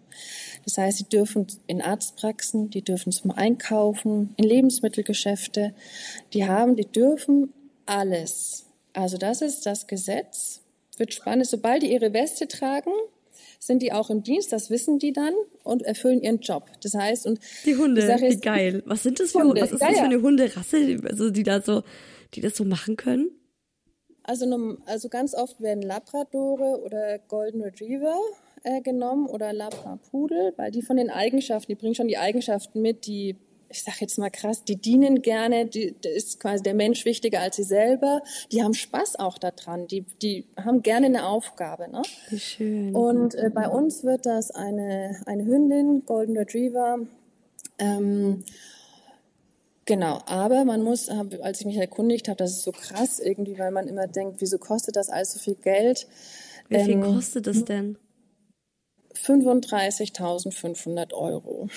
[0.63, 5.73] Das heißt, sie dürfen in Arztpraxen, die dürfen zum Einkaufen, in Lebensmittelgeschäfte,
[6.33, 7.53] die haben, die dürfen
[7.85, 8.65] alles.
[8.93, 10.61] Also das ist das Gesetz.
[10.97, 11.47] Wird spannend.
[11.47, 12.91] Sobald die ihre Weste tragen,
[13.59, 16.69] sind die auch im Dienst, das wissen die dann und erfüllen ihren Job.
[16.81, 18.83] Das heißt, und die Hunde, die wie geil.
[18.85, 19.61] Was sind das für Hunde?
[19.61, 21.83] Was ist ja, das für eine Hunderasse, also die da so,
[22.33, 23.31] die das so machen können?
[24.27, 28.17] Also, also ganz oft werden Labradore oder Golden Retriever
[28.63, 33.05] äh, genommen oder Labra-Pudel, weil die von den Eigenschaften, die bringen schon die Eigenschaften mit,
[33.05, 33.35] die
[33.69, 37.41] ich sage jetzt mal krass, die dienen gerne, die, da ist quasi der Mensch wichtiger
[37.41, 38.21] als sie selber.
[38.51, 41.89] Die haben Spaß auch daran, die, die haben gerne eine Aufgabe.
[41.91, 42.01] Ne?
[42.29, 42.95] Wie schön.
[42.95, 46.99] Und äh, bei uns wird das eine, eine Hündin, Golden Retriever.
[47.79, 48.43] Ähm,
[49.85, 53.71] Genau, aber man muss, als ich mich erkundigt habe, das ist so krass irgendwie, weil
[53.71, 56.07] man immer denkt, wieso kostet das alles so viel Geld?
[56.69, 57.97] Wie viel ähm, kostet das denn?
[59.13, 61.69] 35.500 Euro.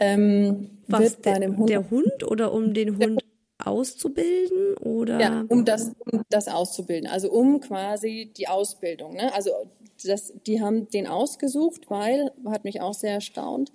[0.00, 3.20] Ähm, Was, der, Hund, der Hund oder um den Hund
[3.62, 5.20] auszubilden oder?
[5.20, 7.08] Ja, um das, um das auszubilden.
[7.08, 9.14] Also um quasi die Ausbildung.
[9.14, 9.34] Ne?
[9.34, 9.50] Also
[10.04, 13.72] das, die haben den ausgesucht, weil, hat mich auch sehr erstaunt,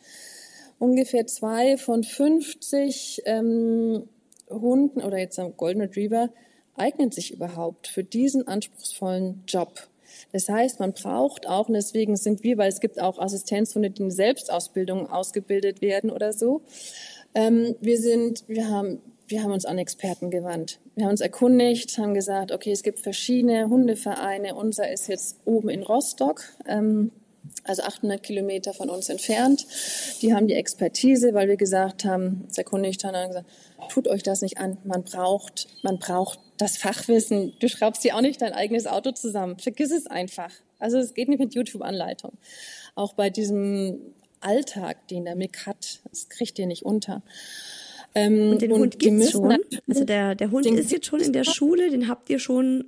[0.81, 4.09] ungefähr zwei von 50 ähm,
[4.49, 6.29] Hunden oder jetzt am Golden Retriever
[6.75, 9.87] eignen sich überhaupt für diesen anspruchsvollen Job.
[10.31, 14.01] Das heißt, man braucht auch, und deswegen sind wir, weil es gibt auch Assistenzhunde, die
[14.03, 16.61] in Selbstausbildung ausgebildet werden oder so.
[17.35, 20.79] Ähm, wir sind, wir haben, wir haben uns an Experten gewandt.
[20.95, 24.55] Wir haben uns erkundigt, haben gesagt, okay, es gibt verschiedene Hundevereine.
[24.55, 26.41] Unser ist jetzt oben in Rostock.
[26.67, 27.11] Ähm,
[27.63, 29.65] also 800 Kilometer von uns entfernt.
[30.21, 33.49] Die haben die Expertise, weil wir gesagt haben, das erkundigt haben, gesagt,
[33.89, 34.77] tut euch das nicht an.
[34.83, 37.53] Man braucht, man braucht das Fachwissen.
[37.59, 39.57] Du schraubst dir auch nicht dein eigenes Auto zusammen.
[39.57, 40.51] Vergiss es einfach.
[40.79, 42.33] Also es geht nicht mit YouTube-Anleitung.
[42.95, 43.99] Auch bei diesem
[44.39, 47.21] Alltag, den der Mick hat, das kriegt ihr nicht unter.
[48.13, 49.57] Ähm, und den und Hund gibt's schon?
[49.87, 52.85] Also der, der Hund ist jetzt schon in der Schule, den habt ihr schon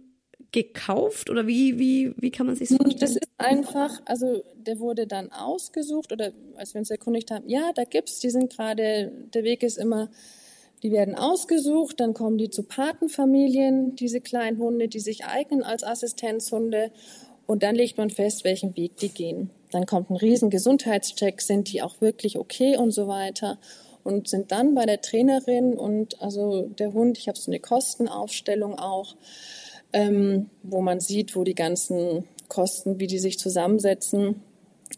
[0.54, 3.00] gekauft oder wie, wie, wie kann man sich das vorstellen?
[3.00, 7.72] Das ist einfach, also der wurde dann ausgesucht oder als wir uns erkundigt haben, ja,
[7.76, 10.10] da gibt's, die sind gerade, der Weg ist immer
[10.84, 15.84] die werden ausgesucht, dann kommen die zu Patenfamilien, diese kleinen Hunde, die sich eignen als
[15.84, 16.92] Assistenzhunde.
[17.46, 19.50] Und dann legt man fest, welchen Weg die gehen.
[19.72, 23.60] Dann kommt ein riesen Gesundheitscheck, sind die auch wirklich okay und so weiter.
[24.04, 28.78] Und sind dann bei der Trainerin und also der Hund, ich habe so eine Kostenaufstellung
[28.78, 29.16] auch,
[29.94, 34.42] ähm, wo man sieht, wo die ganzen Kosten, wie die sich zusammensetzen.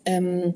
[0.05, 0.55] Ähm,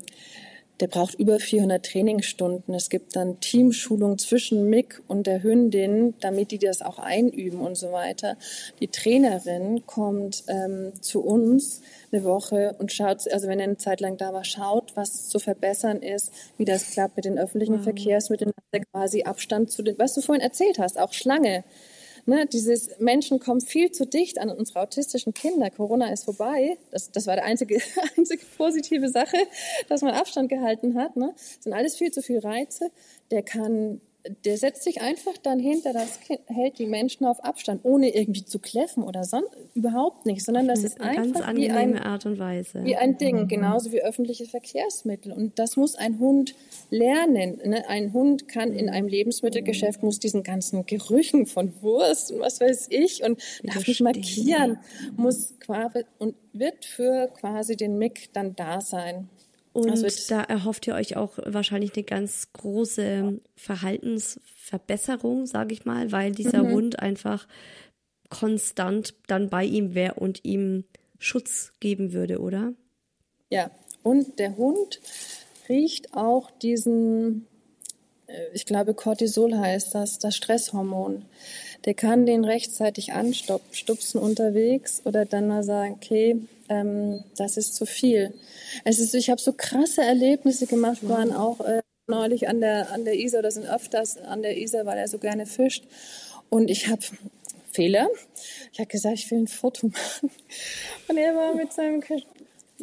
[0.80, 2.74] der braucht über 400 Trainingsstunden.
[2.74, 7.76] Es gibt dann Teamschulung zwischen Mick und der Hündin, damit die das auch einüben und
[7.76, 8.36] so weiter.
[8.80, 14.00] Die Trainerin kommt ähm, zu uns eine Woche und schaut, also wenn er eine Zeit
[14.00, 17.84] lang da war, schaut, was zu verbessern ist, wie das klappt mit den öffentlichen wow.
[17.84, 18.52] Verkehrsmitteln,
[18.92, 21.62] quasi Abstand zu den, was du vorhin erzählt hast, auch Schlange.
[22.30, 25.68] Ne, dieses Menschen kommen viel zu dicht an unsere autistischen Kinder.
[25.68, 26.78] Corona ist vorbei.
[26.92, 27.82] Das, das war die einzige,
[28.16, 29.36] einzige positive Sache,
[29.88, 31.16] dass man Abstand gehalten hat.
[31.16, 31.32] Ne?
[31.34, 32.92] Das sind alles viel zu viele Reize.
[33.32, 34.00] Der kann
[34.44, 38.44] der setzt sich einfach dann hinter das Kind, hält die Menschen auf Abstand, ohne irgendwie
[38.44, 42.26] zu kläffen oder sonst überhaupt nicht, sondern das ist Eine einfach ganz wie ein, Art
[42.26, 42.84] und Weise.
[42.84, 45.32] wie ein Ding, genauso wie öffentliche Verkehrsmittel.
[45.32, 46.54] Und das muss ein Hund
[46.90, 47.60] lernen.
[47.64, 47.88] Ne?
[47.88, 52.88] Ein Hund kann in einem Lebensmittelgeschäft, muss diesen ganzen Gerüchen von Wurst und was weiß
[52.90, 54.78] ich und darf nicht markieren,
[55.16, 59.28] muss quasi und wird für quasi den Mick dann da sein.
[59.72, 66.10] Und Also da erhofft ihr euch auch wahrscheinlich eine ganz große Verhaltensverbesserung, sage ich mal,
[66.10, 66.70] weil dieser Mhm.
[66.72, 67.46] Hund einfach
[68.30, 70.84] konstant dann bei ihm wäre und ihm
[71.18, 72.72] Schutz geben würde, oder?
[73.50, 73.70] Ja,
[74.02, 75.00] und der Hund
[75.68, 77.46] riecht auch diesen,
[78.26, 81.26] äh, ich glaube Cortisol heißt das, das Stresshormon.
[81.84, 86.36] Der kann den rechtzeitig anstupsen unterwegs oder dann mal sagen, okay,
[86.68, 88.34] ähm, das ist zu viel.
[88.84, 93.04] Es ist, ich habe so krasse Erlebnisse gemacht, waren auch äh, neulich an der, an
[93.04, 95.84] der Isar oder sind öfters an der Isar, weil er so gerne fischt.
[96.50, 97.02] Und ich habe
[97.72, 98.08] Fehler.
[98.72, 100.30] Ich habe gesagt, ich will ein Foto machen.
[101.08, 102.24] Und er war mit seinem Kisch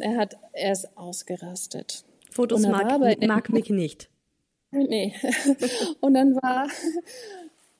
[0.00, 2.04] er hat, er ist ausgerastet.
[2.30, 4.08] Fotos mag, mag Mick nicht.
[4.70, 5.14] Nee.
[6.00, 6.68] Und dann war,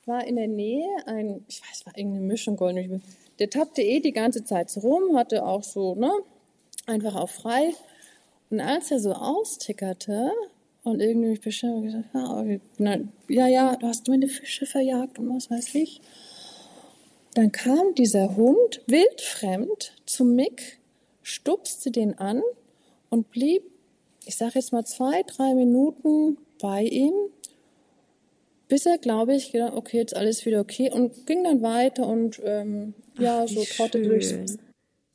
[0.08, 3.02] war in der Nähe ein, ich weiß, war irgendeine Mischung golden.
[3.38, 6.10] Der tappte eh die ganze Zeit so rum, hatte auch so, ne,
[6.86, 7.74] einfach auch frei.
[8.50, 10.32] Und als er so austickerte
[10.82, 12.60] und irgendwie mich bestimmt gesagt, ja, okay,
[13.28, 16.00] ja, ja, du hast meine Fische verjagt und was weiß ich.
[17.34, 20.78] Dann kam dieser Hund wildfremd zu Mick,
[21.22, 22.42] stupste den an
[23.10, 23.62] und blieb,
[24.24, 27.12] ich sage jetzt mal zwei, drei Minuten bei ihm,
[28.68, 32.40] bis er, glaube ich, gedacht, okay, jetzt alles wieder okay und ging dann weiter und
[32.44, 34.34] ähm, ja, Ach, so trottet durchs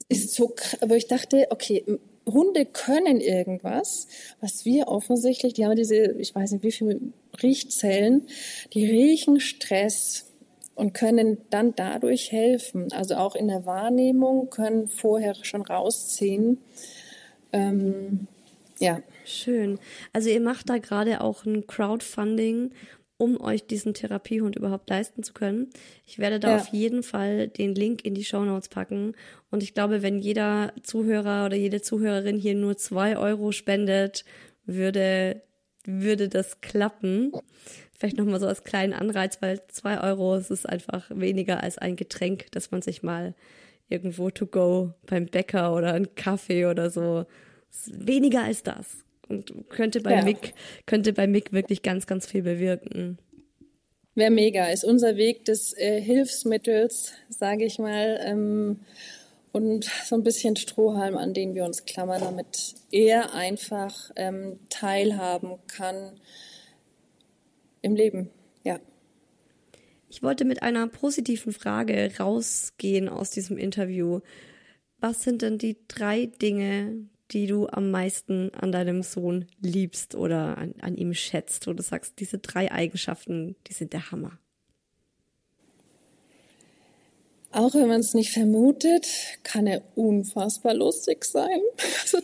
[0.10, 1.84] ist so, aber ich dachte, okay,
[2.26, 4.08] Hunde können irgendwas,
[4.42, 7.00] was wir offensichtlich, die haben diese, ich weiß nicht wie viele
[7.42, 8.28] Riechzellen,
[8.74, 10.26] die riechen Stress
[10.76, 12.92] und können dann dadurch helfen.
[12.92, 16.60] Also auch in der Wahrnehmung können vorher schon rausziehen.
[17.52, 18.28] Ähm,
[18.80, 19.80] ja, Schön.
[20.12, 22.72] Also ihr macht da gerade auch ein Crowdfunding,
[23.18, 25.70] um euch diesen Therapiehund überhaupt leisten zu können.
[26.06, 26.56] Ich werde da Ja.
[26.58, 29.14] auf jeden Fall den Link in die Shownotes packen.
[29.52, 34.26] Und ich glaube, wenn jeder Zuhörer oder jede Zuhörerin hier nur zwei Euro spendet,
[34.66, 35.42] würde,
[35.86, 37.32] würde das klappen.
[37.98, 41.96] Vielleicht nochmal so als kleinen Anreiz, weil zwei Euro, es ist einfach weniger als ein
[41.96, 43.36] Getränk, das man sich mal
[43.90, 47.26] irgendwo to go beim Bäcker oder einen Kaffee oder so.
[47.88, 49.04] Weniger als das.
[49.34, 50.24] Und könnte bei Ja.
[50.24, 50.54] Mick,
[50.86, 53.18] könnte bei Mick wirklich ganz, ganz viel bewirken.
[54.16, 54.68] wäre mega.
[54.68, 58.80] Ist unser Weg des äh, Hilfsmittels, sage ich mal, ähm,
[59.52, 65.58] und so ein bisschen Strohhalm, an den wir uns klammern, damit er einfach ähm, teilhaben
[65.68, 66.20] kann
[67.82, 68.30] im Leben.
[68.64, 68.80] Ja.
[70.10, 74.20] Ich wollte mit einer positiven Frage rausgehen aus diesem Interview.
[75.00, 80.58] Was sind denn die drei Dinge, die du am meisten an deinem Sohn liebst oder
[80.58, 84.38] an, an ihm schätzt, wo du sagst, diese drei Eigenschaften, die sind der Hammer?
[87.52, 89.08] Auch wenn man es nicht vermutet,
[89.44, 91.62] kann er unfassbar lustig sein.
[92.04, 92.20] Also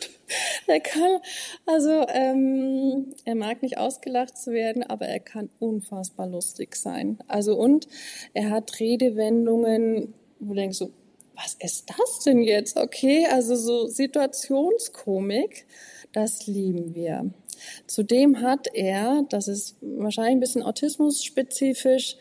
[0.68, 1.20] er kann,
[1.66, 7.18] also ähm, er mag nicht ausgelacht zu werden, aber er kann unfassbar lustig sein.
[7.28, 7.88] Also und
[8.36, 10.92] er hat Redewendungen, wo du denkst so,
[11.42, 12.78] was ist das denn jetzt?
[12.78, 15.66] Okay, also so Situationskomik,
[16.12, 17.32] das lieben wir.
[17.88, 22.18] Zudem hat er, das ist wahrscheinlich ein bisschen autismus-spezifisch,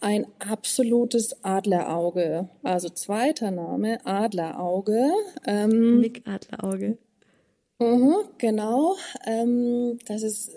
[0.00, 2.48] ein absolutes Adlerauge.
[2.62, 5.10] Also zweiter Name, Adlerauge.
[5.46, 6.98] Ähm, Mick Adlerauge.
[7.84, 8.96] Mhm, genau.
[9.26, 10.52] Ähm, das ist,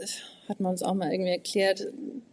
[0.48, 1.88] hat man uns auch mal irgendwie erklärt,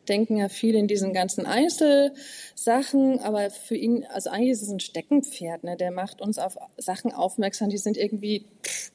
[0.08, 4.78] denken ja viele in diesen ganzen Einzelsachen, aber für ihn, also eigentlich ist es ein
[4.78, 5.76] Steckenpferd, ne?
[5.76, 8.46] der macht uns auf Sachen aufmerksam, die sind irgendwie,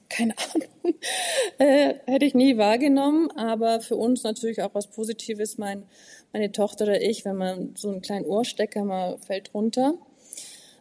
[0.08, 0.96] keine Ahnung,
[1.58, 5.84] äh, hätte ich nie wahrgenommen, aber für uns natürlich auch was Positives, mein,
[6.32, 9.96] meine Tochter oder ich, wenn man so einen kleinen Ohrstecker mal fällt runter.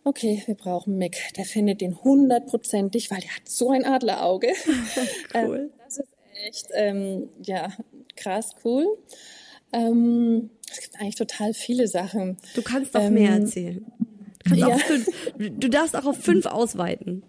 [0.09, 1.19] Okay, wir brauchen Mick.
[1.37, 4.49] Der findet den hundertprozentig, weil der hat so ein Adlerauge.
[5.35, 5.57] Cool.
[5.59, 6.09] Ähm, das ist
[6.47, 7.71] echt, ähm, ja,
[8.17, 8.87] krass cool.
[9.71, 12.39] Ähm, es gibt eigentlich total viele Sachen.
[12.55, 13.85] Du kannst doch Ähm, mehr erzählen.
[14.47, 14.79] Du, ja.
[14.79, 17.23] fünf, du darfst auch auf fünf ausweiten.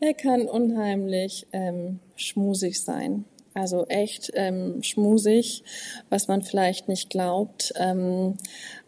[0.00, 3.24] Er kann unheimlich ähm, schmusig sein.
[3.54, 5.62] Also echt ähm, schmusig,
[6.10, 7.72] was man vielleicht nicht glaubt.
[7.76, 8.36] Ähm,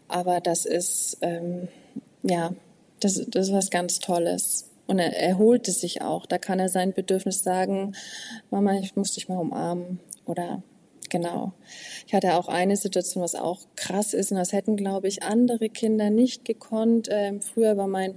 [0.09, 1.69] aber das ist, ähm,
[2.23, 2.53] ja,
[2.99, 4.69] das, das ist was ganz Tolles.
[4.87, 6.25] Und er, er holt es sich auch.
[6.25, 7.93] Da kann er sein Bedürfnis sagen,
[8.49, 9.99] Mama, ich muss dich mal umarmen.
[10.25, 10.63] Oder
[11.09, 11.53] genau.
[12.07, 15.69] Ich hatte auch eine Situation, was auch krass ist, und das hätten, glaube ich, andere
[15.69, 17.07] Kinder nicht gekonnt.
[17.11, 18.15] Ähm, früher war mein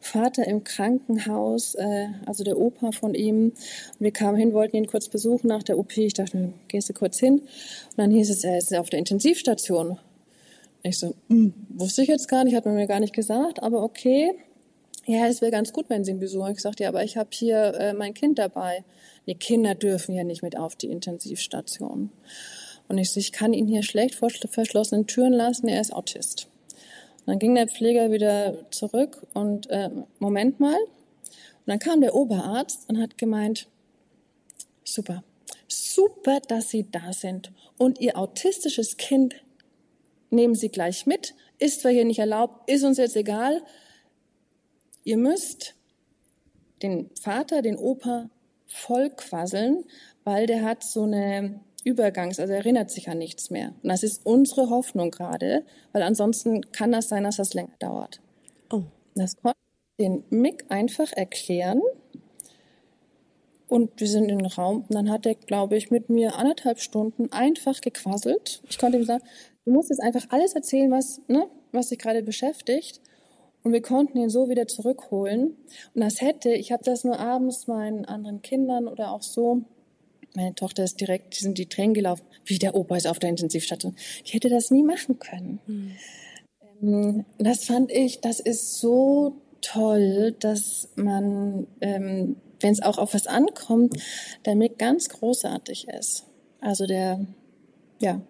[0.00, 3.46] Vater im Krankenhaus, äh, also der Opa von ihm.
[3.46, 5.96] Und wir kamen hin, wollten ihn kurz besuchen nach der OP.
[5.96, 7.40] Ich dachte, gehst du kurz hin?
[7.40, 9.98] Und dann hieß es, er ist auf der Intensivstation.
[10.88, 13.82] Ich so, hm, wusste ich jetzt gar nicht, hat man mir gar nicht gesagt, aber
[13.82, 14.32] okay.
[15.06, 16.52] Ja, es wäre ganz gut, wenn Sie ihn besuchen.
[16.52, 18.84] Ich sagte, ja, aber ich habe hier äh, mein Kind dabei.
[19.26, 22.10] Die Kinder dürfen ja nicht mit auf die Intensivstation.
[22.88, 26.48] Und ich so, ich kann ihn hier schlecht vor verschlossenen Türen lassen, er ist Autist.
[27.20, 30.78] Und dann ging der Pfleger wieder zurück und äh, Moment mal.
[30.78, 33.68] Und dann kam der Oberarzt und hat gemeint,
[34.84, 35.22] super,
[35.68, 37.52] super, dass Sie da sind.
[37.76, 39.34] Und Ihr autistisches Kind
[40.30, 41.34] nehmen Sie gleich mit.
[41.58, 43.62] Ist zwar hier nicht erlaubt, ist uns jetzt egal.
[45.04, 45.74] Ihr müsst
[46.82, 48.30] den Vater, den Opa
[48.66, 49.84] voll quasseln,
[50.24, 53.74] weil der hat so eine Übergangs, also erinnert sich an nichts mehr.
[53.82, 58.20] Und das ist unsere Hoffnung gerade, weil ansonsten kann das sein, dass das länger dauert.
[58.70, 58.82] Oh.
[59.14, 59.58] Das konnte
[59.98, 61.80] den Mick einfach erklären.
[63.68, 66.80] Und wir sind in den Raum und dann hat er, glaube ich, mit mir anderthalb
[66.80, 68.62] Stunden einfach gequasselt.
[68.68, 69.24] Ich konnte ihm sagen,
[69.68, 73.00] du musst jetzt einfach alles erzählen, was, ne, was dich gerade beschäftigt.
[73.62, 75.56] Und wir konnten ihn so wieder zurückholen.
[75.94, 79.64] Und das hätte, ich habe das nur abends meinen anderen Kindern oder auch so
[80.34, 83.30] meine Tochter ist direkt, die sind die Tränen gelaufen, wie der Opa ist auf der
[83.30, 83.96] Intensivstation.
[84.26, 85.58] Die hätte das nie machen können.
[86.80, 87.24] Mhm.
[87.38, 93.26] das fand ich, das ist so toll, dass man, ähm, wenn es auch auf was
[93.26, 93.96] ankommt,
[94.44, 96.24] damit ganz großartig ist.
[96.60, 97.26] Also der,
[98.00, 98.20] ja.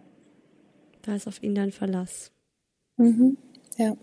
[1.08, 2.32] Da ist auf ihn dein Verlass.
[2.98, 3.38] Mhm.
[3.78, 3.96] Ja.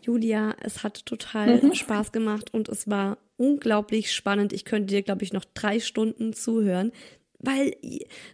[0.00, 1.74] Julia, es hat total mhm.
[1.74, 4.54] Spaß gemacht und es war unglaublich spannend.
[4.54, 6.92] Ich könnte dir, glaube ich, noch drei Stunden zuhören,
[7.40, 7.76] weil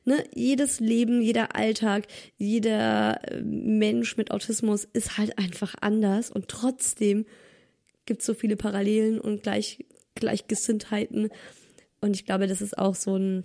[0.04, 2.06] ne, jedes Leben, jeder Alltag,
[2.36, 7.26] jeder äh, Mensch mit Autismus ist halt einfach anders und trotzdem
[8.06, 11.30] gibt es so viele Parallelen und Gleich, Gleichgesinntheiten.
[12.00, 13.44] Und ich glaube, das ist auch so ein,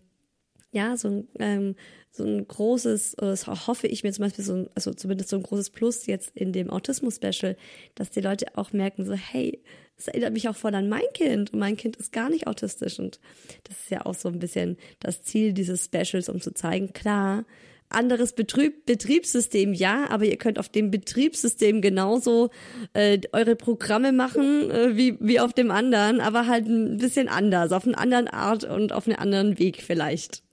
[0.71, 1.75] ja, so ein, ähm,
[2.15, 5.43] so ein großes, das hoffe ich mir zum Beispiel so ein, also zumindest so ein
[5.43, 7.57] großes Plus jetzt in dem Autismus-Special,
[7.95, 9.63] dass die Leute auch merken, so, hey,
[9.97, 12.99] das erinnert mich auch voll an mein Kind und mein Kind ist gar nicht autistisch
[12.99, 13.19] und
[13.63, 17.45] das ist ja auch so ein bisschen das Ziel dieses Specials, um zu zeigen, klar,
[17.89, 22.51] anderes Betrieb, Betriebssystem, ja, aber ihr könnt auf dem Betriebssystem genauso
[22.93, 27.71] äh, eure Programme machen äh, wie, wie auf dem anderen, aber halt ein bisschen anders,
[27.71, 30.43] auf eine andere Art und auf einen anderen Weg vielleicht.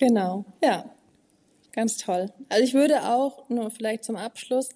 [0.00, 0.90] Genau, ja,
[1.72, 2.32] ganz toll.
[2.48, 4.70] Also ich würde auch, nur vielleicht zum Abschluss,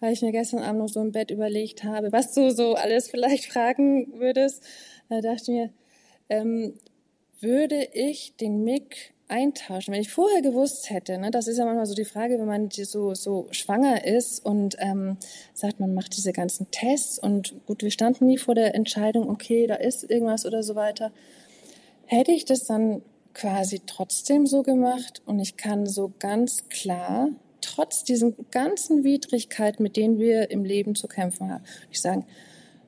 [0.00, 3.10] weil ich mir gestern Abend noch so im Bett überlegt habe, was du so alles
[3.10, 4.62] vielleicht fragen würdest.
[5.10, 5.70] Da dachte ich mir,
[6.30, 6.72] ähm,
[7.40, 11.86] würde ich den Mick eintauschen, wenn ich vorher gewusst hätte, ne, das ist ja manchmal
[11.86, 15.18] so die Frage, wenn man so, so schwanger ist und ähm,
[15.52, 19.66] sagt, man macht diese ganzen Tests und gut, wir standen nie vor der Entscheidung, okay,
[19.66, 21.12] da ist irgendwas oder so weiter.
[22.06, 23.02] Hätte ich das dann
[23.34, 27.28] quasi trotzdem so gemacht und ich kann so ganz klar
[27.60, 32.26] trotz diesen ganzen Widrigkeiten, mit denen wir im Leben zu kämpfen haben, ich sagen,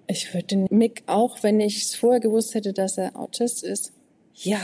[0.07, 3.93] ich würde den Mick, auch wenn ich es vorher gewusst hätte, dass er Autist ist,
[4.35, 4.61] ja,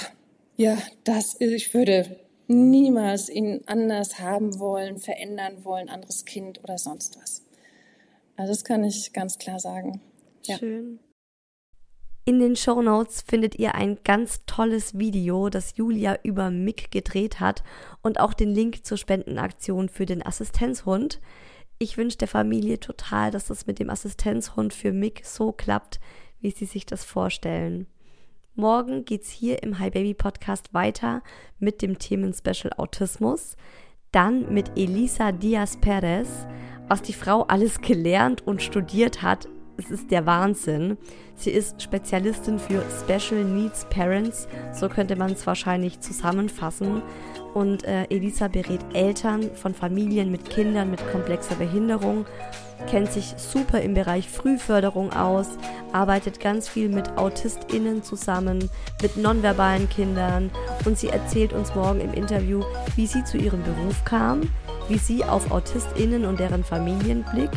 [0.57, 7.17] ja, das ich würde niemals ihn anders haben wollen, verändern wollen, anderes Kind oder sonst
[7.21, 7.43] was.
[8.37, 10.01] Also das kann ich ganz klar sagen.
[10.45, 10.59] Ja.
[12.25, 17.41] In den Show Notes findet ihr ein ganz tolles Video, das Julia über Mick gedreht
[17.41, 17.65] hat
[18.01, 21.21] und auch den Link zur Spendenaktion für den Assistenzhund.
[21.79, 25.99] Ich wünsche der Familie total, dass das mit dem Assistenzhund für Mick so klappt,
[26.41, 27.89] wie sie sich das vorstellen.
[28.55, 31.25] Morgen geht's hier im Hi Baby Podcast weiter
[31.59, 33.57] mit dem Themenspecial Autismus.
[34.13, 36.29] Dann mit Elisa Diaz Perez,
[36.87, 40.97] was die Frau alles gelernt und studiert hat, es ist der Wahnsinn.
[41.35, 47.03] Sie ist Spezialistin für Special Needs Parents, so könnte man es wahrscheinlich zusammenfassen.
[47.55, 52.25] Und äh, Elisa berät Eltern von Familien mit Kindern mit komplexer Behinderung,
[52.89, 55.49] kennt sich super im Bereich Frühförderung aus,
[55.93, 58.71] arbeitet ganz viel mit AutistInnen zusammen,
[59.03, 60.51] mit nonverbalen Kindern
[60.85, 62.63] und sie erzählt uns morgen im Interview,
[62.97, 64.43] wie sie zu ihrem Beruf kam,
[64.93, 67.57] wie sie auf AutistInnen und deren Familien blickt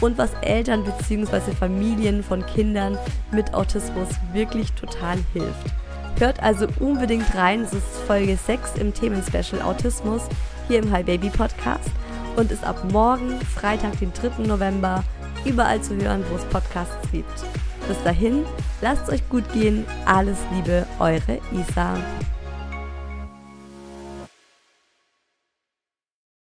[0.00, 1.52] und was Eltern bzw.
[1.58, 2.98] Familien von Kindern
[3.32, 5.72] mit Autismus wirklich total hilft.
[6.18, 10.22] Hört also unbedingt rein, es ist Folge 6 im Themenspecial Autismus
[10.68, 11.90] hier im Hi Baby Podcast
[12.36, 14.42] und ist ab morgen, Freitag, den 3.
[14.44, 15.02] November,
[15.46, 17.44] überall zu hören, wo es Podcasts gibt.
[17.88, 18.44] Bis dahin,
[18.82, 21.96] lasst es euch gut gehen, alles Liebe, eure Isa.